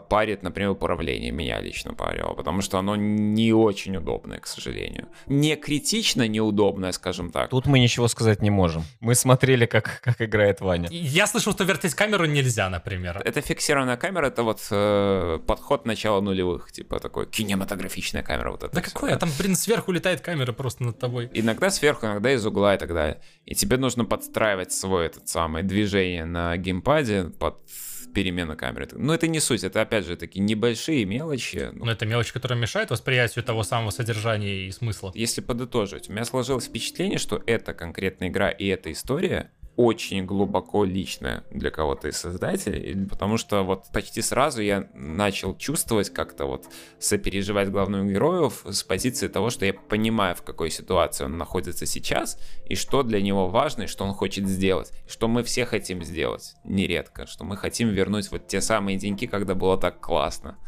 парит, 0.08 0.42
например, 0.42 0.70
управление. 0.70 1.32
Меня 1.32 1.60
лично 1.60 1.94
парило, 1.94 2.34
потому 2.34 2.62
что 2.62 2.78
оно 2.78 2.96
не 2.96 3.52
очень 3.52 3.96
удобное, 3.96 4.38
к 4.38 4.46
сожалению. 4.46 5.08
Не 5.26 5.56
критично 5.56 6.28
неудобное, 6.28 6.92
скажем 6.92 7.30
так. 7.30 7.50
Тут 7.50 7.66
мы 7.66 7.80
ничего 7.80 8.08
сказать 8.08 8.42
не 8.42 8.50
можем. 8.50 8.84
Мы 9.00 9.14
смотрели, 9.14 9.66
как, 9.66 10.00
как 10.02 10.20
играет 10.22 10.60
Ваня. 10.60 10.88
Я 10.90 11.26
слышал, 11.26 11.52
что 11.52 11.64
вертеть 11.64 11.94
камеру 11.94 12.26
нельзя, 12.26 12.68
например. 12.70 13.20
Это 13.24 13.40
фиксированная 13.40 13.96
камера, 13.96 14.26
это 14.26 14.42
вот 14.42 14.60
э, 14.70 15.40
подход 15.46 15.86
начала 15.86 16.20
нулевых, 16.20 16.70
типа 16.72 17.00
такой 17.00 17.26
кинематографичная 17.26 18.22
камера. 18.22 18.50
Вот 18.52 18.62
это 18.62 18.74
да 18.74 18.80
какое? 18.82 19.16
Там, 19.16 19.30
блин, 19.38 19.56
сверху 19.56 19.92
летает 19.92 20.20
камера 20.20 20.52
просто 20.52 20.84
над 20.84 20.98
тобой. 20.98 21.30
Иногда 21.34 21.70
сверху, 21.70 22.06
иногда 22.06 22.32
из 22.32 22.46
угла 22.46 22.74
и 22.74 22.78
так 22.78 22.92
далее. 22.94 23.20
И 23.46 23.54
тебе 23.54 23.76
нужно 23.76 24.04
подстраивать 24.04 24.72
свое 24.72 25.06
этот 25.06 25.28
самое 25.28 25.64
движение 25.64 26.24
на 26.24 26.56
геймпаде 26.56 27.24
под 27.38 27.58
перемена 28.12 28.56
камеры. 28.56 28.88
Но 28.92 29.14
это 29.14 29.28
не 29.28 29.40
суть, 29.40 29.64
это 29.64 29.80
опять 29.82 30.06
же 30.06 30.16
такие 30.16 30.40
небольшие 30.40 31.04
мелочи. 31.04 31.70
Но 31.72 31.90
это 31.90 32.06
мелочь, 32.06 32.32
которая 32.32 32.58
мешает 32.58 32.90
восприятию 32.90 33.44
того 33.44 33.62
самого 33.62 33.90
содержания 33.90 34.66
и 34.66 34.70
смысла. 34.70 35.12
Если 35.14 35.40
подытожить, 35.40 36.08
у 36.08 36.12
меня 36.12 36.24
сложилось 36.24 36.66
впечатление, 36.66 37.18
что 37.18 37.42
эта 37.46 37.74
конкретная 37.74 38.28
игра 38.28 38.50
и 38.50 38.66
эта 38.66 38.92
история 38.92 39.50
очень 39.76 40.26
глубоко 40.26 40.84
личное 40.84 41.44
для 41.50 41.70
кого-то 41.70 42.08
из 42.08 42.18
создателей, 42.18 43.06
потому 43.06 43.38
что 43.38 43.62
вот 43.62 43.84
почти 43.92 44.20
сразу 44.20 44.60
я 44.60 44.88
начал 44.94 45.56
чувствовать 45.56 46.10
как-то 46.10 46.44
вот 46.44 46.66
сопереживать 46.98 47.70
главных 47.70 48.12
героев 48.12 48.64
с 48.68 48.82
позиции 48.82 49.28
того, 49.28 49.50
что 49.50 49.64
я 49.64 49.72
понимаю, 49.72 50.36
в 50.36 50.42
какой 50.42 50.70
ситуации 50.70 51.24
он 51.24 51.38
находится 51.38 51.86
сейчас, 51.86 52.38
и 52.66 52.74
что 52.74 53.02
для 53.02 53.22
него 53.22 53.48
важно, 53.48 53.84
и 53.84 53.86
что 53.86 54.04
он 54.04 54.12
хочет 54.12 54.46
сделать, 54.46 54.92
что 55.08 55.26
мы 55.26 55.42
все 55.42 55.64
хотим 55.64 56.04
сделать, 56.04 56.54
нередко, 56.64 57.26
что 57.26 57.44
мы 57.44 57.56
хотим 57.56 57.88
вернуть 57.88 58.30
вот 58.30 58.46
те 58.46 58.60
самые 58.60 58.98
деньги, 58.98 59.26
когда 59.26 59.54
было 59.54 59.78
так 59.78 60.00
классно 60.00 60.58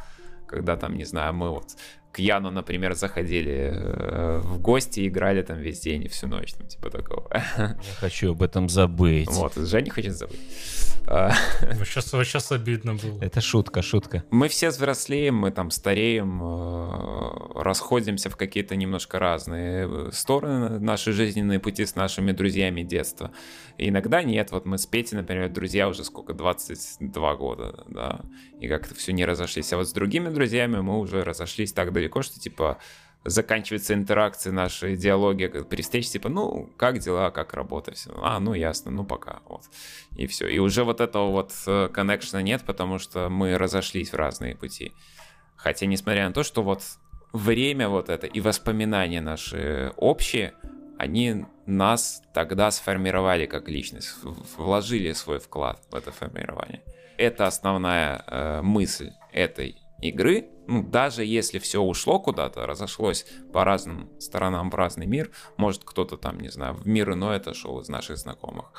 когда 0.47 0.77
там, 0.77 0.97
не 0.97 1.05
знаю, 1.05 1.35
мы 1.35 1.51
вот 1.51 1.71
к 2.14 2.20
Яну, 2.20 2.50
например, 2.50 2.94
заходили 2.94 3.72
э, 3.74 4.40
в 4.44 4.61
гости 4.61 5.00
и 5.00 5.09
играли 5.09 5.42
там 5.42 5.59
весь 5.59 5.81
день 5.81 6.05
и 6.05 6.09
всю 6.09 6.29
ночь, 6.29 6.55
ну, 6.61 6.66
типа 6.66 6.90
такого. 6.90 7.29
Я 7.57 7.77
хочу 7.98 8.31
об 8.31 8.42
этом 8.42 8.68
забыть. 8.68 9.29
Вот, 9.31 9.55
Женя 9.57 9.90
хочет 9.90 10.16
забыть. 10.16 10.38
Сейчас, 11.85 12.11
сейчас 12.11 12.53
обидно 12.53 12.94
было. 12.94 13.20
Это 13.20 13.40
шутка, 13.40 13.83
шутка. 13.83 14.24
Мы 14.31 14.48
все 14.48 14.70
взрослеем, 14.70 15.35
мы 15.35 15.50
там 15.50 15.70
стареем, 15.70 16.40
э, 16.42 17.62
расходимся 17.62 18.31
в 18.31 18.37
какие-то 18.37 18.77
немножко 18.77 19.18
разные 19.18 19.88
э, 19.88 20.11
стороны, 20.12 20.79
наши 20.79 21.12
жизненные 21.12 21.59
пути 21.59 21.85
с 21.85 21.96
нашими 21.96 22.33
друзьями 22.33 22.83
детства. 22.83 23.33
И 23.77 23.88
иногда 23.88 24.22
нет, 24.22 24.53
вот 24.53 24.66
мы 24.66 24.79
с 24.79 24.87
Петей, 24.87 25.16
например, 25.16 25.50
друзья 25.50 25.88
уже 25.88 26.05
сколько, 26.05 26.33
22 26.33 27.37
года, 27.37 27.85
да, 27.88 28.20
и 28.61 28.68
как-то 28.68 28.94
все 28.94 29.12
не 29.12 29.27
разошлись. 29.27 29.72
А 29.72 29.77
вот 29.77 29.88
с 29.88 29.92
другими 29.92 30.29
друзьями 30.29 30.81
мы 30.81 30.98
уже 30.98 31.22
разошлись 31.22 31.72
так 31.72 31.92
далеко, 32.05 32.23
что 32.23 32.38
типа 32.38 32.79
заканчивается 33.25 33.95
интеракция, 33.95 34.53
наши 34.53 34.97
диалоги 34.97 35.47
при 35.47 35.81
встрече, 35.81 36.11
типа, 36.11 36.29
ну, 36.29 36.71
как 36.77 36.99
дела, 36.99 37.31
как 37.31 37.55
работа, 37.55 37.93
все. 37.95 38.11
А, 38.23 38.38
ну, 38.38 38.53
ясно, 38.53 38.90
ну, 38.90 39.05
пока, 39.05 39.40
вот. 39.49 39.62
И 40.14 40.27
все. 40.27 40.47
И 40.47 40.59
уже 40.59 40.85
вот 40.85 41.01
этого 41.01 41.31
вот 41.31 41.53
э, 41.67 41.88
коннекшена 41.88 42.43
нет, 42.43 42.64
потому 42.67 42.99
что 42.99 43.31
мы 43.31 43.57
разошлись 43.57 44.12
в 44.12 44.17
разные 44.17 44.55
пути. 44.55 44.93
Хотя, 45.57 45.87
несмотря 45.87 46.29
на 46.29 46.35
то, 46.35 46.43
что 46.43 46.62
вот 46.62 46.83
время 47.33 47.88
вот 47.88 48.11
это 48.11 48.27
и 48.27 48.40
воспоминания 48.40 49.23
наши 49.23 49.95
общие, 49.97 50.53
они 50.99 51.47
нас 51.67 52.23
тогда 52.35 52.71
сформировали 52.71 53.47
как 53.47 53.69
личность, 53.69 54.17
вложили 54.59 55.12
свой 55.12 55.38
вклад 55.38 55.81
в 55.90 55.95
это 55.95 56.12
формирование. 56.12 56.83
Это 57.17 57.47
основная 57.47 58.23
э, 58.27 58.61
мысль 58.61 59.12
этой 59.33 59.77
игры, 60.00 60.48
ну, 60.66 60.83
даже 60.83 61.24
если 61.24 61.59
все 61.59 61.80
ушло 61.80 62.20
куда-то, 62.20 62.66
разошлось 62.66 63.26
по 63.52 63.64
разным 63.64 64.11
сторонам 64.18 64.70
в 64.70 64.74
разный 64.74 65.07
мир, 65.07 65.30
может 65.57 65.85
кто-то 65.85 66.16
там, 66.16 66.40
не 66.40 66.48
знаю, 66.48 66.74
в 66.74 66.87
мир 66.87 67.12
иной 67.12 67.37
отошел 67.37 67.80
из 67.80 67.88
наших 67.88 68.18
знакомых, 68.18 68.72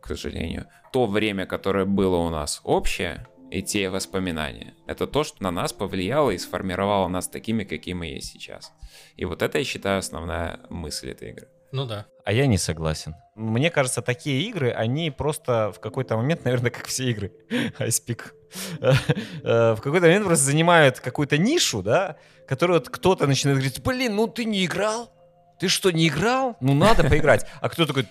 к 0.00 0.08
сожалению. 0.08 0.66
То 0.92 1.06
время, 1.06 1.46
которое 1.46 1.84
было 1.84 2.16
у 2.16 2.30
нас 2.30 2.60
общее, 2.64 3.26
и 3.50 3.62
те 3.62 3.90
воспоминания. 3.90 4.74
Это 4.86 5.06
то, 5.06 5.24
что 5.24 5.42
на 5.42 5.50
нас 5.50 5.72
повлияло 5.72 6.30
и 6.30 6.38
сформировало 6.38 7.08
нас 7.08 7.28
такими, 7.28 7.64
какие 7.64 7.94
мы 7.94 8.06
есть 8.06 8.32
сейчас. 8.32 8.72
И 9.16 9.24
вот 9.24 9.42
это, 9.42 9.58
я 9.58 9.64
считаю, 9.64 10.00
основная 10.00 10.60
мысль 10.68 11.10
этой 11.10 11.30
игры. 11.30 11.48
Ну 11.72 11.84
да. 11.86 12.06
А 12.24 12.32
я 12.32 12.46
не 12.46 12.58
согласен. 12.58 13.14
Мне 13.34 13.70
кажется, 13.70 14.02
такие 14.02 14.48
игры, 14.48 14.70
они 14.70 15.10
просто 15.10 15.72
в 15.72 15.80
какой-то 15.80 16.16
момент, 16.16 16.44
наверное, 16.44 16.70
как 16.70 16.86
все 16.86 17.10
игры, 17.10 17.32
Айспик, 17.78 18.34
в 18.80 19.76
какой-то 19.76 20.06
момент 20.06 20.24
просто 20.26 20.44
занимают 20.44 21.00
какую-то 21.00 21.38
нишу, 21.38 21.82
да, 21.82 22.16
которую 22.46 22.78
вот 22.78 22.88
кто-то 22.88 23.26
начинает 23.26 23.58
говорить, 23.58 23.82
блин, 23.82 24.16
ну 24.16 24.26
ты 24.26 24.44
не 24.44 24.64
играл? 24.64 25.10
Ты 25.58 25.68
что, 25.68 25.90
не 25.90 26.08
играл? 26.08 26.56
Ну 26.60 26.74
надо 26.74 27.04
поиграть. 27.04 27.46
А 27.60 27.68
кто 27.68 27.86
такой, 27.86 28.06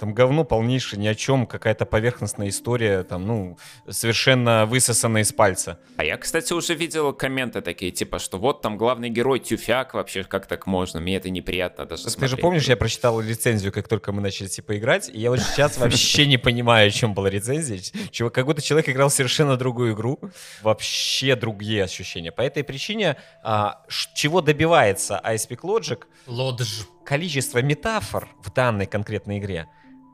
там 0.00 0.14
говно 0.14 0.44
полнейшее, 0.44 0.98
ни 0.98 1.06
о 1.06 1.14
чем, 1.14 1.46
какая-то 1.46 1.84
поверхностная 1.84 2.48
история, 2.48 3.02
там, 3.02 3.26
ну, 3.26 3.58
совершенно 3.88 4.64
высосанная 4.64 5.22
из 5.22 5.32
пальца. 5.32 5.78
А 5.98 6.04
я, 6.04 6.16
кстати, 6.16 6.54
уже 6.54 6.74
видел 6.74 7.12
комменты 7.12 7.60
такие, 7.60 7.92
типа, 7.92 8.18
что 8.18 8.38
вот 8.38 8.62
там 8.62 8.78
главный 8.78 9.10
герой 9.10 9.40
тюфяк, 9.40 9.92
вообще 9.92 10.24
как 10.24 10.46
так 10.46 10.66
можно, 10.66 11.00
мне 11.00 11.16
это 11.16 11.28
неприятно 11.28 11.84
даже 11.84 12.04
Ты 12.04 12.10
смотреть. 12.10 12.30
же 12.30 12.36
помнишь, 12.38 12.64
я 12.64 12.78
прочитал 12.78 13.20
рецензию, 13.20 13.72
как 13.72 13.88
только 13.88 14.12
мы 14.12 14.22
начали, 14.22 14.48
типа, 14.48 14.78
играть, 14.78 15.10
и 15.12 15.20
я 15.20 15.30
вот 15.30 15.40
сейчас 15.40 15.76
вообще 15.76 16.26
не 16.26 16.38
понимаю, 16.38 16.88
о 16.88 16.90
чем 16.90 17.12
была 17.12 17.28
рецензия. 17.28 17.78
Чего, 18.10 18.30
как 18.30 18.46
будто 18.46 18.62
человек 18.62 18.88
играл 18.88 19.10
совершенно 19.10 19.58
другую 19.58 19.92
игру, 19.92 20.18
вообще 20.62 21.36
другие 21.36 21.84
ощущения. 21.84 22.32
По 22.32 22.40
этой 22.40 22.64
причине, 22.64 23.16
а, 23.44 23.82
чего 24.14 24.40
добивается 24.40 25.20
Peak 25.22 25.60
Logic, 25.60 26.04
Лодж. 26.26 26.84
количество 27.04 27.60
метафор 27.60 28.28
в 28.42 28.50
данной 28.50 28.86
конкретной 28.86 29.38
игре 29.38 29.68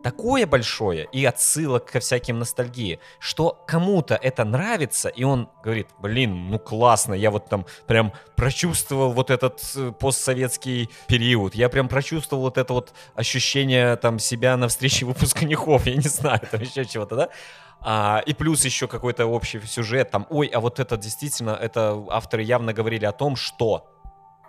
такое 0.06 0.46
большое 0.46 1.08
и 1.10 1.24
отсылок 1.24 1.90
ко 1.90 1.98
всяким 1.98 2.38
ностальгии, 2.38 3.00
что 3.18 3.64
кому-то 3.66 4.14
это 4.14 4.44
нравится, 4.44 5.08
и 5.08 5.24
он 5.24 5.48
говорит, 5.64 5.88
блин, 5.98 6.48
ну 6.48 6.60
классно, 6.60 7.12
я 7.12 7.32
вот 7.32 7.48
там 7.48 7.66
прям 7.88 8.12
прочувствовал 8.36 9.10
вот 9.10 9.32
этот 9.32 9.60
э, 9.74 9.90
постсоветский 9.98 10.90
период, 11.08 11.56
я 11.56 11.68
прям 11.68 11.88
прочувствовал 11.88 12.44
вот 12.44 12.56
это 12.56 12.72
вот 12.72 12.94
ощущение 13.16 13.96
там 13.96 14.20
себя 14.20 14.56
на 14.56 14.68
встрече 14.68 15.06
выпускников, 15.06 15.86
я 15.86 15.96
не 15.96 16.08
знаю, 16.08 16.40
там 16.48 16.60
еще 16.60 16.84
чего-то, 16.84 17.16
да? 17.16 17.28
А, 17.80 18.22
и 18.26 18.32
плюс 18.32 18.64
еще 18.64 18.86
какой-то 18.86 19.26
общий 19.26 19.60
сюжет, 19.66 20.12
там, 20.12 20.28
ой, 20.30 20.46
а 20.46 20.60
вот 20.60 20.78
это 20.78 20.96
действительно, 20.96 21.50
это 21.50 22.00
авторы 22.10 22.44
явно 22.44 22.72
говорили 22.72 23.06
о 23.06 23.12
том, 23.12 23.34
что 23.34 23.88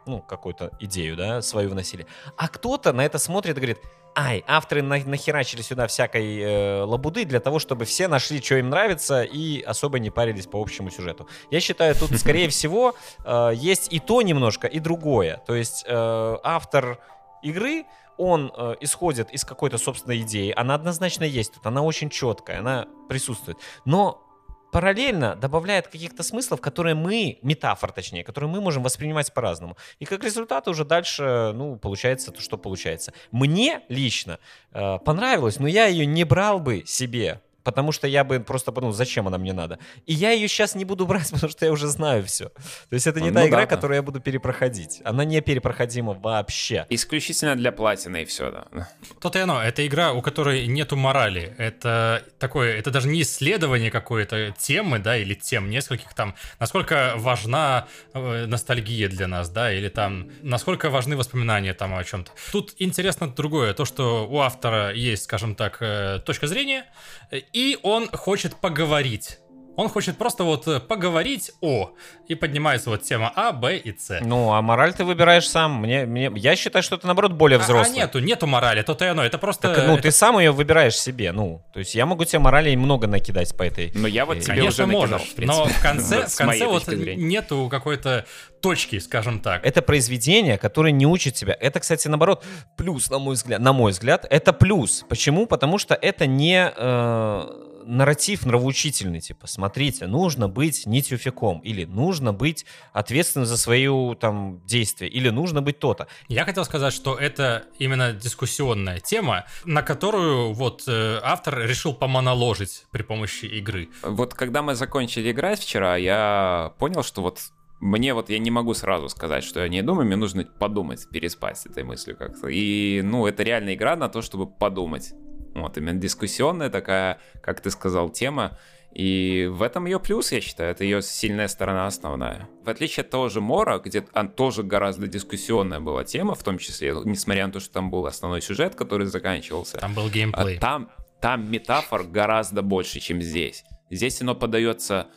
ну, 0.07 0.21
какую-то 0.21 0.71
идею, 0.79 1.15
да, 1.15 1.41
свою 1.41 1.69
вносили. 1.69 2.07
А 2.37 2.47
кто-то 2.47 2.93
на 2.93 3.05
это 3.05 3.19
смотрит 3.19 3.57
и 3.57 3.59
говорит, 3.59 3.79
ай, 4.15 4.43
авторы 4.47 4.81
на- 4.81 5.03
нахерачили 5.05 5.61
сюда 5.61 5.85
всякой 5.87 6.39
э, 6.39 6.83
лабуды 6.83 7.23
для 7.25 7.39
того, 7.39 7.59
чтобы 7.59 7.85
все 7.85 8.07
нашли, 8.07 8.41
что 8.41 8.55
им 8.55 8.69
нравится, 8.69 9.23
и 9.23 9.61
особо 9.61 9.99
не 9.99 10.09
парились 10.09 10.47
по 10.47 10.59
общему 10.59 10.89
сюжету. 10.89 11.27
Я 11.51 11.59
считаю, 11.59 11.93
тут, 11.95 12.11
скорее 12.19 12.49
всего, 12.49 12.95
э, 13.23 13.51
есть 13.53 13.93
и 13.93 13.99
то 13.99 14.21
немножко, 14.21 14.67
и 14.67 14.79
другое. 14.79 15.41
То 15.45 15.53
есть 15.55 15.85
э, 15.87 16.37
автор 16.43 16.99
игры, 17.43 17.85
он 18.17 18.51
э, 18.57 18.75
исходит 18.81 19.29
из 19.31 19.45
какой-то 19.45 19.77
собственной 19.77 20.21
идеи, 20.21 20.51
она 20.55 20.73
однозначно 20.73 21.23
есть 21.23 21.53
тут, 21.53 21.65
она 21.67 21.83
очень 21.83 22.09
четкая, 22.09 22.59
она 22.59 22.87
присутствует. 23.07 23.59
Но 23.85 24.26
параллельно 24.71 25.35
добавляет 25.35 25.87
каких-то 25.87 26.23
смыслов, 26.23 26.61
которые 26.61 26.95
мы, 26.95 27.39
метафор 27.41 27.91
точнее, 27.91 28.23
которые 28.23 28.49
мы 28.49 28.61
можем 28.61 28.83
воспринимать 28.83 29.33
по-разному. 29.33 29.77
И 29.99 30.05
как 30.05 30.23
результат 30.23 30.67
уже 30.67 30.85
дальше, 30.85 31.51
ну, 31.53 31.77
получается 31.77 32.31
то, 32.31 32.41
что 32.41 32.57
получается. 32.57 33.13
Мне 33.31 33.81
лично 33.89 34.39
э, 34.71 34.97
понравилось, 34.99 35.59
но 35.59 35.67
я 35.67 35.87
ее 35.87 36.05
не 36.05 36.23
брал 36.23 36.59
бы 36.59 36.83
себе, 36.85 37.41
потому 37.67 37.91
что 37.91 38.07
я 38.07 38.23
бы 38.23 38.39
просто 38.39 38.71
подумал, 38.71 38.93
зачем 38.93 39.27
она 39.27 39.37
мне 39.37 39.51
надо. 39.51 39.77
И 40.05 40.13
я 40.13 40.31
ее 40.31 40.47
сейчас 40.47 40.73
не 40.73 40.85
буду 40.85 41.05
брать, 41.07 41.29
потому 41.31 41.51
что 41.51 41.65
я 41.65 41.71
уже 41.73 41.87
знаю 41.87 42.23
все. 42.23 42.45
То 42.45 42.93
есть 42.93 43.07
это 43.07 43.19
не 43.19 43.27
Ну 43.27 43.33
та 43.33 43.41
да, 43.41 43.47
игра, 43.49 43.59
да. 43.59 43.65
которую 43.65 43.97
я 43.97 44.01
буду 44.01 44.21
перепроходить. 44.21 45.01
Она 45.03 45.25
не 45.25 45.41
перепроходима 45.41 46.13
вообще. 46.13 46.85
Исключительно 46.89 47.57
для 47.57 47.73
платины 47.73 48.21
и 48.21 48.25
все, 48.25 48.51
да. 48.51 48.87
То-то 49.19 49.39
и 49.39 49.41
оно, 49.41 49.61
это 49.61 49.85
игра, 49.85 50.13
у 50.13 50.21
которой 50.21 50.65
нету 50.67 50.95
морали. 50.95 51.55
Это 51.57 52.23
такое, 52.39 52.77
это 52.77 52.89
даже 52.89 53.09
не 53.09 53.21
исследование 53.21 53.91
какой-то 53.91 54.55
темы, 54.57 54.99
да, 54.99 55.17
или 55.17 55.33
тем 55.33 55.69
нескольких 55.69 56.13
там, 56.13 56.35
насколько 56.59 57.15
важна 57.17 57.87
э, 58.13 58.45
ностальгия 58.45 59.09
для 59.09 59.27
нас, 59.27 59.49
да, 59.49 59.73
или 59.73 59.89
там, 59.89 60.29
насколько 60.41 60.89
важны 60.89 61.17
воспоминания 61.17 61.73
там 61.73 61.93
о 61.93 62.03
чем-то. 62.05 62.31
Тут 62.53 62.75
интересно 62.79 63.27
другое, 63.27 63.73
то, 63.73 63.83
что 63.83 64.25
у 64.25 64.39
автора 64.39 64.93
есть, 64.93 65.23
скажем 65.23 65.53
так, 65.53 65.79
э, 65.81 66.21
точка 66.25 66.47
зрения, 66.47 66.85
э, 67.29 67.41
и 67.57 67.79
он 67.81 68.07
хочет 68.09 68.55
поговорить. 68.55 69.39
Он 69.77 69.87
хочет 69.89 70.17
просто 70.17 70.43
вот 70.43 70.67
э, 70.67 70.79
поговорить 70.79 71.51
о, 71.61 71.91
и 72.27 72.35
поднимается 72.35 72.89
вот 72.89 73.03
тема 73.03 73.31
А, 73.35 73.51
Б 73.51 73.77
и 73.77 73.97
С. 73.97 74.19
Ну, 74.21 74.51
а 74.51 74.61
мораль 74.61 74.93
ты 74.93 75.05
выбираешь 75.05 75.47
сам. 75.47 75.79
Мне, 75.81 76.05
мне, 76.05 76.31
я 76.35 76.55
считаю, 76.55 76.83
что 76.83 76.95
это, 76.95 77.05
наоборот, 77.07 77.31
более 77.33 77.59
А- 77.59 77.61
взрослый. 77.61 77.95
А, 77.95 78.05
нету, 78.05 78.19
нету 78.19 78.47
морали, 78.47 78.81
то-то 78.81 79.05
и 79.05 79.07
оно, 79.09 79.23
это 79.23 79.37
просто... 79.37 79.73
Так, 79.73 79.87
ну, 79.87 79.93
это 79.93 80.03
ты 80.03 80.11
сам 80.11 80.39
ее 80.39 80.51
выбираешь 80.51 80.95
себе, 80.97 81.31
ну. 81.31 81.63
То 81.73 81.79
есть 81.79 81.95
я 81.95 82.05
могу 82.05 82.25
тебе 82.25 82.39
моралей 82.39 82.75
много 82.75 83.07
накидать 83.07 83.55
по 83.55 83.63
этой... 83.63 83.91
Но 83.93 84.07
я 84.07 84.25
вот 84.25 84.37
Э, 84.37 84.41
тебе 84.41 84.55
Конечно, 84.55 84.67
уже 84.67 84.85
накидал, 84.87 85.01
можешь, 85.19 85.27
в 85.29 85.35
принципе. 85.35 85.63
но 85.63 85.65
в 85.67 85.81
конце, 85.81 86.25
в 86.27 86.35
конце 86.35 86.65
вот 86.65 86.87
нету 86.87 87.67
какой-то 87.69 88.25
точки, 88.61 88.97
скажем 88.99 89.39
так. 89.39 89.63
Это 89.65 89.81
произведение, 89.83 90.57
которое 90.57 90.91
не 90.91 91.05
учит 91.05 91.35
тебя. 91.35 91.55
Это, 91.59 91.79
кстати, 91.79 92.07
наоборот, 92.07 92.43
плюс, 92.75 93.09
на 93.11 93.19
мой 93.19 93.35
взгляд. 93.35 93.59
На 93.61 93.73
мой 93.73 93.91
взгляд, 93.91 94.25
это 94.29 94.53
плюс. 94.53 95.05
Почему? 95.07 95.45
Потому 95.45 95.77
что 95.77 95.93
это 95.93 96.25
не 96.25 96.71
э, 96.75 97.66
нарратив 97.87 98.45
нравоучительный. 98.45 99.21
Типа, 99.21 99.47
смотрите, 99.47 100.07
нужно 100.07 100.47
быть 100.47 100.85
не 100.85 101.01
тюфяком. 101.01 101.59
Или 101.59 101.85
нужно 101.85 102.33
быть 102.33 102.65
ответственным 102.93 103.45
за 103.45 103.57
свои 103.57 103.87
там 104.15 104.61
действия. 104.65 105.07
Или 105.07 105.29
нужно 105.29 105.61
быть 105.61 105.79
то-то. 105.79 106.07
Я 106.27 106.45
хотел 106.45 106.65
сказать, 106.65 106.93
что 106.93 107.15
это 107.15 107.65
именно 107.79 108.13
дискуссионная 108.13 108.99
тема, 108.99 109.45
на 109.65 109.81
которую 109.81 110.53
вот 110.53 110.83
э, 110.87 111.19
автор 111.23 111.59
решил 111.59 111.93
помоноложить 111.93 112.85
при 112.91 113.03
помощи 113.03 113.45
игры. 113.45 113.89
Вот 114.03 114.33
когда 114.33 114.61
мы 114.61 114.75
закончили 114.75 115.31
играть 115.31 115.59
вчера, 115.59 115.95
я 115.95 116.73
понял, 116.77 117.03
что 117.03 117.21
вот 117.21 117.39
мне 117.79 118.13
вот 118.13 118.29
я 118.29 118.39
не 118.39 118.51
могу 118.51 118.73
сразу 118.73 119.07
сказать, 119.09 119.43
что 119.43 119.61
я 119.61 119.69
не 119.69 119.83
думаю, 119.83 120.07
мне 120.07 120.15
нужно 120.15 120.43
подумать, 120.43 121.07
переспать 121.09 121.59
с 121.59 121.65
этой 121.67 121.83
мыслью 121.83 122.17
как-то. 122.17 122.47
И, 122.47 123.01
ну, 123.03 123.27
это 123.27 123.43
реально 123.43 123.75
игра 123.75 123.95
на 123.95 124.09
то, 124.09 124.21
чтобы 124.21 124.47
подумать. 124.47 125.13
Вот, 125.61 125.77
именно 125.77 125.99
дискуссионная 125.99 126.69
такая, 126.69 127.19
как 127.41 127.61
ты 127.61 127.69
сказал, 127.71 128.09
тема. 128.09 128.57
И 128.93 129.47
в 129.51 129.61
этом 129.61 129.85
ее 129.85 129.99
плюс, 129.99 130.31
я 130.31 130.41
считаю, 130.41 130.71
это 130.71 130.83
ее 130.83 131.01
сильная 131.01 131.47
сторона 131.47 131.85
основная. 131.85 132.47
В 132.63 132.69
отличие 132.69 133.03
от 133.03 133.09
того 133.09 133.29
же 133.29 133.41
Мора, 133.41 133.79
где 133.79 134.05
он 134.13 134.29
тоже 134.29 134.63
гораздо 134.63 135.07
дискуссионная 135.07 135.79
была 135.79 136.03
тема, 136.03 136.33
в 136.33 136.43
том 136.43 136.57
числе, 136.57 136.95
несмотря 137.05 137.45
на 137.47 137.53
то, 137.53 137.59
что 137.59 137.73
там 137.73 137.91
был 137.91 138.05
основной 138.07 138.41
сюжет, 138.41 138.75
который 138.75 139.05
заканчивался. 139.05 139.77
Там 139.77 139.93
был 139.93 140.07
А 140.07 140.09
геймплей. 140.09 140.57
там, 140.57 140.89
там 141.21 141.51
метафор 141.51 142.03
гораздо 142.03 142.61
больше, 142.61 142.99
чем 142.99 143.21
здесь. 143.21 143.65
Здесь 143.91 144.21
оно 144.21 144.35
подается 144.35 145.07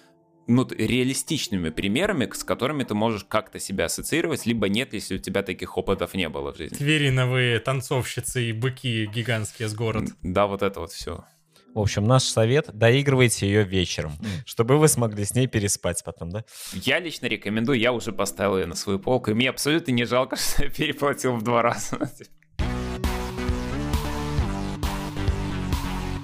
ну, 0.47 0.67
реалистичными 0.69 1.71
примерами, 1.71 2.29
с 2.33 2.45
которыми 2.45 2.85
ты 2.85 2.95
можешь 2.95 3.25
как-то 3.25 3.59
себя 3.59 3.87
ассоциировать, 3.87 4.47
либо 4.47 4.69
нет, 4.69 4.95
если 4.95 5.17
у 5.17 5.19
тебя 5.19 5.43
таких 5.43 5.77
опытов 5.79 6.15
не 6.15 6.29
было 6.29 6.53
в 6.53 6.57
жизни. 6.57 6.77
Твериновые 6.77 7.61
танцовщицы 7.61 8.51
и 8.51 8.53
быки 8.53 9.07
гигантские 9.07 9.69
с 9.69 9.75
город. 9.75 10.11
Да, 10.23 10.47
вот 10.47 10.63
это 10.63 10.81
вот 10.81 10.93
все. 10.93 11.25
В 11.75 11.79
общем, 11.79 12.05
наш 12.05 12.25
совет— 12.25 12.69
доигрывайте 12.73 13.47
ее 13.47 13.63
вечером, 13.63 14.13
чтобы 14.45 14.77
вы 14.77 14.89
смогли 14.89 15.25
с 15.25 15.35
ней 15.35 15.47
переспать 15.47 16.03
потом, 16.05 16.31
да? 16.31 16.45
Я 16.73 16.99
лично 16.99 17.27
рекомендую, 17.27 17.79
я 17.79 17.93
уже 17.93 18.13
поставил 18.13 18.59
ее 18.59 18.67
на 18.67 18.75
свою 18.75 18.99
полку, 18.99 19.31
и 19.31 19.35
мне 19.35 19.51
абсолютно 19.51 19.93
не 19.93 20.05
жалко, 20.05 20.37
что 20.37 20.65
я 20.65 20.71
переплатил 20.71 21.37
в 21.37 21.43
два 21.43 21.63
раза. 21.63 22.11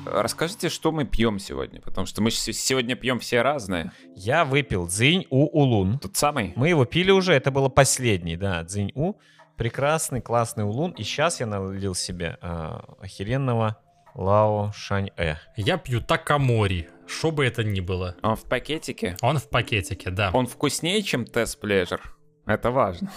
Расскажите, 0.06 0.68
что 0.68 0.92
мы 0.92 1.04
пьем 1.04 1.38
сегодня, 1.38 1.80
потому 1.80 2.06
что 2.06 2.22
мы 2.22 2.30
сегодня 2.30 2.96
пьем 2.96 3.18
все 3.18 3.42
разные. 3.42 3.92
Я 4.14 4.44
выпил 4.44 4.86
дзинь 4.86 5.26
у 5.30 5.46
улун. 5.46 5.98
Тот 5.98 6.16
самый. 6.16 6.52
Мы 6.56 6.68
его 6.68 6.84
пили 6.84 7.10
уже, 7.10 7.34
это 7.34 7.50
было 7.50 7.68
последний, 7.68 8.36
да, 8.36 8.62
дзинь 8.62 8.92
у. 8.94 9.14
Прекрасный, 9.56 10.20
классный 10.20 10.64
улун. 10.64 10.92
И 10.92 11.02
сейчас 11.02 11.40
я 11.40 11.46
налил 11.46 11.94
себе 11.94 12.38
а, 12.42 12.84
охеренного 13.00 13.78
Лао 14.14 14.72
Шань 14.72 15.10
Э. 15.16 15.36
Я 15.56 15.76
пью 15.76 16.00
такамори, 16.00 16.88
что 17.06 17.30
бы 17.30 17.44
это 17.44 17.64
ни 17.64 17.80
было. 17.80 18.16
Он 18.22 18.36
в 18.36 18.44
пакетике. 18.44 19.16
Он 19.20 19.38
в 19.38 19.48
пакетике, 19.48 20.10
да. 20.10 20.30
Он 20.32 20.46
вкуснее, 20.46 21.02
чем 21.02 21.24
Тест 21.24 21.62
Pleasure. 21.62 22.00
Это 22.46 22.70
важно. 22.70 23.10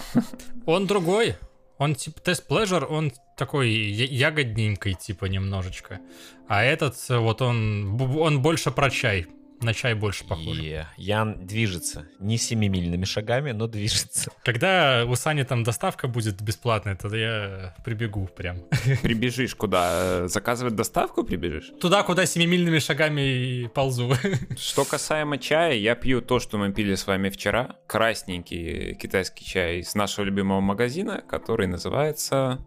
Он 0.66 0.86
другой. 0.86 1.36
Он 1.80 1.94
типа 1.94 2.20
тест 2.20 2.46
pleasure, 2.46 2.84
он 2.84 3.10
такой 3.36 3.70
ягодненький, 3.70 4.92
типа 4.92 5.24
немножечко. 5.24 5.98
А 6.46 6.62
этот, 6.62 6.94
э, 7.08 7.16
вот 7.16 7.40
он, 7.40 7.98
он 7.98 8.42
больше 8.42 8.70
про 8.70 8.90
чай. 8.90 9.26
На 9.62 9.74
чай 9.74 9.94
больше 9.94 10.24
похоже. 10.24 10.86
И 10.96 11.02
Ян 11.02 11.46
движется. 11.46 12.06
Не 12.18 12.38
семимильными 12.38 13.04
шагами, 13.04 13.52
но 13.52 13.66
движется. 13.66 14.30
Когда 14.44 15.04
у 15.06 15.14
Сани 15.14 15.42
там 15.42 15.62
доставка 15.62 16.08
будет 16.08 16.40
бесплатная, 16.40 16.96
тогда 16.96 17.16
я 17.16 17.74
прибегу 17.84 18.26
прям. 18.26 18.58
Прибежишь 19.02 19.54
куда? 19.54 20.28
Заказывать 20.28 20.74
доставку 20.74 21.24
прибежишь? 21.24 21.72
Туда, 21.80 22.02
куда 22.02 22.26
семимильными 22.26 22.78
шагами 22.78 23.20
и 23.20 23.68
ползу. 23.68 24.12
Что 24.58 24.84
касаемо 24.84 25.38
чая, 25.38 25.74
я 25.74 25.94
пью 25.94 26.20
то, 26.22 26.38
что 26.40 26.58
мы 26.58 26.72
пили 26.72 26.94
с 26.94 27.06
вами 27.06 27.30
вчера. 27.30 27.76
Красненький 27.86 28.94
китайский 28.94 29.44
чай 29.44 29.78
из 29.78 29.94
нашего 29.94 30.24
любимого 30.24 30.60
магазина, 30.60 31.22
который 31.28 31.66
называется... 31.66 32.64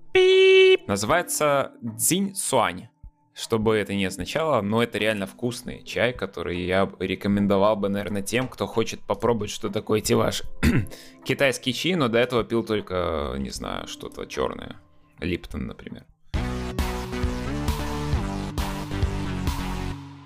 Называется 0.88 1.72
Дзинь 1.82 2.36
Суань. 2.36 2.89
Что 3.36 3.57
бы 3.57 3.75
это 3.75 3.95
ни 3.95 4.05
означало, 4.05 4.61
но 4.61 4.84
это 4.84 4.99
реально 4.99 5.25
вкусный 5.25 5.84
чай, 5.84 6.13
который 6.13 6.63
я 6.63 6.88
рекомендовал 6.99 7.75
бы, 7.75 7.89
наверное, 7.89 8.21
тем, 8.21 8.47
кто 8.47 8.67
хочет 8.67 8.99
попробовать, 8.99 9.49
что 9.49 9.69
такое 9.69 9.99
эти 9.99 10.13
ваши 10.13 10.43
китайский 11.25 11.73
чай, 11.73 11.95
но 11.95 12.09
до 12.09 12.19
этого 12.19 12.43
пил 12.43 12.63
только, 12.63 13.36
не 13.39 13.49
знаю, 13.49 13.88
что-то 13.88 14.27
черное. 14.27 14.75
Липтон, 15.19 15.65
например. 15.65 16.05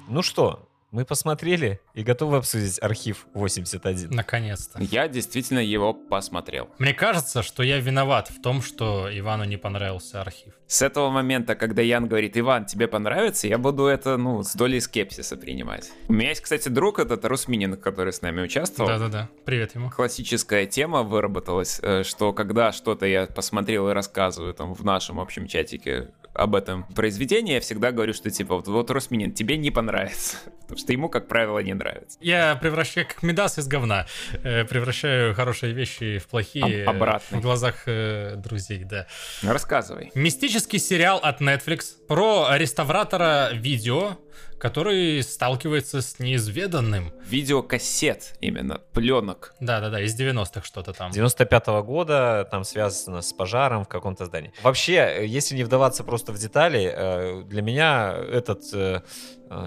Ну 0.10 0.22
что, 0.22 0.67
мы 0.92 1.06
посмотрели 1.06 1.82
и 1.94 2.04
готовы 2.04 2.38
обсудить 2.38 2.82
архив 2.82 3.28
81. 3.34 4.10
Наконец-то. 4.12 4.80
Я 4.82 5.08
действительно 5.08 5.60
его 5.60 5.94
посмотрел. 5.94 6.70
Мне 6.80 6.94
кажется, 6.94 7.44
что 7.44 7.64
я 7.64 7.80
виноват 7.80 8.30
в 8.30 8.42
том, 8.42 8.62
что 8.62 9.10
Ивану 9.12 9.44
не 9.44 9.58
понравился 9.58 10.22
архив. 10.22 10.54
С 10.68 10.82
этого 10.82 11.10
момента, 11.10 11.56
когда 11.56 11.82
Ян 11.82 12.08
говорит, 12.08 12.38
Иван, 12.38 12.66
тебе 12.66 12.88
понравится, 12.88 13.48
я 13.48 13.58
буду 13.58 13.86
это, 13.86 14.18
ну, 14.18 14.44
с 14.44 14.54
долей 14.54 14.80
скепсиса 14.80 15.38
принимать. 15.38 15.90
У 16.08 16.14
меня 16.14 16.30
есть, 16.30 16.42
кстати, 16.42 16.70
друг, 16.70 17.00
этот 17.00 17.24
Русминин, 17.26 17.78
который 17.78 18.12
с 18.12 18.22
нами 18.22 18.42
участвовал. 18.42 18.90
Да-да-да, 18.90 19.30
привет 19.46 19.76
ему. 19.76 19.90
Классическая 19.90 20.66
тема 20.66 21.04
выработалась, 21.04 21.80
э, 21.82 22.04
что 22.04 22.34
когда 22.34 22.72
что-то 22.72 23.06
я 23.06 23.28
посмотрел 23.28 23.90
и 23.90 23.94
рассказываю 23.94 24.54
там 24.54 24.74
в 24.74 24.84
нашем 24.84 25.20
общем 25.20 25.48
чатике 25.48 26.10
об 26.38 26.56
этом 26.56 26.84
произведении, 26.84 27.54
я 27.54 27.62
всегда 27.62 27.92
говорю, 27.92 28.14
что 28.14 28.30
типа 28.30 28.56
вот, 28.56 28.68
вот 28.68 28.92
Росминин, 28.92 29.34
тебе 29.34 29.58
не 29.58 29.72
понравится. 29.72 30.38
Потому 30.62 30.78
что 30.78 30.94
ему, 30.94 31.10
как 31.10 31.28
правило, 31.28 31.60
не 31.60 31.74
нравится. 31.74 32.18
Я 32.22 32.56
превращаю 32.56 33.08
как 33.08 33.24
Медас 33.24 33.58
из 33.58 33.68
говна. 33.68 34.06
Э, 34.44 34.66
превращаю 34.66 35.34
хорошие 35.34 35.74
вещи 35.74 36.20
в 36.20 36.28
плохие. 36.28 36.84
Об- 36.84 36.96
обратно. 36.98 37.40
В 37.40 37.42
глазах 37.42 37.84
э, 37.86 38.36
друзей, 38.38 38.84
да. 38.84 39.08
Рассказывай. 39.42 40.12
Мистический 40.14 40.80
сериал 40.80 41.20
от 41.22 41.42
Netflix 41.42 41.97
про 42.08 42.48
реставратора 42.58 43.50
видео, 43.54 44.18
который 44.58 45.22
сталкивается 45.24 46.02
с 46.02 46.20
неизведанным. 46.20 47.12
Видеокассет 47.26 48.36
именно, 48.40 48.82
пленок. 48.94 49.54
Да-да-да, 49.60 50.02
из 50.02 50.20
90-х 50.20 50.64
что-то 50.64 50.94
там. 50.94 51.12
95 51.12 51.68
года, 51.84 52.48
там 52.50 52.64
связано 52.64 53.22
с 53.22 53.34
пожаром 53.34 53.86
в 53.86 53.88
каком-то 53.88 54.26
здании. 54.26 54.52
Вообще, 54.64 54.96
э, 54.96 55.26
если 55.26 55.56
не 55.56 55.64
вдаваться 55.64 56.04
просто 56.04 56.32
в 56.32 56.38
детали, 56.40 56.92
э, 56.94 57.44
для 57.44 57.62
меня 57.62 58.16
этот 58.32 58.64
э, 58.74 59.02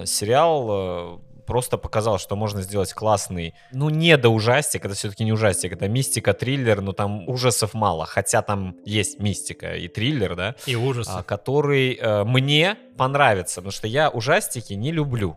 сериал 0.05 1.21
просто 1.51 1.77
показал, 1.77 2.17
что 2.17 2.37
можно 2.37 2.61
сделать 2.61 2.93
классный, 2.93 3.53
ну, 3.73 3.89
не 3.89 4.15
до 4.15 4.29
ужастик, 4.29 4.85
это 4.85 4.93
все-таки 4.95 5.25
не 5.25 5.33
ужастик, 5.33 5.73
это 5.73 5.89
мистика, 5.89 6.33
триллер, 6.33 6.79
но 6.79 6.93
там 6.93 7.27
ужасов 7.27 7.73
мало, 7.73 8.05
хотя 8.05 8.41
там 8.41 8.77
есть 8.85 9.19
мистика 9.19 9.75
и 9.75 9.89
триллер, 9.89 10.37
да, 10.37 10.55
И 10.65 10.77
ужас. 10.77 11.09
а, 11.11 11.23
который 11.23 11.95
э, 11.95 12.23
мне 12.23 12.77
понравится, 12.97 13.55
потому 13.57 13.71
что 13.73 13.87
я 13.87 14.09
ужастики 14.09 14.71
не 14.75 14.93
люблю. 14.93 15.35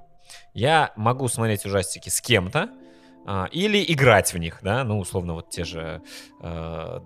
Я 0.52 0.92
могу 0.94 1.26
смотреть 1.26 1.66
ужастики 1.66 2.10
с 2.10 2.20
кем-то, 2.20 2.68
или 3.52 3.84
играть 3.88 4.34
в 4.34 4.38
них, 4.38 4.58
да, 4.62 4.84
ну, 4.84 4.98
условно, 4.98 5.34
вот 5.34 5.48
те 5.48 5.64
же 5.64 6.02
э, 6.40 6.46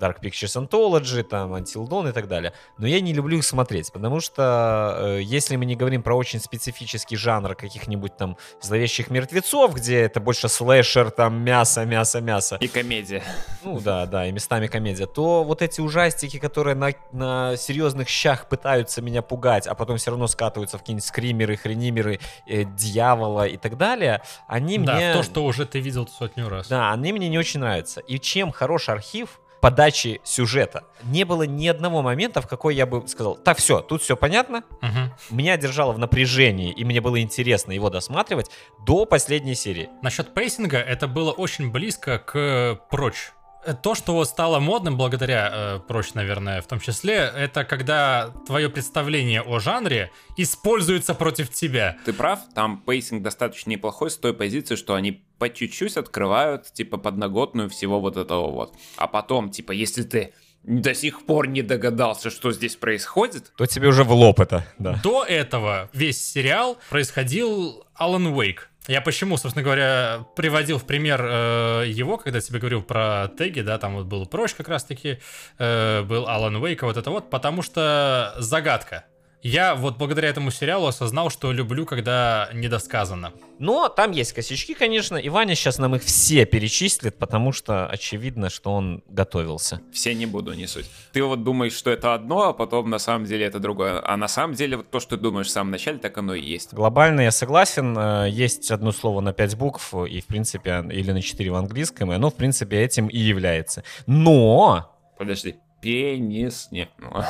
Dark 0.00 0.20
Pictures 0.20 0.68
Anthology, 0.68 1.22
там, 1.22 1.54
Until 1.54 1.86
Dawn 1.88 2.08
и 2.08 2.12
так 2.12 2.26
далее. 2.26 2.52
Но 2.76 2.88
я 2.88 3.00
не 3.00 3.12
люблю 3.12 3.38
их 3.38 3.44
смотреть, 3.44 3.92
потому 3.92 4.20
что 4.20 4.96
э, 4.98 5.20
если 5.22 5.54
мы 5.54 5.64
не 5.64 5.76
говорим 5.76 6.02
про 6.02 6.16
очень 6.16 6.40
специфический 6.40 7.16
жанр 7.16 7.54
каких-нибудь 7.54 8.16
там 8.16 8.36
зловещих 8.60 9.10
мертвецов, 9.10 9.74
где 9.74 10.00
это 10.00 10.18
больше 10.18 10.48
слэшер, 10.48 11.12
там, 11.12 11.40
мясо, 11.40 11.84
мясо, 11.84 12.20
мясо, 12.20 12.56
И 12.60 12.66
комедия. 12.66 13.22
ну 13.62 13.78
да, 13.78 14.06
да, 14.06 14.26
и 14.26 14.32
местами 14.32 14.66
комедия, 14.66 15.06
то 15.06 15.44
вот 15.44 15.62
эти 15.62 15.80
ужастики, 15.80 16.40
которые 16.40 16.74
на, 16.74 16.90
на 17.12 17.56
серьезных 17.56 18.08
щах 18.08 18.48
пытаются 18.48 19.02
меня 19.02 19.22
пугать, 19.22 19.68
а 19.68 19.74
потом 19.74 19.98
все 19.98 20.10
равно 20.10 20.26
скатываются 20.26 20.78
в 20.78 20.80
какие-нибудь 20.80 21.06
скримеры, 21.06 21.56
хренимеры, 21.56 22.18
э, 22.48 22.64
дьявола 22.64 23.46
и 23.46 23.56
так 23.56 23.76
далее, 23.76 24.20
они 24.48 24.78
да, 24.78 24.96
мне... 24.96 25.12
то, 25.12 25.22
что 25.22 25.44
уже 25.44 25.64
ты 25.64 25.78
видел 25.78 26.07
сотню 26.10 26.48
раз. 26.48 26.68
Да, 26.68 26.92
они 26.92 27.12
мне 27.12 27.28
не 27.28 27.38
очень 27.38 27.60
нравятся. 27.60 28.00
И 28.00 28.18
чем 28.18 28.50
хорош 28.52 28.88
архив 28.88 29.40
подачи 29.60 30.20
сюжета? 30.24 30.84
Не 31.02 31.24
было 31.24 31.42
ни 31.42 31.66
одного 31.66 32.00
момента, 32.02 32.40
в 32.40 32.46
какой 32.46 32.74
я 32.76 32.86
бы 32.86 33.06
сказал, 33.08 33.36
так, 33.36 33.58
все, 33.58 33.80
тут 33.80 34.02
все 34.02 34.16
понятно, 34.16 34.62
Мгм. 34.80 35.12
меня 35.30 35.56
держало 35.56 35.92
в 35.92 35.98
напряжении, 35.98 36.70
и 36.72 36.84
мне 36.84 37.00
было 37.00 37.20
интересно 37.20 37.72
его 37.72 37.90
досматривать 37.90 38.50
до 38.86 39.04
последней 39.04 39.54
серии. 39.56 39.88
Насчет 40.02 40.32
pacing 40.32 40.67
а, 40.67 40.78
это 40.78 41.08
было 41.08 41.32
очень 41.32 41.70
близко 41.72 42.18
к 42.18 42.80
прочь. 42.90 43.32
То, 43.74 43.94
что 43.94 44.14
вот 44.14 44.28
стало 44.28 44.60
модным 44.60 44.96
благодаря 44.96 45.50
э, 45.52 45.80
прочь, 45.86 46.14
наверное, 46.14 46.62
в 46.62 46.66
том 46.66 46.80
числе, 46.80 47.30
это 47.36 47.64
когда 47.64 48.30
твое 48.46 48.68
представление 48.68 49.42
о 49.42 49.58
жанре 49.58 50.10
используется 50.36 51.14
против 51.14 51.50
тебя. 51.50 51.98
Ты 52.04 52.12
прав, 52.12 52.40
там 52.54 52.80
pacing 52.80 53.22
достаточно 53.22 53.70
неплохой 53.70 54.10
с 54.10 54.16
той 54.16 54.34
позиции, 54.34 54.76
что 54.76 54.94
они 54.94 55.22
по 55.38 55.48
чуть-чуть 55.48 55.96
открывают, 55.96 56.72
типа, 56.72 56.98
подноготную 56.98 57.68
всего 57.68 58.00
вот 58.00 58.16
этого 58.16 58.50
вот. 58.50 58.74
А 58.96 59.06
потом, 59.06 59.50
типа, 59.50 59.72
если 59.72 60.02
ты 60.02 60.32
до 60.64 60.94
сих 60.94 61.24
пор 61.24 61.48
не 61.48 61.62
догадался, 61.62 62.30
что 62.30 62.52
здесь 62.52 62.76
происходит, 62.76 63.52
То 63.56 63.66
тебе 63.66 63.88
уже 63.88 64.04
в 64.04 64.12
лоб 64.12 64.40
это, 64.40 64.66
да. 64.78 65.00
До 65.02 65.24
этого 65.24 65.88
весь 65.92 66.22
сериал 66.22 66.78
происходил 66.90 67.84
Alan 67.94 68.26
Wake. 68.26 68.67
Я 68.88 69.02
почему, 69.02 69.36
собственно 69.36 69.62
говоря, 69.62 70.24
приводил 70.34 70.78
в 70.78 70.84
пример 70.84 71.20
э, 71.22 71.84
его, 71.88 72.16
когда 72.16 72.40
тебе 72.40 72.58
говорил 72.58 72.82
про 72.82 73.28
теги, 73.36 73.60
да, 73.60 73.76
там 73.76 73.96
вот 73.96 74.06
был 74.06 74.24
прочь 74.24 74.54
как 74.54 74.68
раз-таки, 74.68 75.18
э, 75.58 76.02
был 76.04 76.26
Алан 76.26 76.56
Уэйк, 76.56 76.82
вот 76.82 76.96
это 76.96 77.10
вот, 77.10 77.28
потому 77.28 77.60
что 77.60 78.34
загадка. 78.38 79.04
Я 79.42 79.76
вот 79.76 79.96
благодаря 79.98 80.28
этому 80.28 80.50
сериалу 80.50 80.88
осознал, 80.88 81.30
что 81.30 81.52
люблю, 81.52 81.86
когда 81.86 82.50
недосказанно. 82.52 83.32
Но 83.60 83.88
там 83.88 84.10
есть 84.10 84.32
косячки, 84.32 84.74
конечно, 84.74 85.16
и 85.16 85.28
Ваня 85.28 85.54
сейчас 85.54 85.78
нам 85.78 85.94
их 85.94 86.02
все 86.02 86.44
перечислит, 86.44 87.16
потому 87.18 87.52
что 87.52 87.86
очевидно, 87.86 88.50
что 88.50 88.72
он 88.72 89.02
готовился. 89.08 89.80
все 89.92 90.14
не 90.14 90.26
буду, 90.26 90.52
не 90.54 90.66
суть. 90.66 90.86
Ты 91.12 91.22
вот 91.22 91.44
думаешь, 91.44 91.72
что 91.72 91.90
это 91.90 92.14
одно, 92.14 92.48
а 92.48 92.52
потом 92.52 92.90
на 92.90 92.98
самом 92.98 93.26
деле 93.26 93.46
это 93.46 93.60
другое. 93.60 94.00
А 94.04 94.16
на 94.16 94.28
самом 94.28 94.54
деле 94.54 94.76
вот 94.78 94.90
то, 94.90 94.98
что 94.98 95.16
ты 95.16 95.22
думаешь 95.22 95.46
в 95.46 95.50
самом 95.50 95.70
начале, 95.70 95.98
так 95.98 96.18
оно 96.18 96.34
и 96.34 96.42
есть. 96.42 96.74
Глобально 96.74 97.20
я 97.20 97.30
согласен, 97.30 97.96
э, 97.96 98.28
есть 98.30 98.70
одно 98.70 98.92
слово 98.92 99.20
на 99.20 99.32
5 99.32 99.56
букв, 99.56 99.94
и 99.94 100.20
в 100.20 100.26
принципе, 100.26 100.84
или 100.90 101.12
на 101.12 101.22
4 101.22 101.50
в 101.50 101.54
английском, 101.54 102.12
и 102.12 102.16
оно 102.16 102.30
в 102.30 102.34
принципе 102.34 102.80
этим 102.82 103.06
и 103.06 103.18
является. 103.18 103.84
Но, 104.06 104.94
Подожди. 105.18 105.56
Пенис. 105.80 106.68
Не. 106.70 106.88
ну, 106.98 107.22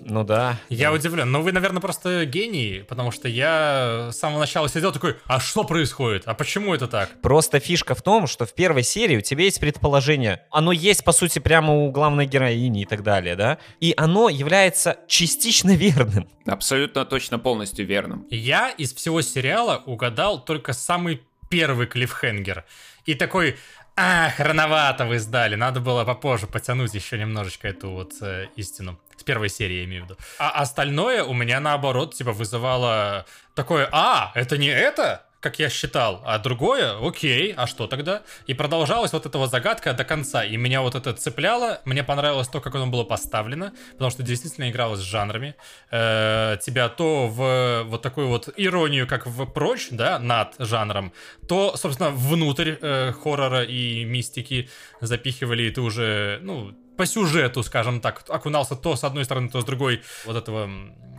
ну 0.00 0.24
да, 0.24 0.58
Я 0.68 0.92
удивлен. 0.92 1.30
Но 1.30 1.42
вы, 1.42 1.52
наверное, 1.52 1.80
просто 1.80 2.24
гений, 2.24 2.84
потому 2.88 3.10
что 3.10 3.28
я 3.28 4.10
с 4.12 4.18
самого 4.18 4.40
начала 4.40 4.68
сидел 4.68 4.92
такой, 4.92 5.16
а 5.26 5.40
что 5.40 5.64
происходит? 5.64 6.22
А 6.26 6.34
почему 6.34 6.74
это 6.74 6.86
так? 6.86 7.20
Просто 7.20 7.58
фишка 7.58 7.94
в 7.94 8.02
том, 8.02 8.26
что 8.26 8.46
в 8.46 8.54
первой 8.54 8.82
серии 8.82 9.16
у 9.16 9.20
тебя 9.20 9.44
есть 9.44 9.60
предположение. 9.60 10.44
Оно 10.50 10.72
есть, 10.72 11.04
по 11.04 11.12
сути, 11.12 11.38
прямо 11.38 11.74
у 11.74 11.90
главной 11.90 12.26
героини 12.26 12.82
и 12.82 12.86
так 12.86 13.02
далее, 13.02 13.34
да? 13.34 13.58
И 13.80 13.94
оно 13.96 14.28
является 14.28 14.98
частично 15.08 15.74
верным. 15.74 16.28
Абсолютно 16.46 17.04
точно 17.04 17.38
полностью 17.38 17.86
верным. 17.86 18.26
Я 18.30 18.70
из 18.70 18.94
всего 18.94 19.22
сериала 19.22 19.82
угадал 19.86 20.44
только 20.44 20.72
самый 20.72 21.22
первый 21.48 21.86
клиффхенгер. 21.86 22.64
И 23.04 23.14
такой, 23.14 23.56
ах, 24.02 24.40
рановато 24.40 25.06
вы 25.06 25.18
сдали, 25.18 25.54
надо 25.56 25.80
было 25.80 26.04
попозже 26.04 26.46
потянуть 26.46 26.94
еще 26.94 27.18
немножечко 27.18 27.68
эту 27.68 27.90
вот 27.90 28.12
э, 28.20 28.46
истину. 28.56 28.98
С 29.16 29.22
первой 29.22 29.48
серии 29.48 29.76
я 29.76 29.84
имею 29.84 30.02
в 30.02 30.04
виду. 30.06 30.16
А 30.38 30.50
остальное 30.50 31.22
у 31.22 31.34
меня 31.34 31.60
наоборот, 31.60 32.14
типа, 32.14 32.32
вызывало 32.32 33.24
такое, 33.54 33.88
а, 33.92 34.32
это 34.34 34.58
не 34.58 34.68
это? 34.68 35.24
Как 35.42 35.58
я 35.58 35.68
считал, 35.68 36.22
а 36.24 36.38
другое, 36.38 36.96
окей, 37.06 37.52
а 37.54 37.66
что 37.66 37.86
тогда? 37.86 38.22
И 38.46 38.54
продолжалась 38.54 39.12
вот 39.12 39.26
эта 39.26 39.36
вот 39.38 39.50
загадка 39.50 39.92
до 39.92 40.04
конца, 40.04 40.44
и 40.44 40.56
меня 40.56 40.80
вот 40.80 40.94
это 40.94 41.12
цепляло, 41.12 41.80
мне 41.84 42.04
понравилось 42.04 42.48
то, 42.48 42.60
как 42.60 42.74
оно 42.74 42.86
было 42.86 43.04
поставлено, 43.04 43.72
потому 43.92 44.10
что 44.10 44.22
действительно 44.22 44.70
игралось 44.70 45.00
с 45.00 45.02
жанрами, 45.02 45.54
Э, 45.90 46.56
тебя 46.64 46.88
то 46.88 47.28
в 47.28 47.84
вот 47.84 48.02
такую 48.02 48.28
вот 48.28 48.48
иронию, 48.56 49.06
как 49.06 49.26
в 49.26 49.44
прочь, 49.46 49.88
да, 49.90 50.18
над 50.18 50.54
жанром, 50.58 51.12
то, 51.46 51.76
собственно, 51.76 52.10
внутрь 52.10 52.76
э, 52.80 53.12
хоррора 53.12 53.62
и 53.64 54.04
мистики 54.04 54.70
запихивали, 55.00 55.64
и 55.64 55.70
ты 55.70 55.80
уже, 55.80 56.38
ну, 56.42 56.72
по 56.96 57.06
сюжету, 57.06 57.62
скажем 57.62 58.00
так, 58.00 58.24
окунался 58.28 58.76
то 58.76 58.96
с 58.96 59.04
одной 59.04 59.24
стороны, 59.24 59.48
то 59.48 59.60
с 59.60 59.64
другой 59.64 60.02
вот 60.24 60.36
этого 60.36 60.70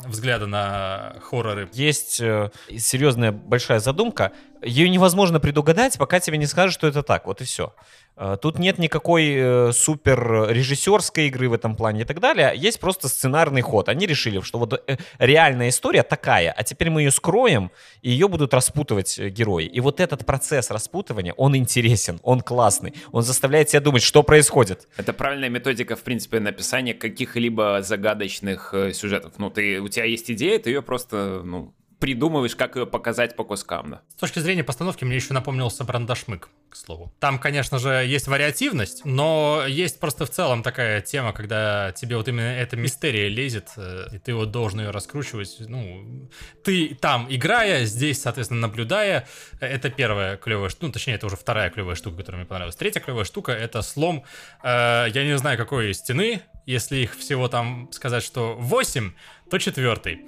взгляда 0.05 0.47
на 0.47 1.15
хорроры. 1.21 1.69
Есть 1.73 2.19
э, 2.21 2.51
серьезная 2.77 3.31
большая 3.31 3.79
задумка. 3.79 4.31
Ее 4.65 4.89
невозможно 4.89 5.39
предугадать, 5.39 5.97
пока 5.97 6.19
тебе 6.19 6.37
не 6.37 6.45
скажут, 6.45 6.73
что 6.73 6.87
это 6.87 7.03
так. 7.03 7.25
Вот 7.25 7.41
и 7.41 7.43
все. 7.45 7.73
Э, 8.15 8.37
тут 8.39 8.59
нет 8.59 8.77
никакой 8.77 9.33
э, 9.35 9.71
супер 9.73 10.47
режиссерской 10.49 11.27
игры 11.27 11.49
в 11.49 11.53
этом 11.53 11.75
плане 11.75 12.01
и 12.01 12.05
так 12.05 12.19
далее. 12.19 12.53
Есть 12.55 12.79
просто 12.79 13.07
сценарный 13.07 13.61
ход. 13.61 13.89
Они 13.89 14.05
решили, 14.05 14.39
что 14.41 14.59
вот 14.59 14.73
э, 14.87 14.97
реальная 15.19 15.69
история 15.69 16.03
такая, 16.03 16.51
а 16.51 16.63
теперь 16.63 16.89
мы 16.89 17.01
ее 17.01 17.11
скроем, 17.11 17.71
и 18.01 18.11
ее 18.11 18.27
будут 18.27 18.53
распутывать 18.53 19.19
герои. 19.19 19.65
И 19.65 19.79
вот 19.79 19.99
этот 19.99 20.25
процесс 20.25 20.69
распутывания, 20.69 21.33
он 21.33 21.55
интересен, 21.55 22.19
он 22.23 22.41
классный. 22.41 22.93
Он 23.11 23.23
заставляет 23.23 23.69
тебя 23.69 23.81
думать, 23.81 24.03
что 24.03 24.23
происходит. 24.23 24.87
Это 24.97 25.13
правильная 25.13 25.49
методика, 25.49 25.95
в 25.95 26.03
принципе, 26.03 26.39
написания 26.39 26.93
каких-либо 26.93 27.81
загадочных 27.81 28.73
сюжетов. 28.93 29.33
Ну, 29.37 29.49
ты, 29.49 29.79
у 29.79 29.87
тебя 29.87 30.05
есть 30.05 30.29
идея, 30.29 30.59
ты 30.59 30.69
ее 30.69 30.81
просто, 30.81 31.41
ну, 31.43 31.73
придумываешь, 32.03 32.57
как 32.57 32.75
ее 32.75 32.85
показать 32.85 33.37
по 33.37 33.45
кускам. 33.45 33.91
Да. 33.91 34.01
С 34.09 34.15
точки 34.15 34.39
зрения 34.39 34.65
постановки 34.65 35.05
мне 35.05 35.15
еще 35.15 35.33
напомнился 35.33 35.85
Брандашмык, 35.85 36.49
к 36.69 36.75
слову. 36.75 37.13
Там, 37.21 37.39
конечно 37.39 37.79
же, 37.79 37.89
есть 38.05 38.27
вариативность, 38.27 39.05
но 39.05 39.63
есть 39.65 40.01
просто 40.01 40.25
в 40.25 40.29
целом 40.29 40.63
такая 40.63 40.99
тема, 40.99 41.31
когда 41.31 41.93
тебе 41.93 42.17
вот 42.17 42.27
именно 42.27 42.41
эта 42.41 42.75
мистерия 42.75 43.29
лезет, 43.29 43.69
э, 43.77 44.07
и 44.11 44.17
ты 44.17 44.33
вот 44.33 44.51
должен 44.51 44.81
ее 44.81 44.89
раскручивать. 44.89 45.55
Ну, 45.59 46.29
ты 46.65 46.93
там 46.99 47.27
играя, 47.29 47.85
здесь, 47.85 48.21
соответственно, 48.21 48.59
наблюдая. 48.59 49.25
Это 49.61 49.89
первая 49.89 50.35
клевая 50.35 50.67
штука, 50.67 50.87
ну, 50.87 50.91
точнее, 50.91 51.13
это 51.13 51.27
уже 51.27 51.37
вторая 51.37 51.69
клевая 51.69 51.95
штука, 51.95 52.17
которая 52.17 52.41
мне 52.41 52.49
понравилась. 52.49 52.75
Третья 52.75 52.99
клевая 52.99 53.23
штука— 53.23 53.51
это 53.53 53.81
слом, 53.81 54.25
э, 54.61 55.05
я 55.13 55.23
не 55.23 55.37
знаю, 55.37 55.57
какой 55.57 55.93
стены, 55.93 56.41
если 56.65 56.97
их 56.97 57.15
всего 57.15 57.47
там 57.47 57.89
сказать, 57.91 58.23
что 58.23 58.55
8, 58.55 59.13
то 59.53 59.59
четвертый. 59.59 60.25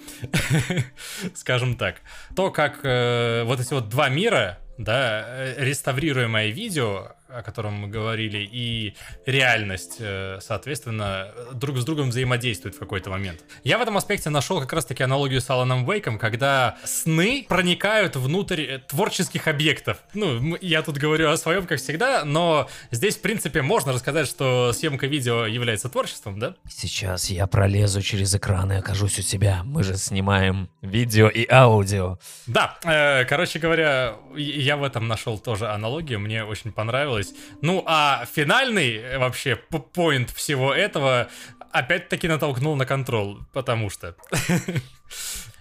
Скажем 1.33 1.77
так. 1.77 1.95
То, 2.35 2.51
как 2.51 2.81
э, 2.83 3.41
вот 3.45 3.59
эти 3.59 3.73
вот 3.73 3.89
два 3.89 4.07
мира, 4.07 4.59
да, 4.77 5.25
э, 5.27 5.65
реставрируемое 5.65 6.49
видео, 6.49 7.14
о 7.27 7.41
котором 7.41 7.73
мы 7.73 7.87
говорили, 7.87 8.47
и 8.51 8.95
реальность, 9.25 9.97
э, 9.99 10.39
соответственно, 10.41 11.31
друг 11.53 11.77
с 11.77 11.85
другом 11.85 12.09
взаимодействуют 12.09 12.75
в 12.75 12.79
какой-то 12.79 13.09
момент. 13.09 13.43
Я 13.63 13.77
в 13.77 13.81
этом 13.81 13.97
аспекте 13.97 14.29
нашел 14.29 14.59
как 14.59 14.71
раз-таки 14.73 15.03
аналогию 15.03 15.41
с 15.41 15.49
Аланом 15.49 15.89
Вейком, 15.89 16.19
когда 16.19 16.77
сны 16.83 17.45
проникают 17.47 18.15
внутрь 18.15 18.61
э, 18.61 18.79
творческих 18.79 19.47
объектов. 19.47 19.97
Ну, 20.13 20.57
я 20.61 20.81
тут 20.81 20.97
говорю 20.97 21.29
о 21.29 21.37
своем, 21.37 21.65
как 21.65 21.79
всегда, 21.79 22.25
но 22.25 22.69
здесь, 22.91 23.17
в 23.17 23.21
принципе, 23.21 23.61
можно 23.61 23.91
рассказать, 23.91 24.27
что 24.27 24.71
съемка 24.73 25.07
видео 25.07 25.45
является 25.45 25.89
творчеством, 25.89 26.39
да? 26.39 26.55
Сейчас 26.69 27.29
я 27.29 27.47
пролезу 27.47 28.01
через 28.01 28.35
экран 28.35 28.71
и 28.71 28.75
окажусь 28.75 29.19
у 29.19 29.21
тебя. 29.21 29.61
Мы 29.63 29.83
же 29.83 29.97
снимаем 29.97 30.69
видео 30.81 31.27
и 31.27 31.47
аудио. 31.49 32.19
Да, 32.47 32.77
э, 32.83 33.25
короче 33.25 33.59
говоря, 33.59 34.15
я 34.35 34.77
в 34.77 34.83
этом 34.83 35.07
нашел 35.07 35.39
тоже 35.39 35.69
аналогию, 35.69 36.19
мне 36.19 36.43
очень 36.43 36.71
понравилось. 36.71 37.24
Ну, 37.61 37.83
а 37.85 38.25
финальный 38.33 38.95
э, 38.95 39.17
вообще 39.17 39.55
поинт 39.55 40.29
всего 40.31 40.73
этого 40.73 41.29
опять-таки 41.71 42.27
натолкнул 42.27 42.75
на 42.75 42.85
контрол, 42.85 43.39
потому 43.53 43.89
что... 43.89 44.15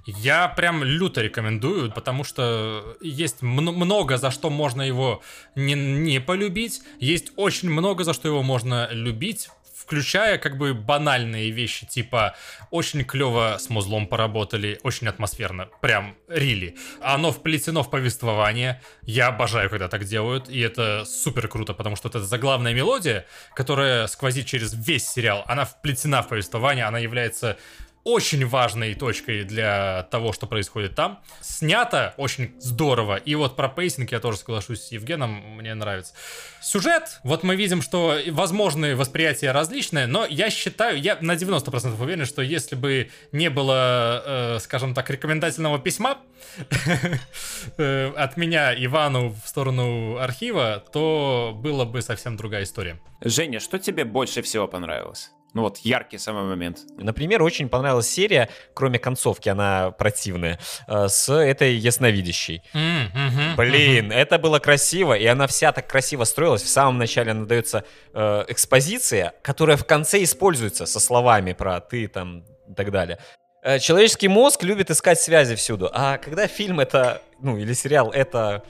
Я 0.07 0.49
прям 0.49 0.85
люто 0.85 1.23
рекомендую, 1.23 1.91
потому 1.91 2.25
что 2.25 2.97
есть 3.01 3.41
много 3.41 4.19
за 4.19 4.31
что 4.31 4.51
можно 4.51 4.83
его 4.83 5.23
не, 5.57 5.73
не 5.73 6.21
полюбить, 6.21 6.83
есть 7.01 7.33
очень 7.37 7.71
много 7.71 8.05
за 8.05 8.13
что 8.13 8.29
его 8.29 8.43
можно 8.43 8.87
любить, 8.91 9.49
включая 9.85 10.39
как 10.39 10.57
бы 10.57 10.73
банальные 10.73 11.51
вещи, 11.51 11.87
типа 11.87 12.35
очень 12.71 13.05
клево 13.05 13.57
с 13.59 13.69
музлом 13.69 14.07
поработали, 14.07 14.81
очень 14.83 15.09
атмосферно, 15.09 15.69
прям 15.83 16.17
really. 16.27 16.77
Оно 17.03 17.33
вплетено 17.33 17.83
в 17.83 17.91
повествование, 17.91 18.81
я 19.03 19.29
обожаю, 19.29 19.69
когда 19.69 19.89
так 19.89 20.05
делают, 20.05 20.49
и 20.49 20.59
это 20.61 21.05
супер 21.05 21.49
круто, 21.49 21.75
потому 21.75 21.97
что 21.97 22.09
это 22.09 22.25
заглавная 22.25 22.73
мелодия, 22.73 23.27
которая 23.55 24.07
сквозит 24.07 24.47
через 24.47 24.73
весь 24.75 25.07
сериал, 25.07 25.45
она 25.47 25.67
вплетена 25.67 26.23
в 26.23 26.29
повествование, 26.29 26.87
она 26.87 26.99
является 26.99 27.59
очень 28.05 28.47
важной 28.47 28.95
точкой 28.95 29.45
для 29.45 30.07
того, 30.11 30.33
что 30.33 30.47
происходит 30.47 30.95
там. 30.95 31.21
Снято 31.41 32.15
очень 32.19 32.55
здорово. 32.61 33.17
И 33.17 33.35
вот 33.35 33.57
про 33.57 33.69
pacing 33.69 34.13
я 34.13 34.21
тоже 34.21 34.39
соглашусь 34.39 34.83
с 34.83 34.93
Евгеном, 34.93 35.57
мне 35.57 35.75
нравится. 35.75 36.15
Сюжет, 36.63 37.21
вот 37.25 37.43
мы 37.43 37.57
видим, 37.57 37.81
что 37.81 38.19
возможные 38.29 38.95
восприятия 38.95 39.53
различные, 39.53 40.07
но 40.07 40.27
я 40.27 40.51
считаю, 40.51 41.01
я 41.01 41.19
на 41.21 41.33
90% 41.33 42.01
уверен, 42.01 42.27
что 42.27 42.43
если 42.43 42.77
бы 42.77 43.11
не 43.33 43.49
было, 43.49 44.23
э, 44.25 44.59
скажем 44.61 44.95
так, 44.95 45.09
рекомендательного 45.09 45.79
письма 45.79 46.19
э, 47.79 48.13
от 48.17 48.37
меня 48.37 48.75
Ивану 48.85 49.35
в 49.45 49.49
сторону 49.49 50.19
архива, 50.19 50.85
то 50.93 51.53
была 51.55 51.87
бы 51.87 52.03
совсем 52.03 52.37
другая 52.37 52.65
история. 52.65 53.01
Женя, 53.23 53.61
что 53.61 53.79
тебе 53.79 54.05
больше 54.05 54.43
всего 54.43 54.69
понравилось? 54.69 55.34
Ну 55.55 55.63
вот, 55.63 55.79
яркий 55.79 56.19
самый 56.19 56.43
момент. 56.43 56.81
Например, 56.99 57.41
очень 57.43 57.69
понравилась 57.69 58.09
серия, 58.09 58.49
кроме 58.75 58.99
концовки, 58.99 59.49
она 59.49 59.93
противная, 59.93 60.59
э, 60.89 61.07
с 61.09 61.33
этой 61.33 61.77
ясновидящей. 61.77 62.63
Mm, 62.75 63.13
mm-hmm, 63.15 63.57
Блин, 63.57 64.11
mm-hmm. 64.11 64.15
это 64.15 64.39
было 64.39 64.59
красиво, 64.59 65.15
и 65.15 65.25
она 65.27 65.47
вся 65.47 65.71
так 65.71 65.87
красиво 65.87 66.25
строилась. 66.25 66.63
В 66.63 66.69
самом 66.69 66.99
начале 66.99 67.31
она 67.31 67.47
дается 67.47 67.85
э, 68.13 68.45
экспозиция, 68.49 69.33
которая 69.43 69.77
в 69.77 69.87
конце 69.87 70.25
используется 70.25 70.87
со 70.87 70.99
словами 70.99 71.53
про 71.53 71.81
«ты» 71.81 72.09
там 72.09 72.45
и 72.69 72.75
так 72.75 72.91
далее. 72.91 73.21
Э, 73.63 73.79
человеческий 73.79 74.27
мозг 74.27 74.65
любит 74.65 74.91
искать 74.91 75.21
связи 75.21 75.55
всюду, 75.55 75.89
а 75.93 76.19
когда 76.19 76.49
фильм 76.49 76.81
это, 76.81 77.23
ну, 77.41 77.57
или 77.57 77.75
сериал 77.75 78.11
это 78.11 78.65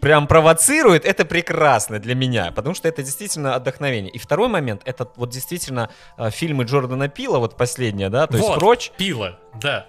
прям 0.00 0.26
провоцирует, 0.26 1.04
это 1.04 1.24
прекрасно 1.24 1.98
для 1.98 2.14
меня, 2.14 2.52
потому 2.52 2.74
что 2.74 2.88
это 2.88 3.02
действительно 3.02 3.54
отдохновение. 3.54 4.10
И 4.10 4.18
второй 4.18 4.48
момент, 4.48 4.82
это 4.84 5.08
вот 5.16 5.30
действительно 5.30 5.90
э, 6.16 6.30
фильмы 6.30 6.64
Джордана 6.64 7.08
Пила, 7.08 7.38
вот 7.38 7.56
последняя, 7.56 8.08
да, 8.08 8.26
то 8.26 8.36
вот, 8.36 8.46
есть 8.46 8.58
«Прочь». 8.58 8.92
Пила, 8.96 9.38
да. 9.60 9.86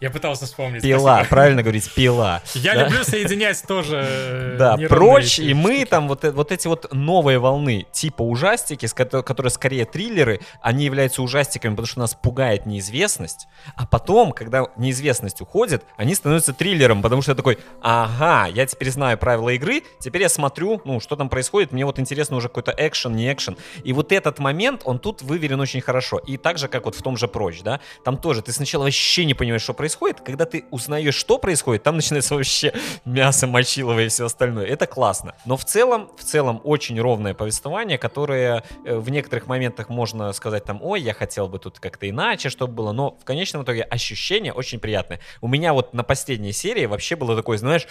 Я 0.00 0.10
пытался 0.10 0.46
вспомнить. 0.46 0.82
Пила, 0.82 1.16
спасибо. 1.16 1.28
правильно 1.30 1.62
говорить, 1.62 1.90
пила. 1.92 2.42
Я 2.54 2.74
да? 2.74 2.84
люблю 2.84 3.04
соединять 3.04 3.62
тоже. 3.66 4.04
Э, 4.06 4.56
да, 4.58 4.76
прочь, 4.88 5.38
и 5.38 5.54
мы 5.54 5.84
там 5.84 6.08
вот, 6.08 6.24
э, 6.24 6.30
вот 6.30 6.52
эти 6.52 6.66
вот 6.66 6.92
новые 6.92 7.38
волны, 7.38 7.86
типа 7.92 8.22
ужастики, 8.22 8.86
которые 8.86 9.50
скорее 9.50 9.84
триллеры, 9.84 10.40
они 10.60 10.84
являются 10.84 11.22
ужастиками, 11.22 11.72
потому 11.72 11.86
что 11.86 12.00
нас 12.00 12.14
пугает 12.14 12.66
неизвестность, 12.66 13.46
а 13.76 13.86
потом, 13.86 14.32
когда 14.32 14.66
неизвестность 14.76 15.40
уходит, 15.40 15.84
они 15.96 16.14
становятся 16.14 16.52
триллером, 16.52 17.02
потому 17.02 17.22
что 17.22 17.32
я 17.32 17.36
такой, 17.36 17.58
ага, 17.80 18.46
я 18.48 18.66
теперь 18.66 18.90
знаю 18.90 19.16
правила 19.18 19.50
игры, 19.50 19.82
теперь 20.00 20.22
я 20.22 20.28
смотрю, 20.28 20.80
ну, 20.84 21.00
что 21.00 21.16
там 21.16 21.28
происходит, 21.28 21.72
мне 21.72 21.84
вот 21.86 21.98
интересно 21.98 22.36
уже 22.36 22.48
какой-то 22.48 22.74
экшен, 22.76 23.14
не 23.14 23.32
экшен. 23.32 23.56
И 23.84 23.92
вот 23.92 24.12
этот 24.12 24.38
момент, 24.38 24.82
он 24.84 24.98
тут 24.98 25.22
выверен 25.22 25.60
очень 25.60 25.80
хорошо. 25.80 26.18
И 26.18 26.36
так 26.36 26.58
же, 26.58 26.68
как 26.68 26.84
вот 26.84 26.94
в 26.94 27.02
том 27.02 27.16
же 27.16 27.28
прочь, 27.28 27.62
да, 27.62 27.80
там 28.04 28.16
тоже 28.16 28.42
ты 28.42 28.52
сначала 28.52 28.84
вообще 28.84 29.24
не 29.24 29.34
понимаешь, 29.34 29.62
что 29.62 29.72
происходит, 29.72 29.83
происходит, 29.84 30.22
когда 30.22 30.46
ты 30.46 30.64
узнаешь, 30.70 31.14
что 31.14 31.36
происходит, 31.36 31.82
там 31.82 31.96
начинается 31.96 32.34
вообще 32.34 32.72
мясо 33.04 33.46
мочилово 33.46 34.04
и 34.04 34.08
все 34.08 34.24
остальное. 34.24 34.64
Это 34.64 34.86
классно. 34.86 35.34
Но 35.44 35.58
в 35.58 35.66
целом, 35.66 36.08
в 36.16 36.24
целом 36.24 36.62
очень 36.64 36.98
ровное 36.98 37.34
повествование, 37.34 37.98
которое 37.98 38.64
э, 38.86 38.96
в 38.96 39.10
некоторых 39.10 39.46
моментах 39.46 39.90
можно 39.90 40.32
сказать 40.32 40.64
там, 40.64 40.80
ой, 40.82 41.02
я 41.02 41.12
хотел 41.12 41.48
бы 41.48 41.58
тут 41.58 41.80
как-то 41.80 42.08
иначе, 42.08 42.48
чтобы 42.48 42.72
было, 42.72 42.92
но 42.92 43.18
в 43.20 43.26
конечном 43.26 43.62
итоге 43.62 43.82
ощущение 43.82 44.54
очень 44.54 44.78
приятное. 44.78 45.20
У 45.42 45.48
меня 45.48 45.74
вот 45.74 45.92
на 45.92 46.02
последней 46.02 46.52
серии 46.52 46.86
вообще 46.86 47.14
было 47.14 47.36
такое, 47.36 47.58
знаешь, 47.58 47.86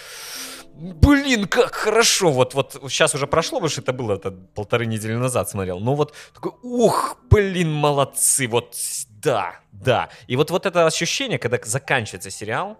блин, 0.74 1.46
как 1.46 1.74
хорошо, 1.74 2.30
вот, 2.30 2.54
вот 2.54 2.80
сейчас 2.88 3.14
уже 3.14 3.26
прошло, 3.26 3.58
потому 3.58 3.70
что 3.70 3.80
это 3.80 3.92
было 3.92 4.14
это, 4.14 4.30
полторы 4.30 4.86
недели 4.86 5.14
назад 5.14 5.48
смотрел, 5.48 5.80
но 5.80 5.94
вот 5.94 6.14
такой, 6.34 6.52
ух, 6.62 7.18
блин, 7.30 7.72
молодцы, 7.72 8.48
вот 8.48 8.76
да, 9.22 9.60
да. 9.72 10.10
И 10.26 10.36
вот, 10.36 10.50
вот 10.50 10.66
это 10.66 10.86
ощущение, 10.86 11.38
когда 11.38 11.58
заканчивается 11.64 12.30
сериал, 12.30 12.76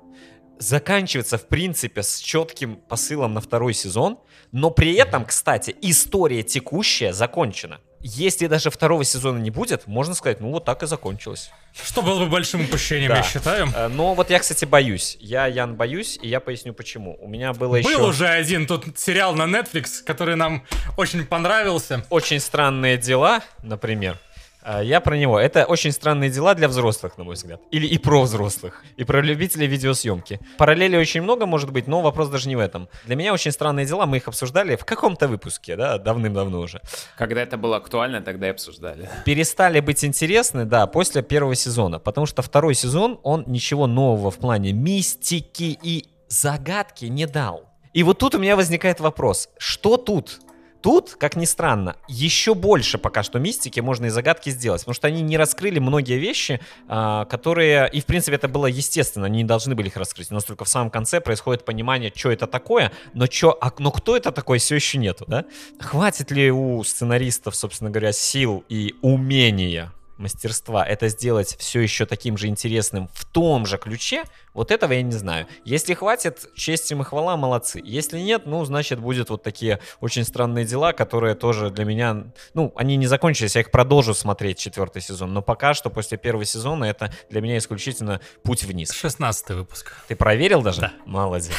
заканчивается, 0.58 1.38
в 1.38 1.46
принципе, 1.48 2.02
с 2.02 2.18
четким 2.18 2.76
посылом 2.76 3.34
на 3.34 3.40
второй 3.40 3.74
сезон, 3.74 4.18
но 4.52 4.70
при 4.70 4.94
этом, 4.94 5.24
кстати, 5.24 5.74
история 5.80 6.42
текущая 6.42 7.12
закончена. 7.12 7.80
Если 8.06 8.48
даже 8.48 8.68
второго 8.68 9.02
сезона 9.02 9.38
не 9.38 9.50
будет, 9.50 9.86
можно 9.86 10.14
сказать, 10.14 10.38
ну 10.38 10.50
вот 10.50 10.66
так 10.66 10.82
и 10.82 10.86
закончилось. 10.86 11.50
Что 11.72 12.02
было 12.02 12.20
бы 12.20 12.26
большим 12.26 12.60
упущением, 12.66 13.08
да. 13.08 13.16
я 13.16 13.22
считаю. 13.22 13.66
Э, 13.74 13.88
но 13.88 14.12
вот 14.12 14.28
я, 14.28 14.40
кстати, 14.40 14.66
боюсь. 14.66 15.16
Я, 15.20 15.46
Ян, 15.46 15.74
боюсь, 15.74 16.18
и 16.20 16.28
я 16.28 16.40
поясню 16.40 16.74
почему. 16.74 17.16
У 17.18 17.26
меня 17.26 17.54
было 17.54 17.76
еще... 17.76 17.96
Был 17.96 18.08
уже 18.08 18.28
один 18.28 18.66
тут 18.66 18.98
сериал 18.98 19.34
на 19.34 19.44
Netflix, 19.44 20.02
который 20.04 20.36
нам 20.36 20.66
очень 20.98 21.24
понравился. 21.24 22.04
Очень 22.10 22.40
странные 22.40 22.98
дела, 22.98 23.42
например. 23.62 24.18
А, 24.64 24.82
я 24.82 25.00
про 25.00 25.16
него. 25.16 25.38
Это 25.38 25.66
очень 25.66 25.92
странные 25.92 26.30
дела 26.30 26.54
для 26.54 26.68
взрослых, 26.68 27.18
на 27.18 27.24
мой 27.24 27.34
взгляд. 27.34 27.60
Или 27.70 27.86
и 27.86 27.98
про 27.98 28.22
взрослых. 28.22 28.82
И 28.96 29.04
про 29.04 29.20
любителей 29.20 29.66
видеосъемки. 29.66 30.40
Параллелей 30.56 30.98
очень 30.98 31.20
много, 31.20 31.44
может 31.44 31.70
быть, 31.70 31.86
но 31.86 32.00
вопрос 32.00 32.30
даже 32.30 32.48
не 32.48 32.56
в 32.56 32.60
этом. 32.60 32.88
Для 33.04 33.14
меня 33.14 33.34
очень 33.34 33.52
странные 33.52 33.84
дела, 33.84 34.06
мы 34.06 34.16
их 34.16 34.26
обсуждали 34.26 34.76
в 34.76 34.86
каком-то 34.86 35.28
выпуске, 35.28 35.76
да, 35.76 35.98
давным-давно 35.98 36.60
уже. 36.60 36.80
Когда 37.18 37.42
это 37.42 37.58
было 37.58 37.76
актуально, 37.76 38.22
тогда 38.22 38.46
и 38.46 38.50
обсуждали. 38.50 39.10
Перестали 39.26 39.80
быть 39.80 40.02
интересны, 40.02 40.64
да, 40.64 40.86
после 40.86 41.22
первого 41.22 41.54
сезона. 41.54 41.98
Потому 41.98 42.24
что 42.24 42.40
второй 42.40 42.74
сезон, 42.74 43.20
он 43.22 43.44
ничего 43.46 43.86
нового 43.86 44.30
в 44.30 44.38
плане 44.38 44.72
мистики 44.72 45.78
и 45.82 46.06
загадки 46.28 47.04
не 47.04 47.26
дал. 47.26 47.68
И 47.92 48.02
вот 48.02 48.18
тут 48.18 48.34
у 48.34 48.38
меня 48.38 48.56
возникает 48.56 48.98
вопрос, 49.00 49.50
что 49.58 49.98
тут? 49.98 50.40
Тут, 50.84 51.16
как 51.18 51.34
ни 51.34 51.46
странно, 51.46 51.96
еще 52.08 52.54
больше 52.54 52.98
пока 52.98 53.22
что 53.22 53.38
мистики 53.38 53.80
можно 53.80 54.04
и 54.04 54.08
загадки 54.10 54.50
сделать, 54.50 54.82
потому 54.82 54.94
что 54.94 55.06
они 55.06 55.22
не 55.22 55.38
раскрыли 55.38 55.78
многие 55.78 56.18
вещи, 56.18 56.60
а, 56.88 57.24
которые, 57.24 57.88
и 57.90 58.02
в 58.02 58.04
принципе 58.04 58.36
это 58.36 58.48
было 58.48 58.66
естественно, 58.66 59.24
они 59.24 59.38
не 59.38 59.44
должны 59.44 59.74
были 59.74 59.86
их 59.86 59.96
раскрыть, 59.96 60.30
но 60.30 60.40
только 60.40 60.66
в 60.66 60.68
самом 60.68 60.90
конце 60.90 61.22
происходит 61.22 61.64
понимание, 61.64 62.12
что 62.14 62.30
это 62.30 62.46
такое, 62.46 62.92
но, 63.14 63.26
чё, 63.26 63.56
а, 63.62 63.72
но 63.78 63.90
кто 63.92 64.14
это 64.14 64.30
такой, 64.30 64.58
все 64.58 64.74
еще 64.74 64.98
нету, 64.98 65.24
да? 65.26 65.46
Хватит 65.80 66.30
ли 66.30 66.52
у 66.52 66.84
сценаристов, 66.84 67.56
собственно 67.56 67.88
говоря, 67.88 68.12
сил 68.12 68.62
и 68.68 68.94
умения 69.00 69.90
мастерства 70.24 70.84
это 70.86 71.08
сделать 71.08 71.56
все 71.58 71.80
еще 71.80 72.06
таким 72.06 72.36
же 72.36 72.46
интересным 72.46 73.08
в 73.12 73.26
том 73.26 73.66
же 73.66 73.76
ключе, 73.76 74.24
вот 74.54 74.70
этого 74.70 74.92
я 74.92 75.02
не 75.02 75.12
знаю. 75.12 75.46
Если 75.64 75.92
хватит, 75.94 76.46
честь 76.56 76.90
им 76.90 77.02
и 77.02 77.04
хвала, 77.04 77.36
молодцы. 77.36 77.80
Если 77.84 78.18
нет, 78.18 78.46
ну, 78.46 78.64
значит, 78.64 79.00
будет 79.00 79.28
вот 79.28 79.42
такие 79.42 79.80
очень 80.00 80.24
странные 80.24 80.64
дела, 80.64 80.92
которые 80.92 81.34
тоже 81.34 81.70
для 81.70 81.84
меня, 81.84 82.24
ну, 82.54 82.72
они 82.76 82.96
не 82.96 83.06
закончились, 83.06 83.54
я 83.54 83.60
их 83.60 83.70
продолжу 83.70 84.14
смотреть 84.14 84.58
четвертый 84.58 85.02
сезон, 85.02 85.34
но 85.34 85.42
пока 85.42 85.74
что 85.74 85.90
после 85.90 86.16
первого 86.16 86.44
сезона 86.44 86.86
это 86.86 87.12
для 87.28 87.42
меня 87.42 87.58
исключительно 87.58 88.20
путь 88.42 88.64
вниз. 88.64 88.92
16 88.92 89.50
выпуск. 89.50 89.92
Ты 90.08 90.16
проверил 90.16 90.62
даже? 90.62 90.80
Да. 90.80 90.92
Молодец. 91.04 91.52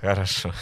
Хорошо. 0.00 0.52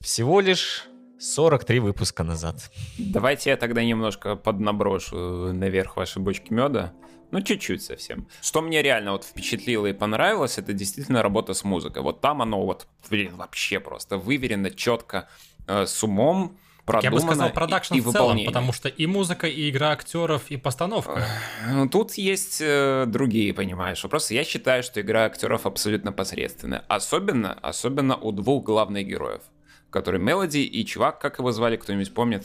Всего 0.00 0.40
лишь 0.40 0.84
43 1.22 1.78
выпуска 1.78 2.24
назад. 2.24 2.56
Давайте 2.98 3.50
я 3.50 3.56
тогда 3.56 3.84
немножко 3.84 4.34
поднаброшу 4.34 5.52
наверх 5.52 5.96
ваши 5.96 6.18
бочки 6.18 6.52
меда. 6.52 6.92
Ну, 7.30 7.40
чуть-чуть 7.40 7.82
совсем. 7.82 8.26
Что 8.42 8.60
мне 8.60 8.82
реально 8.82 9.12
вот 9.12 9.24
впечатлило 9.24 9.86
и 9.86 9.92
понравилось, 9.92 10.58
это 10.58 10.72
действительно 10.72 11.22
работа 11.22 11.54
с 11.54 11.62
музыкой. 11.64 12.02
Вот 12.02 12.20
там 12.20 12.42
оно 12.42 12.66
вот, 12.66 12.88
блин, 13.08 13.36
вообще 13.36 13.78
просто 13.78 14.18
выверено, 14.18 14.70
четко, 14.70 15.28
э, 15.68 15.86
с 15.86 16.02
умом, 16.02 16.58
продумано 16.84 17.04
Я 17.04 17.10
бы 17.10 17.20
сказал 17.20 17.50
продакшн 17.50 17.94
и, 17.94 17.98
и 17.98 18.00
в 18.00 18.04
целом, 18.04 18.14
выполнение. 18.14 18.46
потому 18.46 18.72
что 18.72 18.88
и 18.88 19.06
музыка, 19.06 19.46
и 19.46 19.70
игра 19.70 19.92
актеров, 19.92 20.50
и 20.50 20.56
постановка. 20.56 21.24
Ну, 21.70 21.88
Тут 21.88 22.14
есть 22.14 22.58
э, 22.60 23.04
другие, 23.06 23.54
понимаешь, 23.54 24.02
вопросы. 24.02 24.34
Я 24.34 24.44
считаю, 24.44 24.82
что 24.82 25.00
игра 25.00 25.24
актеров 25.24 25.66
абсолютно 25.66 26.12
посредственная. 26.12 26.84
Особенно, 26.88 27.54
особенно 27.62 28.16
у 28.16 28.32
двух 28.32 28.64
главных 28.64 29.06
героев, 29.06 29.42
которые 29.92 30.20
Мелоди 30.20 30.58
и 30.58 30.84
чувак, 30.84 31.20
как 31.20 31.38
его 31.38 31.52
звали, 31.52 31.76
кто-нибудь 31.76 32.12
помнит? 32.14 32.44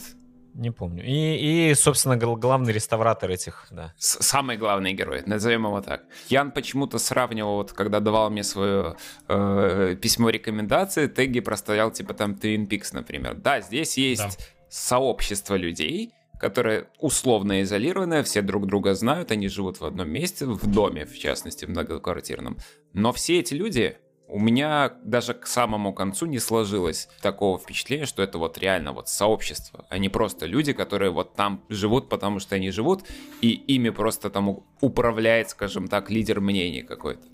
Не 0.54 0.70
помню. 0.72 1.04
И, 1.04 1.70
и 1.70 1.74
собственно, 1.74 2.16
гл- 2.16 2.34
главный 2.36 2.72
реставратор 2.72 3.30
этих, 3.30 3.68
да. 3.70 3.94
С- 3.96 4.22
самый 4.24 4.56
главный 4.56 4.92
герой, 4.92 5.22
назовем 5.26 5.66
его 5.66 5.80
так. 5.80 6.02
Ян 6.28 6.50
почему-то 6.50 6.98
сравнивал, 6.98 7.56
вот 7.56 7.72
когда 7.72 8.00
давал 8.00 8.28
мне 8.30 8.42
свое 8.42 8.96
э, 9.28 9.96
письмо 10.00 10.30
рекомендации, 10.30 11.06
теги 11.06 11.40
проставлял 11.40 11.90
типа 11.92 12.14
там 12.14 12.32
Twin 12.32 12.66
Peaks, 12.68 12.88
например. 12.92 13.34
Да, 13.36 13.60
здесь 13.60 13.96
есть 13.98 14.38
Да. 14.38 14.44
сообщество 14.68 15.54
людей, 15.54 16.12
которые 16.40 16.88
условно 16.98 17.62
изолированные, 17.62 18.22
все 18.24 18.42
друг 18.42 18.66
друга 18.66 18.94
знают, 18.94 19.30
они 19.30 19.48
живут 19.48 19.80
в 19.80 19.84
одном 19.84 20.08
месте, 20.10 20.44
в 20.46 20.66
доме, 20.66 21.04
в 21.04 21.16
частности, 21.18 21.66
многоквартирном. 21.66 22.56
Но 22.94 23.12
все 23.12 23.38
эти 23.40 23.54
люди, 23.54 23.96
у 24.28 24.38
меня 24.38 24.92
даже 25.02 25.34
к 25.34 25.46
самому 25.46 25.92
концу 25.92 26.26
не 26.26 26.38
сложилось 26.38 27.08
такого 27.22 27.58
впечатления, 27.58 28.06
что 28.06 28.22
это 28.22 28.38
вот 28.38 28.58
реально 28.58 28.92
вот 28.92 29.08
сообщество, 29.08 29.86
а 29.88 29.98
не 29.98 30.08
просто 30.08 30.46
люди, 30.46 30.72
которые 30.72 31.10
вот 31.10 31.34
там 31.34 31.62
живут, 31.68 32.08
потому 32.08 32.38
что 32.38 32.54
они 32.54 32.70
живут, 32.70 33.04
и 33.40 33.50
ими 33.50 33.90
просто 33.90 34.30
там 34.30 34.60
управляет, 34.80 35.50
скажем 35.50 35.88
так, 35.88 36.10
лидер 36.10 36.40
мнений 36.40 36.82
какой-то. 36.82 37.26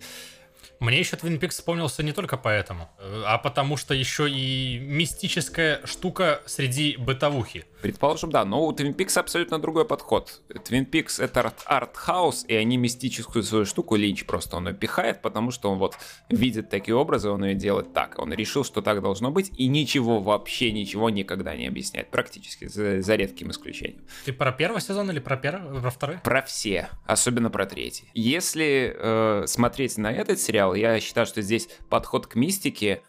Мне 0.81 0.99
еще 0.99 1.17
Twin 1.17 1.39
Peaks 1.39 1.51
вспомнился 1.51 2.03
не 2.03 2.13
только 2.13 2.37
поэтому, 2.37 2.91
э, 2.99 3.23
а 3.27 3.39
потому 3.39 3.77
что 3.77 3.95
еще 3.95 4.29
и 4.31 4.79
мистическая 4.81 5.81
штука 5.85 6.43
среди 6.47 6.97
бытовухи. 6.97 7.65
Предположим, 7.81 8.31
да, 8.31 8.45
но 8.45 8.65
у 8.65 8.73
Twin 8.73 8.95
Peaks 8.95 9.19
абсолютно 9.19 9.59
другой 9.59 9.85
подход. 9.85 10.41
Twin 10.49 10.89
Peaks 10.89 11.23
это 11.23 11.41
арт- 11.41 11.65
арт-хаус, 11.67 12.45
и 12.49 12.55
они 12.55 12.77
мистическую 12.77 13.43
свою 13.43 13.67
штуку 13.67 13.97
Линч 13.97 14.25
просто 14.25 14.57
он 14.57 14.69
ее 14.69 14.75
пихает, 14.75 15.21
потому 15.21 15.51
что 15.51 15.71
он 15.71 15.79
вот 15.79 15.97
видит 16.31 16.71
такие 16.71 16.95
образы, 16.95 17.29
он 17.29 17.45
ее 17.45 17.55
делает 17.55 17.93
так. 17.93 18.19
Он 18.19 18.33
решил, 18.33 18.65
что 18.65 18.81
так 18.81 19.03
должно 19.03 19.31
быть, 19.31 19.51
и 19.59 19.67
ничего, 19.69 20.21
вообще 20.21 20.73
ничего 20.73 21.11
никогда 21.11 21.55
не 21.55 21.67
объясняет, 21.67 22.11
практически, 22.11 22.67
за, 22.67 23.03
за 23.03 23.17
редким 23.17 23.51
исключением. 23.51 24.03
Ты 24.25 24.33
про 24.33 24.51
первый 24.51 24.81
сезон 24.81 25.11
или 25.11 25.19
про 25.19 25.37
первый, 25.37 25.81
про 25.81 25.91
второй? 25.91 26.19
Про 26.19 26.43
все, 26.43 26.89
особенно 27.07 27.51
про 27.51 27.67
третий. 27.67 28.05
Если 28.15 28.97
э, 28.97 29.45
смотреть 29.47 29.99
на 29.99 30.11
этот 30.11 30.41
сериал, 30.41 30.64
я 30.73 30.99
считаю, 31.01 31.27
что 31.27 31.43
здесь 31.43 31.69
подход 31.91 32.27
к 32.27 32.35
мистике 32.35 33.03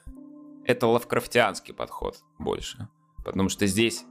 это 0.66 0.88
лавкрафтианский 0.88 1.74
подход 1.74 2.18
больше. 2.40 2.90
Потому 3.24 3.50
что 3.50 3.68
здесь 3.68 4.04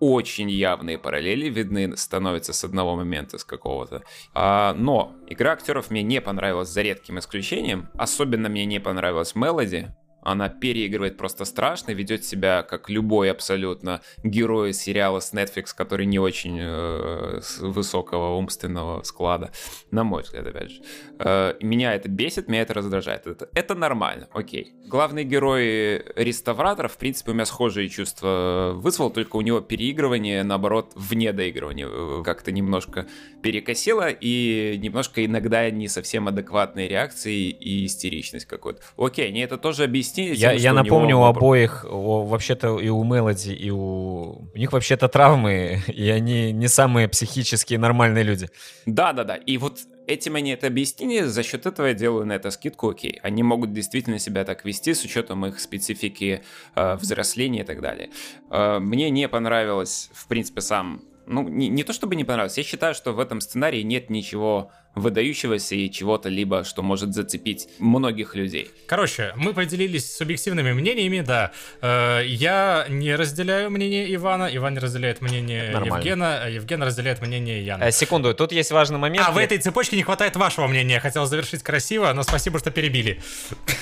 очень 0.00 0.50
явные 0.50 0.98
параллели 0.98 1.48
видны 1.48 1.96
становятся 1.96 2.52
с 2.52 2.64
одного 2.64 2.96
момента, 2.96 3.38
с 3.38 3.44
какого-то. 3.44 4.02
А, 4.34 4.74
но 4.74 5.14
игра 5.26 5.52
актеров 5.52 5.90
мне 5.90 6.02
не 6.02 6.20
понравилась 6.20 6.68
за 6.68 6.82
редким 6.82 7.18
исключением. 7.18 7.88
Особенно 7.94 8.48
мне 8.48 8.66
не 8.66 8.78
понравилась 8.78 9.34
Мелоди. 9.34 9.94
Она 10.26 10.48
переигрывает 10.48 11.16
просто 11.16 11.44
страшно, 11.44 11.92
ведет 11.92 12.24
себя 12.24 12.64
как 12.64 12.90
любой 12.90 13.30
абсолютно 13.30 14.00
герой 14.24 14.72
сериала 14.72 15.20
с 15.20 15.32
Netflix, 15.32 15.66
который 15.72 16.04
не 16.04 16.18
очень 16.18 16.58
э, 16.60 17.40
высокого 17.60 18.36
умственного 18.36 19.04
склада, 19.04 19.52
на 19.92 20.02
мой 20.02 20.24
взгляд, 20.24 20.44
опять 20.48 20.70
же. 20.72 20.82
Э, 21.20 21.54
меня 21.60 21.94
это 21.94 22.08
бесит, 22.08 22.48
меня 22.48 22.62
это 22.62 22.74
раздражает. 22.74 23.28
Это, 23.28 23.48
это 23.54 23.76
нормально, 23.76 24.26
окей. 24.32 24.72
Главный 24.88 25.22
герой 25.22 26.04
реставратор, 26.16 26.88
в 26.88 26.96
принципе, 26.96 27.30
у 27.30 27.34
меня 27.34 27.46
схожие 27.46 27.88
чувства 27.88 28.72
вызвал, 28.74 29.10
только 29.10 29.36
у 29.36 29.42
него 29.42 29.60
переигрывание, 29.60 30.42
наоборот, 30.42 30.90
вне 30.96 31.32
доигрывания 31.32 31.86
э, 31.88 32.22
как-то 32.24 32.50
немножко 32.50 33.06
перекосило, 33.42 34.08
и 34.10 34.76
немножко 34.78 35.24
иногда 35.24 35.70
не 35.70 35.86
совсем 35.86 36.26
адекватные 36.26 36.88
реакции 36.88 37.48
и 37.48 37.86
истеричность 37.86 38.46
какой-то. 38.46 38.82
Окей, 38.96 39.28
они 39.28 39.38
это 39.38 39.56
тоже 39.56 39.84
объяснили. 39.84 40.15
Я, 40.22 40.52
тем, 40.52 40.62
я 40.62 40.72
у 40.72 40.74
напомню, 40.74 41.08
него 41.08 41.22
у 41.22 41.24
обоих, 41.24 41.84
о, 41.88 42.24
вообще-то 42.24 42.78
и 42.78 42.88
у 42.88 43.04
Мелоди, 43.04 43.50
и 43.50 43.70
у... 43.70 44.48
У 44.54 44.58
них 44.58 44.72
вообще-то 44.72 45.08
травмы, 45.08 45.82
и 45.88 46.08
они 46.10 46.52
не 46.52 46.68
самые 46.68 47.08
психически 47.08 47.74
нормальные 47.74 48.24
люди. 48.24 48.48
Да-да-да, 48.86 49.36
и 49.36 49.58
вот 49.58 49.80
этим 50.06 50.36
они 50.36 50.50
это 50.50 50.68
объяснили, 50.68 51.24
за 51.24 51.42
счет 51.42 51.66
этого 51.66 51.86
я 51.86 51.94
делаю 51.94 52.26
на 52.26 52.32
это 52.32 52.50
скидку, 52.50 52.90
окей. 52.90 53.18
Они 53.22 53.42
могут 53.42 53.72
действительно 53.72 54.18
себя 54.18 54.44
так 54.44 54.64
вести 54.64 54.94
с 54.94 55.04
учетом 55.04 55.44
их 55.46 55.60
специфики 55.60 56.42
э, 56.74 56.96
взросления 56.96 57.60
и 57.60 57.64
так 57.64 57.80
далее. 57.80 58.10
Э, 58.50 58.78
мне 58.78 59.10
не 59.10 59.28
понравилось, 59.28 60.10
в 60.14 60.26
принципе, 60.28 60.60
сам... 60.60 61.02
Ну, 61.26 61.48
не, 61.48 61.68
не 61.68 61.82
то 61.82 61.92
чтобы 61.92 62.14
не 62.16 62.24
понравилось, 62.24 62.56
я 62.56 62.64
считаю, 62.64 62.94
что 62.94 63.12
в 63.12 63.20
этом 63.20 63.40
сценарии 63.40 63.82
нет 63.82 64.10
ничего 64.10 64.70
выдающегося 64.94 65.74
и 65.74 65.90
чего-то 65.90 66.28
либо, 66.28 66.64
что 66.64 66.82
может 66.82 67.14
зацепить 67.14 67.68
многих 67.78 68.34
людей. 68.34 68.70
Короче, 68.86 69.32
мы 69.36 69.52
поделились 69.52 70.10
субъективными 70.16 70.72
мнениями, 70.72 71.20
да. 71.20 71.52
Э, 71.82 72.22
Я 72.24 72.86
не 72.88 73.14
разделяю 73.14 73.70
мнение 73.70 74.14
Ивана, 74.14 74.48
Иван 74.50 74.74
не 74.74 74.78
разделяет 74.78 75.20
мнение 75.20 75.70
Нормально. 75.70 75.96
Евгена, 75.96 76.42
а 76.44 76.48
Евген 76.48 76.82
разделяет 76.82 77.20
мнение 77.20 77.64
Яна. 77.64 77.84
Э, 77.84 77.92
секунду, 77.92 78.32
тут 78.32 78.52
есть 78.52 78.70
важный 78.70 78.98
момент. 78.98 79.26
А 79.28 79.32
в 79.32 79.38
этой 79.38 79.58
цепочке 79.58 79.96
не 79.96 80.02
хватает 80.02 80.36
вашего 80.36 80.66
мнения. 80.66 80.98
Хотел 81.00 81.26
завершить 81.26 81.62
красиво, 81.62 82.12
но 82.14 82.22
спасибо, 82.22 82.58
что 82.58 82.70
перебили. 82.70 83.20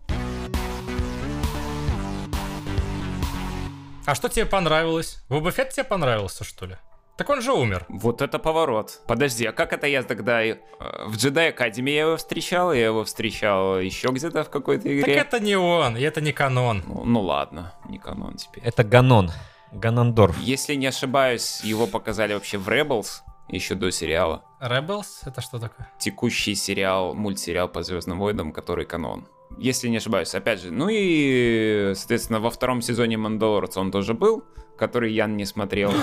А 4.06 4.14
что 4.16 4.30
тебе 4.30 4.46
понравилось? 4.46 5.18
Боба 5.30 5.52
Фетт 5.52 5.72
тебе 5.74 5.84
понравился, 5.84 6.44
что 6.44 6.66
ли? 6.68 6.78
Так 7.18 7.30
он 7.30 7.42
же 7.42 7.54
умер. 7.54 7.86
Вот 7.88 8.22
это 8.22 8.40
поворот. 8.40 9.00
Подожди, 9.08 9.46
а 9.46 9.54
как 9.54 9.72
это 9.72 9.88
я 9.88 10.04
тогда 10.04 10.44
э, 10.44 10.58
в 11.06 11.16
Jedi 11.16 11.56
Academy 11.56 11.90
я 11.92 12.02
его 12.02 12.18
встречал, 12.18 12.74
я 12.74 12.86
его 12.86 13.06
встречал 13.06 13.80
еще 13.80 14.10
где-то 14.10 14.44
в 14.44 14.50
какой-то 14.50 14.84
Так 14.84 14.92
игре? 14.92 15.14
это 15.16 15.40
не 15.40 15.56
он, 15.56 15.96
и 15.96 16.02
это 16.02 16.20
не 16.20 16.34
канон. 16.34 16.84
Ну, 16.86 17.06
ну 17.06 17.22
ладно, 17.22 17.74
не 17.88 18.00
канон 18.00 18.36
теперь. 18.36 18.64
Это 18.66 18.84
Ганон. 18.84 19.32
Ганандорф. 19.72 20.38
Если 20.40 20.76
не 20.76 20.88
ошибаюсь, 20.88 21.62
его 21.64 21.88
показали 21.88 22.34
вообще 22.34 22.58
в 22.58 22.68
Rebels, 22.70 23.22
еще 23.48 23.76
до 23.76 23.92
сериала. 23.92 24.44
Rebels? 24.62 25.06
Это 25.26 25.40
что 25.42 25.58
такое? 25.58 25.90
Текущий 26.00 26.54
сериал, 26.56 27.14
мультсериал 27.14 27.70
по 27.70 27.82
Звездным 27.82 28.20
войнам, 28.20 28.52
который 28.52 28.86
канон. 28.86 29.26
Если 29.58 29.88
не 29.88 29.98
ошибаюсь, 29.98 30.34
опять 30.36 30.62
же. 30.62 30.72
Ну 30.72 30.88
и, 30.90 31.94
соответственно, 31.96 32.40
во 32.40 32.50
втором 32.50 32.82
сезоне 32.82 33.18
Мандалорца 33.18 33.80
он 33.80 33.92
тоже 33.92 34.14
был, 34.14 34.44
который 34.78 35.14
Ян 35.14 35.38
не 35.38 35.46
смотрел. 35.46 35.94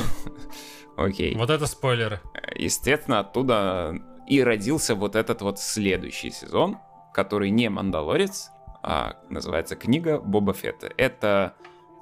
Окей. 0.97 1.35
Вот 1.37 1.51
это 1.51 1.67
спойлеры. 1.67 2.21
Естественно, 2.55 3.21
оттуда 3.21 3.95
и 4.29 4.43
родился 4.43 4.95
вот 4.95 5.17
этот 5.17 5.43
вот 5.43 5.59
следующий 5.59 6.31
сезон, 6.31 6.79
который 7.13 7.51
не 7.51 7.69
Мандалорец, 7.69 8.51
а 8.83 9.17
называется 9.29 9.77
книга 9.77 10.19
Боба 10.19 10.55
Фетта. 10.55 10.91
Это, 10.97 11.55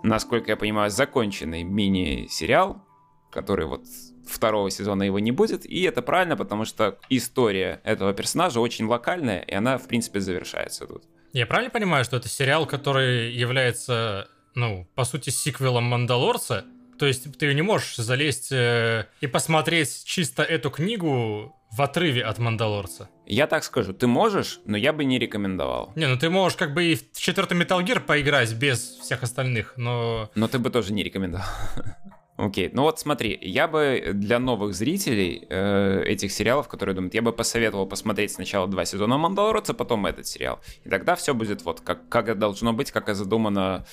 насколько 0.02 0.50
я 0.50 0.56
понимаю, 0.56 0.90
законченный 0.90 1.62
мини-сериал, 1.62 2.82
который 3.30 3.66
вот 3.66 3.84
второго 4.26 4.70
сезона 4.70 5.02
его 5.02 5.18
не 5.18 5.32
будет, 5.32 5.66
и 5.66 5.82
это 5.82 6.02
правильно, 6.02 6.36
потому 6.36 6.64
что 6.64 6.98
история 7.08 7.80
этого 7.84 8.12
персонажа 8.12 8.60
очень 8.60 8.86
локальная, 8.86 9.40
и 9.40 9.52
она, 9.52 9.78
в 9.78 9.88
принципе, 9.88 10.20
завершается 10.20 10.86
тут. 10.86 11.04
Я 11.32 11.46
правильно 11.46 11.70
понимаю, 11.70 12.04
что 12.04 12.16
это 12.16 12.28
сериал, 12.28 12.66
который 12.66 13.32
является 13.32 14.28
ну, 14.54 14.86
по 14.94 15.04
сути, 15.04 15.30
сиквелом 15.30 15.84
Мандалорца. 15.84 16.64
То 16.98 17.06
есть 17.06 17.38
ты 17.38 17.54
не 17.54 17.62
можешь 17.62 17.96
залезть 17.96 18.52
э, 18.52 19.06
и 19.20 19.26
посмотреть 19.26 20.04
чисто 20.04 20.42
эту 20.42 20.70
книгу 20.70 21.56
в 21.70 21.82
отрыве 21.82 22.22
от 22.24 22.38
Мандалорца. 22.38 23.08
Я 23.26 23.46
так 23.46 23.64
скажу, 23.64 23.94
ты 23.94 24.06
можешь, 24.06 24.60
но 24.66 24.76
я 24.76 24.92
бы 24.92 25.04
не 25.04 25.18
рекомендовал. 25.18 25.92
Не, 25.96 26.08
ну 26.08 26.18
ты 26.18 26.28
можешь 26.28 26.58
как 26.58 26.74
бы 26.74 26.84
и 26.84 26.96
в 26.96 27.18
четвертый 27.18 27.58
Metal 27.58 27.82
Gear 27.82 28.00
поиграть 28.00 28.52
без 28.52 28.80
всех 28.80 29.22
остальных, 29.22 29.74
но... 29.76 30.30
Но 30.34 30.48
ты 30.48 30.58
бы 30.58 30.68
тоже 30.68 30.92
не 30.92 31.02
рекомендовал. 31.02 31.46
Окей, 32.40 32.70
ну 32.72 32.82
вот 32.82 32.98
смотри, 32.98 33.38
я 33.42 33.68
бы 33.68 34.12
для 34.14 34.38
новых 34.38 34.74
зрителей 34.74 35.46
э, 35.50 36.02
этих 36.06 36.32
сериалов, 36.32 36.68
которые 36.68 36.94
думают, 36.94 37.12
я 37.12 37.20
бы 37.20 37.32
посоветовал 37.32 37.86
посмотреть 37.86 38.32
сначала 38.32 38.66
два 38.66 38.86
сезона 38.86 39.18
Мандалорца, 39.18 39.74
потом 39.74 40.06
этот 40.06 40.26
сериал. 40.26 40.58
И 40.84 40.88
тогда 40.88 41.16
все 41.16 41.34
будет 41.34 41.62
вот 41.64 41.82
как, 41.82 42.08
как 42.08 42.28
это 42.28 42.40
должно 42.40 42.72
быть, 42.72 42.92
как 42.92 43.10
и 43.10 43.14
задумано 43.14 43.84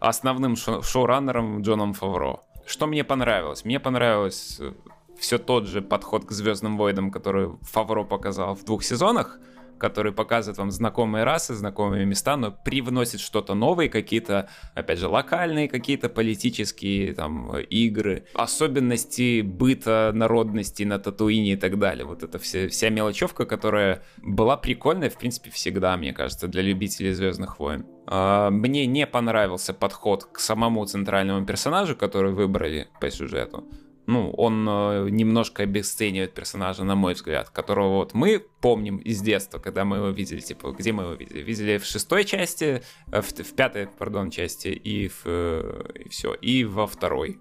основным 0.00 0.54
шоу 0.54 0.82
шоураннером 0.82 1.62
Джоном 1.62 1.94
Фавро. 1.94 2.40
Что 2.66 2.86
мне 2.86 3.04
понравилось? 3.04 3.64
Мне 3.64 3.80
понравилось 3.80 4.58
э, 4.60 4.72
все 5.18 5.38
тот 5.38 5.66
же 5.66 5.80
подход 5.80 6.26
к 6.26 6.30
Звездным 6.30 6.76
войнам, 6.76 7.10
который 7.10 7.52
Фавро 7.62 8.04
показал 8.04 8.54
в 8.54 8.64
двух 8.64 8.84
сезонах, 8.84 9.38
который 9.84 10.12
показывает 10.12 10.56
вам 10.56 10.70
знакомые 10.70 11.24
расы, 11.24 11.52
знакомые 11.52 12.06
места, 12.06 12.38
но 12.38 12.50
привносит 12.50 13.20
что-то 13.20 13.52
новое, 13.52 13.90
какие-то, 13.90 14.48
опять 14.74 14.98
же, 14.98 15.08
локальные 15.08 15.68
какие-то 15.68 16.08
политические 16.08 17.12
там 17.12 17.54
игры, 17.58 18.24
особенности 18.32 19.42
быта 19.42 20.10
народности 20.14 20.84
на 20.84 20.98
Татуине 20.98 21.52
и 21.52 21.56
так 21.56 21.78
далее. 21.78 22.06
Вот 22.06 22.22
это 22.22 22.38
все, 22.38 22.68
вся 22.68 22.88
мелочевка, 22.88 23.44
которая 23.44 24.02
была 24.22 24.56
прикольная, 24.56 25.10
в 25.10 25.18
принципе, 25.18 25.50
всегда, 25.50 25.98
мне 25.98 26.14
кажется, 26.14 26.48
для 26.48 26.62
любителей 26.62 27.12
Звездных 27.12 27.58
войн. 27.58 27.84
А, 28.06 28.48
мне 28.48 28.86
не 28.86 29.06
понравился 29.06 29.74
подход 29.74 30.24
к 30.24 30.38
самому 30.38 30.86
центральному 30.86 31.44
персонажу, 31.44 31.94
который 31.94 32.32
выбрали 32.32 32.88
по 33.02 33.10
сюжету 33.10 33.68
ну, 34.06 34.30
он 34.32 34.66
э, 34.68 35.08
немножко 35.10 35.62
обесценивает 35.62 36.34
персонажа, 36.34 36.84
на 36.84 36.94
мой 36.94 37.14
взгляд, 37.14 37.50
которого 37.50 37.96
вот 37.96 38.14
мы 38.14 38.44
помним 38.60 38.98
из 38.98 39.20
детства, 39.20 39.58
когда 39.58 39.84
мы 39.84 39.96
его 39.96 40.08
видели, 40.08 40.40
типа, 40.40 40.72
где 40.72 40.92
мы 40.92 41.04
его 41.04 41.14
видели? 41.14 41.42
Видели 41.42 41.78
в 41.78 41.84
шестой 41.84 42.24
части, 42.24 42.82
э, 43.10 43.20
в, 43.20 43.28
в 43.28 43.54
пятой, 43.54 43.86
пардон, 43.86 44.30
части, 44.30 44.68
и, 44.68 45.08
в, 45.08 45.22
э, 45.24 46.02
и 46.04 46.08
все, 46.08 46.34
и 46.34 46.64
во 46.64 46.86
второй. 46.86 47.38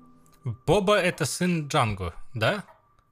Боба 0.66 0.98
это 0.98 1.26
сын 1.26 1.68
Джанго, 1.68 2.14
да? 2.34 2.66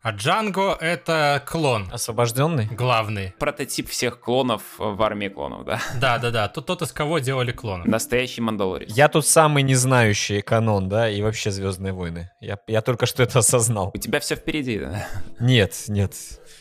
А 0.04 0.10
Джанго 0.14 0.76
это 0.82 1.44
клон. 1.46 1.88
Освобожденный? 1.92 2.66
Главный. 2.66 3.36
Прототип 3.38 3.88
всех 3.88 4.20
клонов 4.20 4.64
в 4.80 5.00
армии 5.04 5.28
клонов, 5.28 5.64
да? 5.64 5.80
Да, 6.02 6.18
да, 6.18 6.32
да. 6.32 6.48
Тот, 6.48 6.66
тот 6.66 6.82
из 6.82 6.92
кого 6.92 7.20
делали 7.20 7.52
клонов. 7.52 7.86
Настоящий 7.86 8.42
Мандалорец. 8.42 8.92
Я 8.96 9.10
тут 9.10 9.28
самый 9.28 9.62
не 9.62 9.76
знающий 9.76 10.42
канон, 10.42 10.90
да, 10.90 11.08
и 11.08 11.22
вообще 11.22 11.52
Звездные 11.52 11.94
войны. 11.94 12.32
Я, 12.40 12.58
я 12.66 12.82
только 12.82 13.06
что 13.06 13.22
это 13.22 13.40
осознал. 13.40 13.92
У 13.94 13.98
тебя 14.00 14.20
все 14.20 14.36
впереди, 14.36 14.80
да? 14.80 15.08
Нет, 15.40 15.76
нет. 15.88 16.16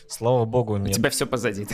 Слава 0.07 0.45
богу, 0.45 0.77
нет. 0.77 0.91
У 0.91 0.93
тебя 0.93 1.09
все 1.09 1.25
позади. 1.25 1.65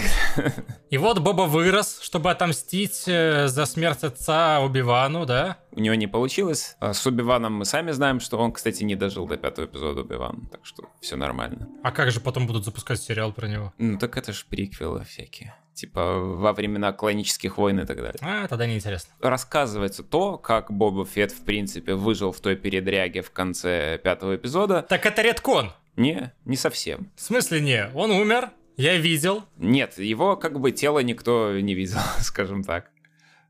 И 0.90 0.98
вот 0.98 1.20
Боба 1.20 1.42
вырос, 1.42 2.00
чтобы 2.02 2.32
отомстить 2.32 3.04
э, 3.08 3.48
за 3.48 3.66
смерть 3.66 4.04
отца 4.04 4.62
Убивану, 4.62 5.26
да? 5.26 5.58
У 5.78 5.80
него 5.80 5.94
не 5.94 6.08
получилось. 6.08 6.76
А 6.80 6.92
с 6.92 7.06
Убиваном 7.06 7.54
мы 7.54 7.64
сами 7.64 7.92
знаем, 7.92 8.20
что 8.20 8.40
он, 8.40 8.52
кстати, 8.52 8.84
не 8.84 8.96
дожил 8.96 9.28
до 9.28 9.38
пятого 9.38 9.66
эпизода 9.68 10.02
Убивана, 10.02 10.40
так 10.52 10.66
что 10.66 10.90
все 11.02 11.16
нормально. 11.16 11.70
А 11.84 11.92
как 11.92 12.10
же 12.10 12.20
потом 12.20 12.48
будут 12.48 12.66
запускать 12.66 13.00
сериал 13.00 13.32
про 13.32 13.48
него? 13.48 13.72
Ну 13.78 14.00
так 14.00 14.18
это 14.18 14.34
ж 14.34 14.44
приквелы 14.50 15.04
всякие. 15.04 15.54
Типа 15.76 16.18
во 16.18 16.54
времена 16.54 16.94
клонических 16.94 17.60
войн 17.60 17.82
и 17.82 17.86
так 17.86 17.98
далее. 17.98 18.18
А, 18.22 18.48
тогда 18.48 18.66
неинтересно. 18.66 19.14
Рассказывается 19.22 20.02
то, 20.02 20.40
как 20.40 20.72
Боба 20.72 21.06
Фетт, 21.06 21.32
в 21.32 21.46
принципе, 21.46 21.94
выжил 21.94 22.32
в 22.32 22.40
той 22.40 22.56
передряге 22.56 23.22
в 23.22 23.30
конце 23.30 24.00
пятого 24.04 24.36
эпизода. 24.36 24.82
Так 24.82 25.06
это 25.06 25.22
редкон. 25.22 25.74
Не, 25.96 26.34
не 26.46 26.56
совсем. 26.56 27.12
В 27.16 27.22
смысле 27.22 27.62
не? 27.62 27.92
Он 27.94 28.10
умер, 28.10 28.50
я 28.78 28.98
видел. 28.98 29.44
Нет, 29.58 30.00
его 30.00 30.36
как 30.38 30.60
бы 30.60 30.72
тело 30.72 31.00
никто 31.00 31.60
не 31.60 31.76
видел, 31.76 32.00
скажем 32.20 32.64
так. 32.64 32.90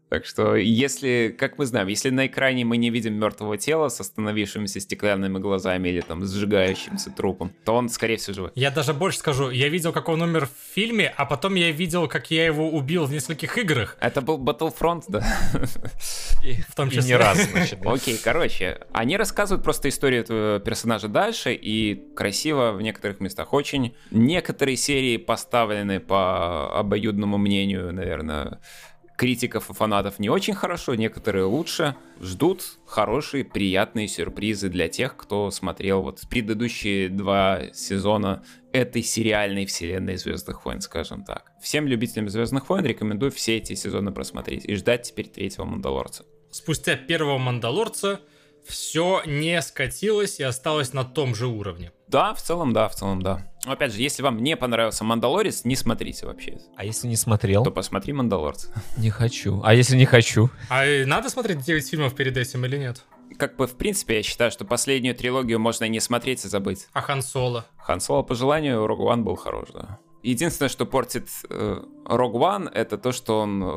Так 0.09 0.25
что, 0.25 0.55
если, 0.55 1.35
как 1.37 1.57
мы 1.57 1.65
знаем, 1.65 1.87
если 1.87 2.09
на 2.09 2.27
экране 2.27 2.63
мы 2.63 2.77
не 2.77 2.89
видим 2.89 3.13
мертвого 3.15 3.57
тела 3.57 3.89
с 3.89 3.99
остановившимися 3.99 4.79
стеклянными 4.79 5.37
глазами 5.39 5.89
или 5.89 6.01
там 6.01 6.25
сжигающимся 6.25 7.11
трупом, 7.11 7.51
то 7.65 7.75
он, 7.75 7.89
скорее 7.89 8.15
всего, 8.15 8.33
живой. 8.33 8.51
Я 8.55 8.71
даже 8.71 8.93
больше 8.93 9.19
скажу, 9.19 9.49
я 9.49 9.67
видел, 9.67 9.91
как 9.91 10.07
он 10.07 10.21
умер 10.21 10.47
в 10.47 10.73
фильме, 10.73 11.13
а 11.17 11.25
потом 11.25 11.55
я 11.55 11.71
видел, 11.71 12.07
как 12.07 12.31
я 12.31 12.45
его 12.45 12.69
убил 12.69 13.05
в 13.05 13.11
нескольких 13.11 13.57
играх. 13.57 13.97
Это 13.99 14.21
был 14.21 14.37
Battlefront, 14.37 15.03
да? 15.09 15.25
И 16.43 16.61
в 16.61 16.75
том 16.75 16.89
числе. 16.89 17.03
И 17.03 17.05
не 17.07 17.15
раз, 17.15 17.41
значит. 17.51 17.81
да. 17.81 17.91
Окей, 17.91 18.17
короче, 18.23 18.79
они 18.93 19.17
рассказывают 19.17 19.63
просто 19.63 19.89
историю 19.89 20.21
этого 20.21 20.59
персонажа 20.59 21.09
дальше, 21.09 21.53
и 21.53 22.01
красиво 22.15 22.71
в 22.71 22.81
некоторых 22.81 23.19
местах 23.19 23.53
очень. 23.53 23.95
Некоторые 24.11 24.77
серии 24.77 25.17
поставлены 25.17 25.99
по 25.99 26.79
обоюдному 26.79 27.37
мнению, 27.37 27.93
наверное, 27.93 28.59
критиков 29.17 29.69
и 29.69 29.73
фанатов 29.73 30.19
не 30.19 30.29
очень 30.29 30.53
хорошо, 30.53 30.95
некоторые 30.95 31.45
лучше. 31.45 31.95
Ждут 32.21 32.77
хорошие, 32.85 33.43
приятные 33.43 34.07
сюрпризы 34.07 34.69
для 34.69 34.87
тех, 34.87 35.17
кто 35.17 35.51
смотрел 35.51 36.03
вот 36.03 36.21
предыдущие 36.29 37.09
два 37.09 37.73
сезона 37.73 38.43
этой 38.71 39.01
сериальной 39.01 39.65
вселенной 39.65 40.17
Звездных 40.17 40.63
войн, 40.63 40.81
скажем 40.81 41.23
так. 41.23 41.51
Всем 41.61 41.87
любителям 41.87 42.29
Звездных 42.29 42.69
войн 42.69 42.85
рекомендую 42.85 43.31
все 43.31 43.57
эти 43.57 43.73
сезоны 43.73 44.11
просмотреть 44.11 44.65
и 44.65 44.75
ждать 44.75 45.03
теперь 45.03 45.27
третьего 45.27 45.65
Мандалорца. 45.65 46.23
Спустя 46.51 46.95
первого 46.95 47.39
Мандалорца 47.39 48.21
все 48.67 49.21
не 49.25 49.61
скатилось 49.61 50.39
и 50.39 50.43
осталось 50.43 50.93
на 50.93 51.03
том 51.03 51.35
же 51.35 51.47
уровне. 51.47 51.91
Да, 52.07 52.33
в 52.33 52.41
целом, 52.41 52.73
да, 52.73 52.87
в 52.87 52.95
целом, 52.95 53.21
да. 53.21 53.51
Но 53.65 53.73
опять 53.73 53.93
же, 53.93 54.01
если 54.01 54.23
вам 54.23 54.41
не 54.41 54.55
понравился 54.55 55.03
Мандалорец, 55.03 55.65
не 55.65 55.75
смотрите 55.75 56.25
вообще. 56.25 56.57
А 56.77 56.85
если 56.85 57.07
не 57.07 57.17
смотрел? 57.17 57.63
То 57.63 57.71
посмотри 57.71 58.13
Мандалорца. 58.13 58.71
Не 58.97 59.09
хочу. 59.09 59.61
А 59.63 59.73
если 59.73 59.97
не 59.97 60.05
хочу? 60.05 60.49
А 60.69 60.85
надо 61.05 61.29
смотреть 61.29 61.61
9 61.61 61.89
фильмов 61.89 62.15
перед 62.15 62.37
этим 62.37 62.65
или 62.65 62.77
нет? 62.77 63.03
Как 63.37 63.57
бы, 63.57 63.67
в 63.67 63.75
принципе, 63.75 64.17
я 64.17 64.23
считаю, 64.23 64.51
что 64.51 64.63
последнюю 64.63 65.15
трилогию 65.15 65.59
можно 65.59 65.85
не 65.87 65.99
смотреть 65.99 66.45
и 66.45 66.47
забыть. 66.47 66.87
А 66.93 67.01
Хан 67.01 67.21
Соло? 67.21 67.65
Хан 67.77 67.99
Соло, 67.99 68.23
по 68.23 68.35
желанию, 68.35 68.85
Rogue 68.85 69.13
One 69.13 69.23
был 69.23 69.35
хорош, 69.35 69.69
да. 69.73 69.99
Единственное, 70.23 70.69
что 70.69 70.85
портит 70.85 71.27
э, 71.49 71.81
Rogue 72.05 72.33
One, 72.33 72.71
это 72.73 72.97
то, 72.97 73.11
что 73.11 73.41
он 73.41 73.61
э, 73.61 73.67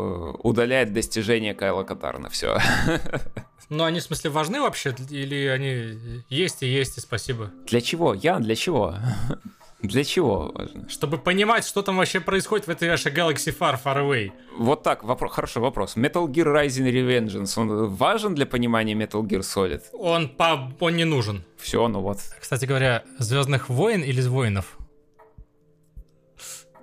удаляет 0.43 0.93
достижения 0.93 1.55
Кайла 1.55 1.83
Катарна. 1.83 2.29
Все. 2.29 2.59
Ну, 3.71 3.85
они, 3.85 4.01
в 4.01 4.03
смысле, 4.03 4.31
важны 4.31 4.61
вообще? 4.61 4.95
Или 5.11 5.47
они 5.47 6.23
есть 6.29 6.63
и 6.63 6.67
есть, 6.67 6.99
и 6.99 7.01
спасибо? 7.01 7.51
Для 7.67 7.81
чего? 7.81 8.15
Я? 8.15 8.39
Для 8.41 8.57
чего? 8.57 8.97
Для 9.83 10.05
чего 10.05 10.53
важно? 10.55 10.89
Чтобы 10.91 11.17
понимать, 11.19 11.65
что 11.65 11.83
там 11.83 11.97
вообще 11.97 12.21
происходит 12.21 12.67
в 12.67 12.71
этой 12.71 12.89
вашей 12.91 13.13
Galaxy 13.13 13.57
Far 13.57 13.79
Far 13.83 13.97
Away. 13.97 14.31
Вот 14.59 14.83
так, 14.83 15.03
вопро- 15.05 15.29
хороший 15.29 15.63
вопрос. 15.63 15.97
Metal 15.97 16.27
Gear 16.27 16.53
Rising 16.53 16.91
Revengeance, 16.93 17.53
он 17.57 17.89
важен 17.89 18.35
для 18.35 18.45
понимания 18.45 18.93
Metal 18.95 19.23
Gear 19.23 19.41
Solid? 19.41 19.83
Он, 19.93 20.29
по... 20.29 20.71
он 20.81 20.97
не 20.97 21.05
нужен. 21.05 21.45
Все, 21.57 21.87
ну 21.89 22.01
вот, 22.01 22.19
Кстати 22.41 22.67
говоря, 22.67 23.05
Звездных 23.19 23.69
войн 23.71 24.03
или 24.03 24.21
воинов? 24.23 24.77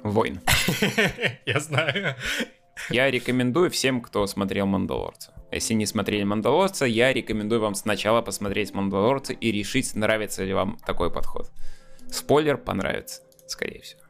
войн. 0.04 0.40
Я 1.46 1.60
знаю. 1.60 2.16
Я 2.90 3.12
рекомендую 3.12 3.70
всем, 3.70 4.02
кто 4.02 4.26
смотрел 4.28 4.66
Мандалорца. 4.66 5.34
Если 5.52 5.74
не 5.74 5.86
смотрели 5.86 6.24
Мандалорца, 6.24 6.86
я 6.86 7.14
рекомендую 7.14 7.62
вам 7.62 7.76
сначала 7.76 8.22
посмотреть 8.22 8.74
Мандалорца 8.74 9.34
и 9.34 9.52
решить, 9.52 9.96
нравится 9.96 10.44
ли 10.44 10.54
вам 10.54 10.78
такой 10.86 11.12
подход. 11.12 11.50
Спойлер, 12.12 12.58
понравится, 12.58 13.22
скорее 13.48 13.82
всего. 13.82 14.02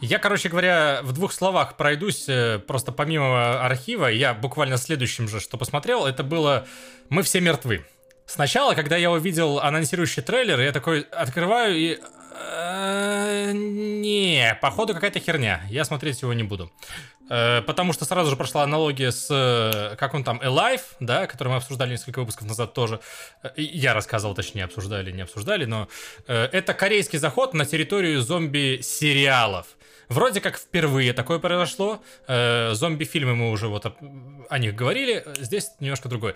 Я, 0.00 0.18
короче 0.18 0.48
говоря, 0.48 1.00
в 1.04 1.12
двух 1.12 1.32
словах 1.32 1.76
пройдусь, 1.76 2.28
э, 2.28 2.58
просто 2.58 2.90
помимо 2.90 3.64
архива, 3.64 4.06
я 4.08 4.34
буквально 4.34 4.76
следующим 4.76 5.28
же, 5.28 5.38
что 5.38 5.56
посмотрел, 5.56 6.06
это 6.06 6.24
было 6.24 6.66
«Мы 7.08 7.22
все 7.22 7.40
мертвы». 7.40 7.86
Сначала, 8.26 8.74
когда 8.74 8.96
я 8.96 9.12
увидел 9.12 9.60
анонсирующий 9.60 10.22
трейлер, 10.22 10.58
я 10.58 10.72
такой 10.72 11.02
открываю 11.02 11.76
и... 11.76 11.98
э, 14.52 14.60
походу 14.60 14.94
какая-то 14.94 15.18
херня. 15.20 15.62
Я 15.68 15.84
смотреть 15.84 16.22
его 16.22 16.32
не 16.32 16.42
буду. 16.42 16.70
Э, 17.30 17.62
Потому 17.62 17.92
что 17.92 18.04
сразу 18.04 18.30
же 18.30 18.36
прошла 18.36 18.62
аналогия 18.62 19.10
с, 19.12 19.26
э, 19.30 19.96
как 19.96 20.14
он 20.14 20.24
там, 20.24 20.40
Alive, 20.40 20.82
да, 21.00 21.26
который 21.26 21.48
мы 21.48 21.56
обсуждали 21.56 21.90
несколько 21.92 22.20
выпусков 22.20 22.46
назад 22.48 22.74
тоже. 22.74 23.00
Я 23.56 23.94
рассказывал, 23.94 24.34
точнее, 24.34 24.64
обсуждали, 24.64 25.10
не 25.12 25.22
обсуждали, 25.22 25.64
но 25.64 25.88
э, 26.26 26.44
это 26.52 26.74
корейский 26.74 27.18
заход 27.18 27.54
на 27.54 27.64
территорию 27.66 28.20
зомби-сериалов. 28.22 29.66
Вроде 30.08 30.40
как 30.40 30.58
впервые 30.58 31.12
такое 31.12 31.38
произошло. 31.38 32.02
Э, 32.28 32.74
Зомби-фильмы 32.74 33.34
мы 33.34 33.50
уже 33.50 33.68
вот 33.68 33.86
об- 33.86 33.96
о 34.50 34.58
них 34.58 34.74
говорили. 34.74 35.24
Здесь 35.38 35.70
немножко 35.80 36.08
другое. 36.08 36.34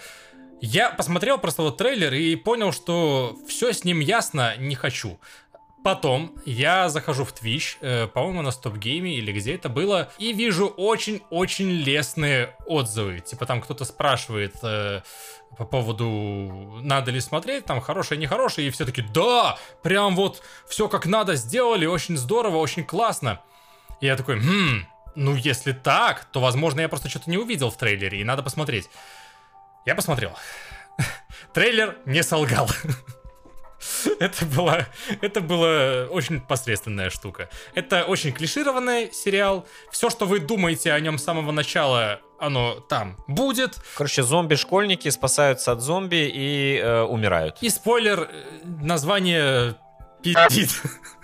Я 0.63 0.89
посмотрел 0.91 1.37
просто 1.37 1.61
вот 1.61 1.77
трейлер 1.77 2.15
и 2.15 2.35
понял, 2.37 2.73
что 2.73 3.37
все 3.47 3.75
с 3.75 3.85
ним 3.85 4.01
ясно, 4.01 4.57
не 4.57 4.75
хочу. 4.75 5.21
Потом 5.87 6.35
я 6.45 6.89
захожу 6.89 7.25
в 7.25 7.33
Twitch, 7.33 7.77
э, 7.81 8.09
по-моему, 8.09 8.43
на 8.43 8.51
стоп-гейме 8.51 9.15
или 9.15 9.31
где 9.31 9.55
это 9.55 9.69
было, 9.69 10.11
и 10.19 10.33
вижу 10.33 10.67
очень-очень 10.67 11.71
лестные 11.71 12.57
отзывы. 12.67 13.21
Типа 13.21 13.47
там 13.47 13.61
кто-то 13.61 13.85
спрашивает 13.85 14.57
э, 14.65 15.03
по 15.57 15.65
поводу, 15.65 16.81
надо 16.83 17.13
ли 17.13 17.21
смотреть, 17.21 17.67
там, 17.67 17.81
хорошее, 17.81 18.21
нехорошее, 18.21 18.67
и 18.67 18.73
все 18.73 18.85
таки 18.85 19.01
да, 19.01 19.59
прям 19.85 20.17
вот 20.17 20.43
все 20.69 20.89
как 20.89 21.07
надо 21.07 21.37
сделали, 21.37 21.87
очень 21.87 22.17
здорово, 22.17 22.57
очень 22.57 22.83
классно. 22.83 23.41
И 24.01 24.07
я 24.07 24.17
такой, 24.17 24.41
хм, 24.41 24.89
ну 25.15 25.37
если 25.37 25.71
так, 25.71 26.25
то, 26.33 26.41
возможно, 26.41 26.81
я 26.81 26.89
просто 26.89 27.09
что-то 27.09 27.31
не 27.31 27.39
увидел 27.39 27.71
в 27.71 27.77
трейлере, 27.77 28.21
и 28.21 28.25
надо 28.25 28.43
посмотреть. 28.43 28.91
Я 29.85 29.95
посмотрел. 29.95 30.33
Трейлер 31.55 31.97
не 32.07 32.25
солгал. 32.25 32.69
это 34.21 34.45
была, 34.47 34.87
это 35.21 35.41
была 35.41 36.07
очень 36.11 36.41
посредственная 36.41 37.11
штука. 37.11 37.49
Это 37.75 38.05
очень 38.05 38.33
клишированный 38.33 39.13
сериал. 39.13 39.67
Все, 39.91 40.11
что 40.11 40.27
вы 40.27 40.41
думаете 40.41 40.93
о 40.93 41.01
нем 41.01 41.19
с 41.19 41.25
самого 41.25 41.53
начала, 41.53 42.21
оно 42.39 42.81
там 42.89 43.17
будет. 43.27 43.79
Короче, 43.97 44.23
зомби-школьники 44.23 45.09
спасаются 45.09 45.73
от 45.73 45.81
зомби 45.81 46.31
и 46.33 46.79
э, 46.79 47.03
умирают. 47.03 47.59
И 47.61 47.69
спойлер, 47.69 48.29
э, 48.31 48.45
название 48.83 49.77
пиздит. 50.35 50.71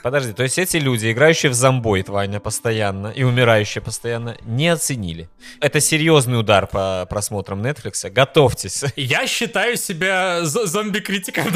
Подожди, 0.03 0.33
то 0.33 0.43
есть 0.43 0.59
эти 0.59 0.79
люди, 0.79 1.13
играющие 1.13 1.49
в 1.49 1.55
зомбой, 1.55 2.05
Ваня, 2.07 2.41
постоянно, 2.41 3.07
и 3.07 3.23
умирающие 3.23 3.81
постоянно, 3.81 4.37
не 4.43 4.69
оценили. 4.69 5.29
Это 5.61 5.79
серьезный 5.81 6.41
удар 6.41 6.67
по 6.67 7.07
просмотрам 7.09 7.63
Netflix. 7.65 8.11
Готовьтесь. 8.11 8.83
Я 8.97 9.29
считаю 9.29 9.77
себя 9.77 10.41
зомби-критиком. 10.43 11.47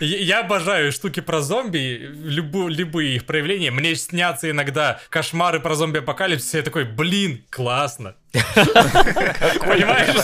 Я 0.00 0.40
обожаю 0.40 0.92
штуки 0.92 1.20
про 1.20 1.42
зомби, 1.42 2.10
любые 2.24 3.16
их 3.16 3.26
проявления. 3.26 3.70
Мне 3.70 3.94
снятся 3.96 4.50
иногда 4.50 4.98
кошмары 5.10 5.60
про 5.60 5.74
зомби-апокалипсис. 5.74 6.54
Я 6.54 6.62
такой, 6.62 6.84
блин, 6.84 7.44
классно. 7.50 8.14
Понимаешь? 8.32 10.14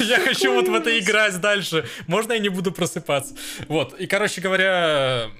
Я 0.08 0.20
хочу 0.20 0.54
вот 0.54 0.68
в 0.68 0.74
это 0.74 0.98
играть 0.98 1.40
дальше. 1.40 1.86
Можно 2.06 2.34
я 2.34 2.38
не 2.38 2.48
буду 2.48 2.72
просыпаться? 2.72 3.34
Вот. 3.68 3.98
И, 3.98 4.06
короче 4.06 4.40
говоря, 4.40 5.30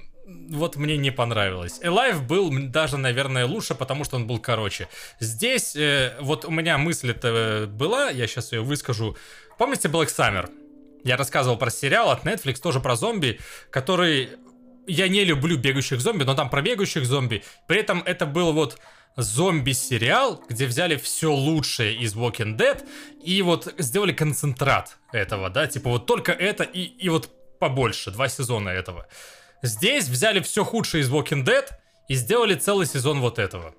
вот 0.51 0.77
мне 0.77 0.97
не 0.97 1.11
понравилось. 1.11 1.81
Alive 1.83 2.21
был 2.27 2.51
даже, 2.69 2.97
наверное, 2.97 3.47
лучше, 3.47 3.75
потому 3.75 4.05
что 4.05 4.17
он 4.17 4.27
был 4.27 4.39
короче. 4.39 4.89
Здесь 5.21 5.77
э, 5.77 6.17
вот 6.21 6.45
у 6.45 6.51
меня 6.51 6.79
мысль 6.79 7.11
это 7.11 7.67
была, 7.69 8.11
я 8.11 8.27
сейчас 8.27 8.53
ее 8.53 8.63
выскажу. 8.63 9.17
Помните 9.59 9.89
Black 9.89 10.09
Summer? 10.09 10.51
Я 11.05 11.17
рассказывал 11.17 11.57
про 11.57 11.71
сериал 11.71 12.11
от 12.11 12.25
Netflix, 12.25 12.61
тоже 12.61 12.81
про 12.81 12.97
зомби, 12.97 13.41
который... 13.71 14.31
Я 14.89 15.07
не 15.07 15.25
люблю 15.25 15.57
бегающих 15.59 16.01
зомби, 16.01 16.25
но 16.25 16.35
там 16.35 16.51
про 16.51 16.61
бегающих 16.61 17.07
зомби. 17.07 17.45
При 17.69 17.79
этом 17.79 18.03
это 18.05 18.27
был 18.27 18.53
вот 18.53 18.81
зомби-сериал, 19.17 20.43
где 20.49 20.67
взяли 20.67 20.97
все 20.97 21.33
лучшее 21.33 21.95
из 21.97 22.15
Walking 22.15 22.57
Dead 22.57 22.83
и 23.23 23.43
вот 23.43 23.75
сделали 23.79 24.13
концентрат 24.13 24.99
этого, 25.13 25.51
да, 25.51 25.67
типа 25.67 25.91
вот 25.91 26.07
только 26.07 26.33
это 26.33 26.65
и, 26.65 26.83
и 26.83 27.09
вот 27.09 27.31
побольше, 27.59 28.11
два 28.11 28.29
сезона 28.29 28.71
этого. 28.71 29.07
Здесь 29.63 30.09
взяли 30.09 30.41
все 30.41 30.65
худшее 30.65 31.03
из 31.03 31.11
Walking 31.11 31.45
Dead 31.45 31.69
и 32.09 32.15
сделали 32.15 32.55
целый 32.55 32.87
сезон 32.87 33.21
вот 33.21 33.39
этого. 33.39 33.75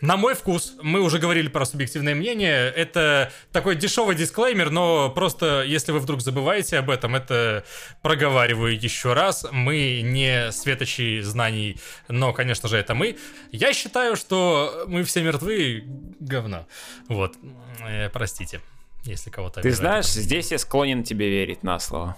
На 0.00 0.16
мой 0.16 0.34
вкус, 0.34 0.74
мы 0.82 1.00
уже 1.00 1.18
говорили 1.18 1.48
про 1.48 1.64
субъективное 1.64 2.14
мнение, 2.14 2.70
это 2.70 3.32
такой 3.52 3.76
дешевый 3.76 4.14
дисклеймер, 4.14 4.70
но 4.70 5.10
просто, 5.10 5.62
если 5.62 5.92
вы 5.92 6.00
вдруг 6.00 6.20
забываете 6.20 6.78
об 6.78 6.90
этом, 6.90 7.14
это 7.14 7.64
проговариваю 8.02 8.78
еще 8.78 9.14
раз. 9.14 9.46
Мы 9.50 10.02
не 10.02 10.52
светочи 10.52 11.20
знаний, 11.22 11.78
но, 12.08 12.32
конечно 12.32 12.68
же, 12.68 12.76
это 12.76 12.94
мы. 12.94 13.16
Я 13.52 13.72
считаю, 13.72 14.16
что 14.16 14.84
мы 14.86 15.02
все 15.04 15.22
мертвы, 15.22 15.84
говно. 16.20 16.66
Вот, 17.08 17.36
э, 17.80 18.10
простите, 18.10 18.60
если 19.04 19.30
кого-то 19.30 19.60
Ты 19.60 19.70
знаешь, 19.72 20.06
здесь 20.06 20.50
я 20.50 20.58
склонен 20.58 21.02
тебе 21.04 21.30
верить 21.30 21.62
на 21.62 21.78
слово. 21.78 22.16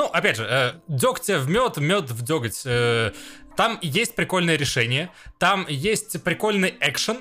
Ну, 0.00 0.06
опять 0.06 0.36
же, 0.36 0.46
э, 0.48 0.72
дегтя 0.88 1.38
в 1.38 1.50
мед, 1.50 1.76
мед 1.76 2.10
в 2.10 2.22
деготь. 2.22 2.62
Э, 2.64 3.12
там 3.54 3.78
есть 3.82 4.14
прикольное 4.14 4.56
решение, 4.56 5.10
там 5.38 5.66
есть 5.68 6.24
прикольный 6.24 6.74
экшен, 6.80 7.18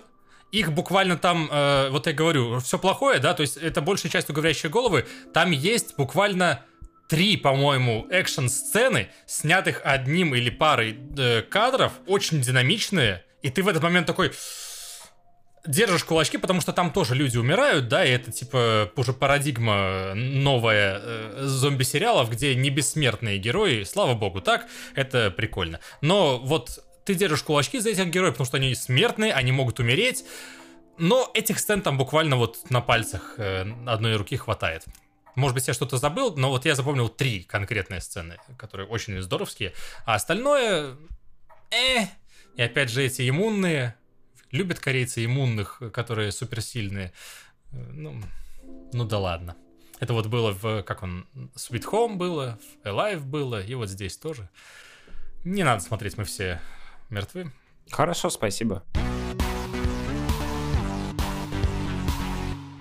их 0.53 0.71
буквально 0.71 1.17
там, 1.17 1.49
э, 1.51 1.89
вот 1.89 2.07
я 2.07 2.13
говорю, 2.13 2.61
все 2.61 2.79
плохое, 2.79 3.19
да, 3.19 3.33
то 3.33 3.41
есть 3.41 3.57
это 3.57 3.81
большая 3.81 4.09
часть 4.09 4.29
говорящей 4.29 4.69
головы, 4.69 5.05
там 5.33 5.51
есть 5.51 5.97
буквально 5.97 6.63
три, 7.09 7.35
по-моему, 7.35 8.07
экшн-сцены, 8.09 9.09
снятых 9.27 9.81
одним 9.83 10.33
или 10.33 10.49
парой 10.49 10.97
э, 11.17 11.41
кадров, 11.41 11.91
очень 12.07 12.39
динамичные, 12.39 13.25
и 13.41 13.49
ты 13.49 13.61
в 13.61 13.67
этот 13.67 13.83
момент 13.83 14.07
такой, 14.07 14.31
держишь 15.65 16.03
кулачки, 16.03 16.37
потому 16.37 16.61
что 16.61 16.73
там 16.73 16.91
тоже 16.91 17.15
люди 17.15 17.37
умирают, 17.37 17.87
да, 17.87 18.05
и 18.05 18.11
это 18.11 18.31
типа 18.31 18.91
уже 18.95 19.13
парадигма 19.13 20.13
новая 20.15 20.99
э, 21.01 21.41
зомби-сериалов, 21.41 22.29
где 22.29 22.55
не 22.55 22.69
бессмертные 22.69 23.37
герои, 23.37 23.83
слава 23.83 24.13
богу, 24.13 24.41
так, 24.41 24.67
это 24.95 25.31
прикольно. 25.31 25.79
Но 26.01 26.39
вот 26.39 26.83
ты 27.05 27.15
держишь 27.15 27.43
кулачки 27.43 27.79
за 27.79 27.89
этих 27.89 28.07
героев, 28.07 28.33
потому 28.33 28.45
что 28.45 28.57
они 28.57 28.73
смертные, 28.75 29.33
они 29.33 29.51
могут 29.51 29.79
умереть, 29.79 30.25
но 30.97 31.29
этих 31.33 31.59
сцен 31.59 31.81
там 31.81 31.97
буквально 31.97 32.35
вот 32.35 32.69
на 32.69 32.81
пальцах 32.81 33.35
э, 33.37 33.65
одной 33.85 34.15
руки 34.15 34.37
хватает. 34.37 34.85
Может 35.35 35.55
быть, 35.55 35.67
я 35.67 35.73
что-то 35.73 35.97
забыл, 35.97 36.35
но 36.35 36.49
вот 36.49 36.65
я 36.65 36.75
запомнил 36.75 37.07
три 37.07 37.43
конкретные 37.43 38.01
сцены, 38.01 38.37
которые 38.57 38.87
очень 38.87 39.21
здоровские, 39.21 39.73
а 40.05 40.15
остальное... 40.15 40.95
Э, 41.71 42.05
и 42.55 42.61
опять 42.61 42.89
же 42.89 43.03
эти 43.03 43.29
иммунные, 43.29 43.95
Любят 44.51 44.79
корейцы 44.79 45.23
иммунных, 45.25 45.81
которые 45.93 46.31
суперсильные. 46.31 47.13
Ну, 47.71 48.19
ну 48.93 49.05
да 49.05 49.19
ладно. 49.19 49.55
Это 49.99 50.13
вот 50.13 50.27
было 50.27 50.51
в, 50.51 50.81
как 50.83 51.03
он, 51.03 51.27
Sweet 51.55 51.83
Home 51.91 52.15
было, 52.15 52.57
в 52.83 52.87
Alive 52.87 53.19
было, 53.19 53.61
и 53.61 53.75
вот 53.75 53.89
здесь 53.89 54.17
тоже. 54.17 54.49
Не 55.43 55.63
надо 55.63 55.83
смотреть, 55.83 56.17
мы 56.17 56.23
все 56.23 56.59
мертвы. 57.09 57.51
Хорошо, 57.91 58.29
спасибо. 58.29 58.83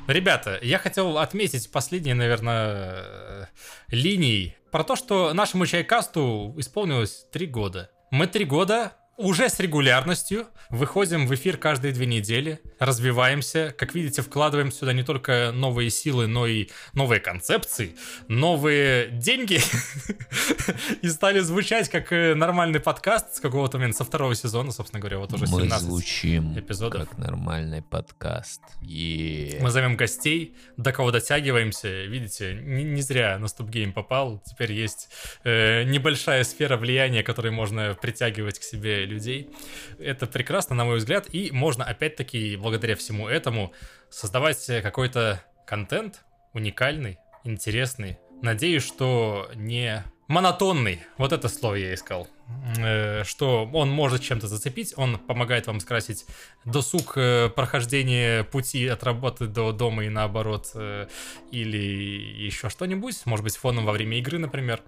Ребята, 0.07 0.59
я 0.63 0.79
хотел 0.79 1.19
отметить 1.19 1.71
последние, 1.71 2.15
наверное, 2.15 3.51
линии 3.89 4.57
про 4.73 4.83
то, 4.83 4.97
что 4.97 5.35
нашему 5.35 5.67
чайкасту 5.67 6.55
исполнилось 6.57 7.27
три 7.31 7.47
года. 7.47 7.91
Мы 8.11 8.27
три 8.27 8.47
года 8.47 8.93
уже 9.19 9.49
с 9.49 9.59
регулярностью 9.59 10.47
выходим 10.71 11.27
в 11.27 11.35
эфир 11.35 11.57
каждые 11.57 11.93
две 11.93 12.07
недели, 12.07 12.61
развиваемся. 12.79 13.75
Как 13.77 13.95
видите, 13.95 14.23
вкладываем 14.23 14.71
сюда 14.71 14.93
не 14.93 15.03
только 15.03 15.51
новые 15.53 15.91
силы, 15.91 16.29
но 16.29 16.47
и 16.47 16.69
новые 16.95 17.21
концепции, 17.21 17.97
новые 18.29 19.09
деньги. 19.09 19.61
И 21.03 21.09
стали 21.09 21.41
звучать 21.41 21.89
как 21.89 22.13
э, 22.13 22.35
нормальный 22.35 22.79
подкаст 22.79 23.35
с 23.35 23.41
какого-то 23.41 23.79
момента, 23.79 23.99
со 23.99 24.05
второго 24.05 24.35
сезона, 24.37 24.71
собственно 24.71 25.01
говоря, 25.01 25.19
вот 25.19 25.33
уже 25.33 25.47
17 25.47 25.73
Мы 25.73 25.79
звучим 25.79 26.59
эпизодов. 26.59 27.09
как 27.09 27.19
нормальный 27.19 27.83
подкаст. 27.83 28.63
Мы 28.81 29.71
зовем 29.71 29.97
гостей, 29.97 30.55
до 30.77 30.93
кого 30.93 31.11
дотягиваемся. 31.11 32.05
Видите, 32.05 32.55
не, 32.55 33.01
зря 33.01 33.39
на 33.39 33.49
Стоп 33.49 33.69
Гейм 33.69 33.93
попал. 33.93 34.41
Теперь 34.47 34.73
есть 34.73 35.09
э, 35.43 35.83
небольшая 35.85 36.45
сфера 36.45 36.77
влияния, 36.77 37.25
которой 37.25 37.51
можно 37.51 37.97
притягивать 38.01 38.61
к 38.61 38.63
себе 38.63 39.08
людей. 39.09 39.51
Это 39.99 40.27
прекрасно, 40.27 40.77
на 40.77 40.85
мой 40.85 40.99
взгляд, 40.99 41.27
и 41.33 41.51
можно 41.51 41.85
опять-таки 41.85 42.57
благодаря 42.57 42.95
всему 42.95 43.29
этому 43.29 43.73
создавать 44.11 44.65
какой-то 44.83 45.43
контент 45.67 46.25
уникальный, 46.55 47.19
интересный. 47.45 48.19
Надеюсь, 48.43 48.85
что 48.85 49.51
не 49.55 50.05
монотонный, 50.29 51.01
вот 51.17 51.33
это 51.33 51.49
слово 51.49 51.75
я 51.77 51.95
искал, 51.95 52.29
э, 52.77 53.25
что 53.25 53.69
он 53.73 53.91
может 53.91 54.23
чем-то 54.23 54.47
зацепить, 54.47 54.93
он 54.97 55.19
помогает 55.19 55.67
вам 55.67 55.81
скрасить 55.81 56.27
досуг 56.65 57.15
э, 57.17 57.49
прохождения 57.49 58.45
пути 58.45 58.87
от 58.87 59.03
работы 59.03 59.47
до 59.47 59.73
дома 59.73 60.05
и 60.05 60.09
наоборот, 60.09 60.71
э, 60.75 61.09
или 61.51 61.79
еще 61.79 62.69
что-нибудь, 62.69 63.25
может 63.25 63.43
быть, 63.43 63.57
фоном 63.57 63.87
во 63.87 63.93
время 63.93 64.19
игры, 64.19 64.39
например. 64.39 64.83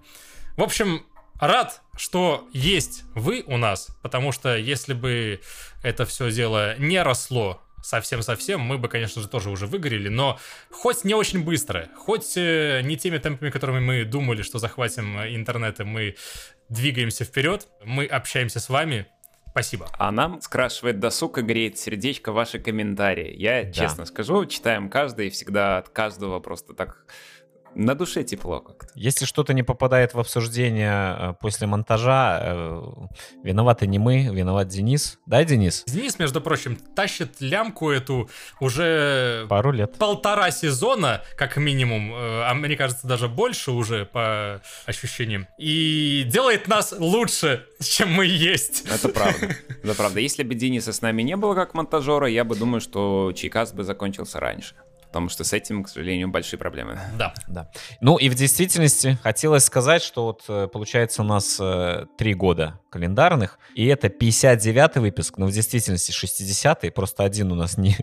В 0.57 0.61
общем, 0.61 1.05
рад, 1.41 1.81
что 1.97 2.47
есть 2.53 3.03
вы 3.13 3.43
у 3.45 3.57
нас, 3.57 3.89
потому 4.01 4.31
что 4.31 4.55
если 4.55 4.93
бы 4.93 5.41
это 5.83 6.05
все 6.05 6.31
дело 6.31 6.77
не 6.77 7.01
росло 7.03 7.61
совсем-совсем, 7.83 8.61
мы 8.61 8.77
бы, 8.77 8.87
конечно 8.87 9.21
же, 9.21 9.27
тоже 9.27 9.49
уже 9.49 9.65
выгорели, 9.65 10.07
но 10.07 10.39
хоть 10.69 11.03
не 11.03 11.15
очень 11.15 11.43
быстро, 11.43 11.89
хоть 11.97 12.37
э, 12.37 12.81
не 12.83 12.95
теми 12.95 13.17
темпами, 13.17 13.49
которыми 13.49 13.79
мы 13.79 14.05
думали, 14.05 14.43
что 14.43 14.59
захватим 14.59 15.19
интернет, 15.19 15.79
и 15.79 15.83
мы 15.83 16.15
двигаемся 16.69 17.25
вперед, 17.25 17.67
мы 17.83 18.05
общаемся 18.05 18.59
с 18.59 18.69
вами, 18.69 19.07
Спасибо. 19.51 19.89
А 19.99 20.13
нам 20.13 20.39
скрашивает 20.39 20.99
досуг 20.99 21.37
и 21.37 21.41
греет 21.41 21.77
сердечко 21.77 22.31
ваши 22.31 22.57
комментарии. 22.57 23.35
Я 23.35 23.65
да. 23.65 23.71
честно 23.73 24.05
скажу, 24.05 24.45
читаем 24.45 24.89
каждый 24.89 25.27
и 25.27 25.29
всегда 25.29 25.79
от 25.79 25.89
каждого 25.89 26.39
просто 26.39 26.73
так 26.73 27.05
на 27.75 27.95
душе 27.95 28.23
тепло 28.23 28.59
как-то. 28.59 28.87
Если 28.95 29.25
что-то 29.25 29.53
не 29.53 29.63
попадает 29.63 30.13
в 30.13 30.19
обсуждение 30.19 31.15
э, 31.17 31.33
после 31.39 31.67
монтажа, 31.67 32.39
э, 32.43 32.81
виноваты 33.43 33.87
не 33.87 33.99
мы, 33.99 34.23
виноват 34.23 34.67
Денис. 34.67 35.19
Да, 35.25 35.43
Денис? 35.43 35.83
Денис, 35.87 36.19
между 36.19 36.41
прочим, 36.41 36.75
тащит 36.75 37.39
лямку 37.39 37.89
эту 37.89 38.29
уже 38.59 39.45
Пару 39.47 39.71
лет. 39.71 39.97
полтора 39.97 40.51
сезона, 40.51 41.21
как 41.37 41.57
минимум, 41.57 42.13
э, 42.13 42.43
а 42.43 42.53
мне 42.53 42.75
кажется, 42.75 43.07
даже 43.07 43.27
больше 43.27 43.71
уже 43.71 44.05
по 44.05 44.61
ощущениям. 44.85 45.47
И 45.57 46.23
делает 46.27 46.67
нас 46.67 46.93
лучше, 46.97 47.65
чем 47.79 48.11
мы 48.11 48.25
есть. 48.25 48.85
Это 48.91 49.09
правда. 49.09 49.55
Это 49.83 49.95
правда. 49.95 50.19
Если 50.19 50.43
бы 50.43 50.55
Дениса 50.55 50.93
с 50.93 51.01
нами 51.01 51.21
не 51.21 51.35
было 51.35 51.55
как 51.55 51.73
монтажера, 51.73 52.27
я 52.27 52.43
бы 52.43 52.55
думаю, 52.55 52.81
что 52.81 53.31
Чайкас 53.33 53.73
бы 53.73 53.83
закончился 53.83 54.39
раньше. 54.39 54.75
Потому 55.11 55.27
что 55.27 55.43
с 55.43 55.51
этим, 55.51 55.83
к 55.83 55.89
сожалению, 55.89 56.29
большие 56.29 56.57
проблемы. 56.57 56.97
Да. 57.17 57.33
Да. 57.47 57.69
Ну 57.99 58.15
и 58.15 58.29
в 58.29 58.35
действительности 58.35 59.17
хотелось 59.21 59.65
сказать, 59.65 60.01
что 60.01 60.23
вот 60.23 60.45
э, 60.47 60.69
получается 60.71 61.21
у 61.21 61.25
нас 61.25 61.57
э, 61.59 62.05
три 62.17 62.33
года 62.33 62.79
календарных, 62.91 63.57
и 63.73 63.85
это 63.87 64.07
59-й 64.07 64.99
выпуск, 64.99 65.37
но 65.37 65.47
в 65.47 65.51
действительности 65.51 66.11
60-й, 66.11 66.91
просто 66.91 67.23
один 67.23 67.51
у 67.51 67.55
нас 67.55 67.77
не, 67.79 67.97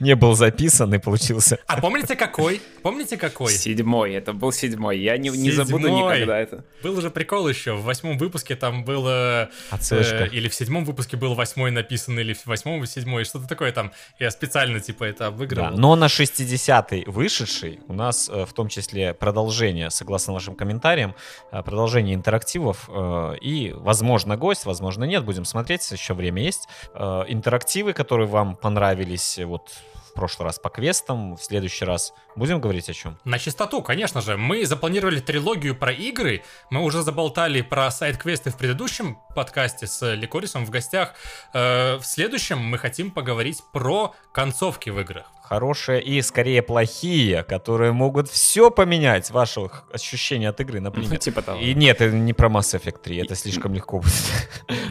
не 0.00 0.14
был 0.14 0.34
записан 0.34 0.94
и 0.94 0.98
получился. 0.98 1.58
А 1.66 1.80
помните 1.80 2.16
какой? 2.16 2.62
Помните 2.82 3.16
какой? 3.16 3.52
Седьмой, 3.52 4.12
это 4.14 4.32
был 4.32 4.52
седьмой. 4.52 4.98
Я 5.00 5.18
не, 5.18 5.28
не 5.30 5.50
забуду 5.50 5.88
Седьмой. 5.88 6.14
никогда 6.14 6.38
это. 6.38 6.64
Был 6.82 6.96
уже 6.96 7.10
прикол 7.10 7.48
еще. 7.48 7.72
В 7.74 7.82
восьмом 7.82 8.16
выпуске 8.18 8.54
там 8.56 8.84
было... 8.84 9.50
Отсылочка. 9.70 10.24
э, 10.24 10.28
или 10.28 10.48
в 10.48 10.54
седьмом 10.54 10.84
выпуске 10.84 11.16
был 11.16 11.34
восьмой 11.34 11.70
написан, 11.72 12.18
или 12.18 12.32
в 12.32 12.46
восьмом 12.46 12.86
седьмой, 12.86 13.24
что-то 13.24 13.48
такое 13.48 13.72
там. 13.72 13.90
Я 14.20 14.30
специально 14.30 14.78
типа 14.80 15.04
это 15.04 15.18
Да, 15.18 15.26
обыгрывал. 15.26 15.70
но 15.76 15.96
на 15.96 16.06
60-й 16.06 17.04
вышедший 17.06 17.80
у 17.88 17.92
нас 17.92 18.28
э, 18.32 18.44
в 18.46 18.52
том 18.52 18.68
числе 18.68 19.12
продолжение, 19.12 19.90
согласно 19.90 20.32
вашим 20.32 20.54
комментариям, 20.54 21.14
э, 21.50 21.62
продолжение 21.62 22.14
интерактивов 22.14 22.88
э, 22.88 23.34
и, 23.40 23.72
возможно, 23.74 24.19
гость, 24.24 24.64
возможно, 24.64 25.04
нет, 25.04 25.24
будем 25.24 25.44
смотреть, 25.44 25.90
еще 25.90 26.14
время 26.14 26.42
есть. 26.42 26.68
Э, 26.94 27.24
Интерактивы, 27.28 27.92
которые 27.92 28.26
вам 28.26 28.56
понравились 28.56 29.38
э, 29.38 29.44
вот 29.44 29.70
в 30.10 30.14
прошлый 30.14 30.46
раз 30.46 30.58
по 30.58 30.68
квестам, 30.70 31.36
в 31.36 31.42
следующий 31.42 31.84
раз 31.84 32.12
будем 32.34 32.60
говорить 32.60 32.88
о 32.90 32.92
чем? 32.92 33.18
На 33.24 33.38
чистоту, 33.38 33.80
конечно 33.82 34.20
же. 34.20 34.36
Мы 34.36 34.66
запланировали 34.66 35.20
трилогию 35.20 35.76
про 35.76 35.92
игры. 35.92 36.42
Мы 36.70 36.82
уже 36.82 37.02
заболтали 37.02 37.62
про 37.62 37.90
сайт-квесты 37.90 38.50
в 38.50 38.56
предыдущем 38.56 39.18
подкасте 39.34 39.86
с 39.86 40.14
Ликорисом 40.14 40.66
в 40.66 40.70
гостях. 40.70 41.14
Э, 41.52 41.96
в 41.96 42.04
следующем 42.04 42.58
мы 42.58 42.78
хотим 42.78 43.10
поговорить 43.10 43.62
про 43.72 44.14
концовки 44.32 44.90
в 44.90 45.00
играх. 45.00 45.30
Хорошие 45.50 46.00
и 46.00 46.22
скорее 46.22 46.62
плохие, 46.62 47.42
которые 47.42 47.90
могут 47.90 48.28
все 48.28 48.70
поменять, 48.70 49.32
ваше 49.32 49.62
ощущение 49.92 50.48
от 50.50 50.60
игры, 50.60 50.78
Ну, 50.78 50.84
например. 50.84 51.18
типа 51.18 51.42
того. 51.42 51.60
И 51.60 51.74
нет, 51.74 52.00
это 52.00 52.14
не 52.14 52.32
про 52.32 52.48
Mass 52.48 52.78
Effect 52.78 53.00
3, 53.02 53.16
это 53.16 53.34
слишком 53.34 53.74
легко 53.74 53.98
будет. 53.98 54.12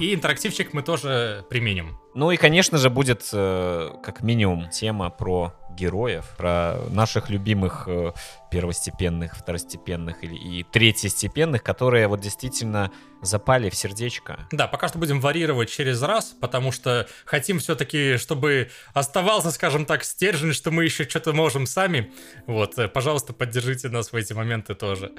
И 0.01 0.13
интерактивчик 0.13 0.73
мы 0.73 0.81
тоже 0.81 1.45
применим. 1.49 1.97
Ну 2.13 2.31
и, 2.31 2.35
конечно 2.35 2.77
же, 2.77 2.89
будет 2.89 3.29
э, 3.31 3.89
как 4.03 4.21
минимум 4.21 4.69
тема 4.69 5.09
про 5.09 5.53
героев, 5.75 6.25
про 6.37 6.77
наших 6.89 7.29
любимых 7.29 7.85
э, 7.87 8.11
первостепенных, 8.51 9.37
второстепенных 9.37 10.23
или 10.23 10.35
и 10.35 10.63
третьестепенных, 10.63 11.63
которые 11.63 12.07
вот 12.07 12.21
действительно 12.21 12.91
запали 13.21 13.69
в 13.69 13.75
сердечко. 13.75 14.47
Да, 14.51 14.67
пока 14.67 14.87
что 14.87 14.97
будем 14.97 15.19
варьировать 15.19 15.69
через 15.69 16.01
раз, 16.01 16.35
потому 16.39 16.71
что 16.71 17.07
хотим 17.25 17.59
все-таки, 17.59 18.17
чтобы 18.17 18.69
оставался, 18.93 19.51
скажем 19.51 19.85
так, 19.85 20.03
стержень, 20.03 20.53
что 20.53 20.71
мы 20.71 20.83
еще 20.85 21.03
что-то 21.03 21.33
можем 21.33 21.65
сами. 21.65 22.11
Вот, 22.47 22.77
э, 22.77 22.87
пожалуйста, 22.87 23.33
поддержите 23.33 23.89
нас 23.89 24.11
в 24.11 24.15
эти 24.15 24.33
моменты 24.33 24.75
тоже. 24.75 25.11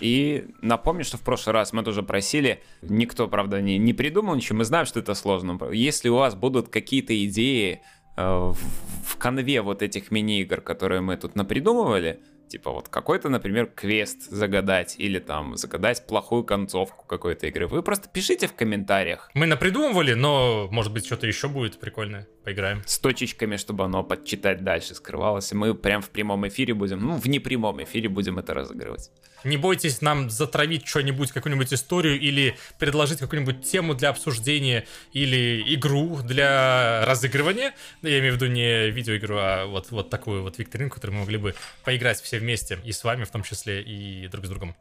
И 0.00 0.48
напомню, 0.60 1.04
что 1.04 1.16
в 1.16 1.22
прошлый 1.22 1.54
раз 1.54 1.72
мы 1.72 1.82
тоже 1.82 2.02
просили, 2.02 2.62
никто, 2.82 3.28
правда, 3.28 3.60
не, 3.60 3.78
не 3.78 3.94
придумал 3.94 4.34
ничего, 4.34 4.58
мы 4.58 4.64
знаем, 4.64 4.86
что 4.86 5.00
это 5.00 5.14
сложно. 5.14 5.58
Если 5.72 6.08
у 6.08 6.16
вас 6.16 6.34
будут 6.34 6.68
какие-то 6.68 7.24
идеи 7.24 7.82
в, 8.16 8.56
в 9.04 9.16
конве 9.16 9.62
вот 9.62 9.82
этих 9.82 10.10
мини-игр, 10.10 10.60
которые 10.60 11.00
мы 11.00 11.16
тут 11.16 11.36
напридумывали, 11.36 12.20
типа 12.48 12.70
вот 12.70 12.88
какой-то, 12.88 13.28
например, 13.28 13.66
квест 13.66 14.30
загадать 14.30 14.96
или 14.98 15.18
там 15.18 15.56
загадать 15.56 16.06
плохую 16.06 16.44
концовку 16.44 17.04
какой-то 17.06 17.46
игры, 17.46 17.66
вы 17.66 17.82
просто 17.82 18.08
пишите 18.08 18.46
в 18.46 18.54
комментариях 18.54 19.30
Мы 19.34 19.46
напридумывали, 19.46 20.14
но, 20.14 20.68
может 20.70 20.92
быть, 20.92 21.06
что-то 21.06 21.26
еще 21.26 21.48
будет 21.48 21.78
прикольное. 21.78 22.26
Поиграем. 22.44 22.82
с 22.86 22.98
точечками, 23.00 23.56
чтобы 23.56 23.84
оно 23.84 24.04
подчитать 24.04 24.62
дальше 24.62 24.94
скрывалось, 24.94 25.50
и 25.52 25.56
мы 25.56 25.74
прям 25.74 26.00
в 26.00 26.10
прямом 26.10 26.46
эфире 26.46 26.74
будем, 26.74 27.00
ну, 27.00 27.16
в 27.16 27.26
непрямом 27.26 27.82
эфире 27.82 28.08
будем 28.08 28.38
это 28.38 28.54
разыгрывать. 28.54 29.10
Не 29.44 29.56
бойтесь 29.56 30.00
нам 30.00 30.30
затравить 30.30 30.86
что-нибудь, 30.86 31.32
какую-нибудь 31.32 31.72
историю 31.72 32.18
или 32.18 32.56
предложить 32.78 33.18
какую-нибудь 33.18 33.68
тему 33.68 33.94
для 33.94 34.10
обсуждения 34.10 34.86
или 35.12 35.62
игру 35.74 36.20
для 36.22 37.04
разыгрывания. 37.06 37.74
Ну, 38.02 38.08
Я 38.08 38.18
имею 38.18 38.32
в 38.32 38.36
виду 38.36 38.46
не 38.46 38.90
видеоигру, 38.90 39.36
а 39.38 39.66
вот, 39.66 39.90
вот 39.90 40.10
такую 40.10 40.42
вот 40.42 40.58
викторину, 40.58 40.90
которую 40.90 41.14
мы 41.14 41.20
могли 41.22 41.38
бы 41.38 41.54
поиграть 41.84 42.20
все 42.20 42.38
вместе 42.38 42.78
и 42.84 42.92
с 42.92 43.04
вами 43.04 43.24
в 43.24 43.30
том 43.30 43.42
числе, 43.42 43.82
и 43.82 44.28
друг 44.28 44.46
с 44.46 44.48
другом, 44.48 44.76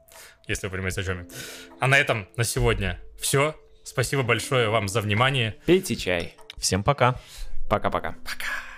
если 0.47 0.67
вы 0.67 0.71
понимаете, 0.71 1.01
о 1.01 1.03
чем 1.03 1.19
я. 1.19 1.25
А 1.79 1.87
на 1.87 1.97
этом 1.97 2.27
на 2.35 2.43
сегодня 2.43 2.99
все. 3.19 3.55
Спасибо 3.83 4.23
большое 4.23 4.69
вам 4.69 4.87
за 4.87 5.01
внимание. 5.01 5.55
Пейте 5.65 5.95
чай. 5.95 6.35
Всем 6.57 6.83
пока! 6.83 7.21
Пока-пока. 7.69 8.15
Пока. 8.23 8.74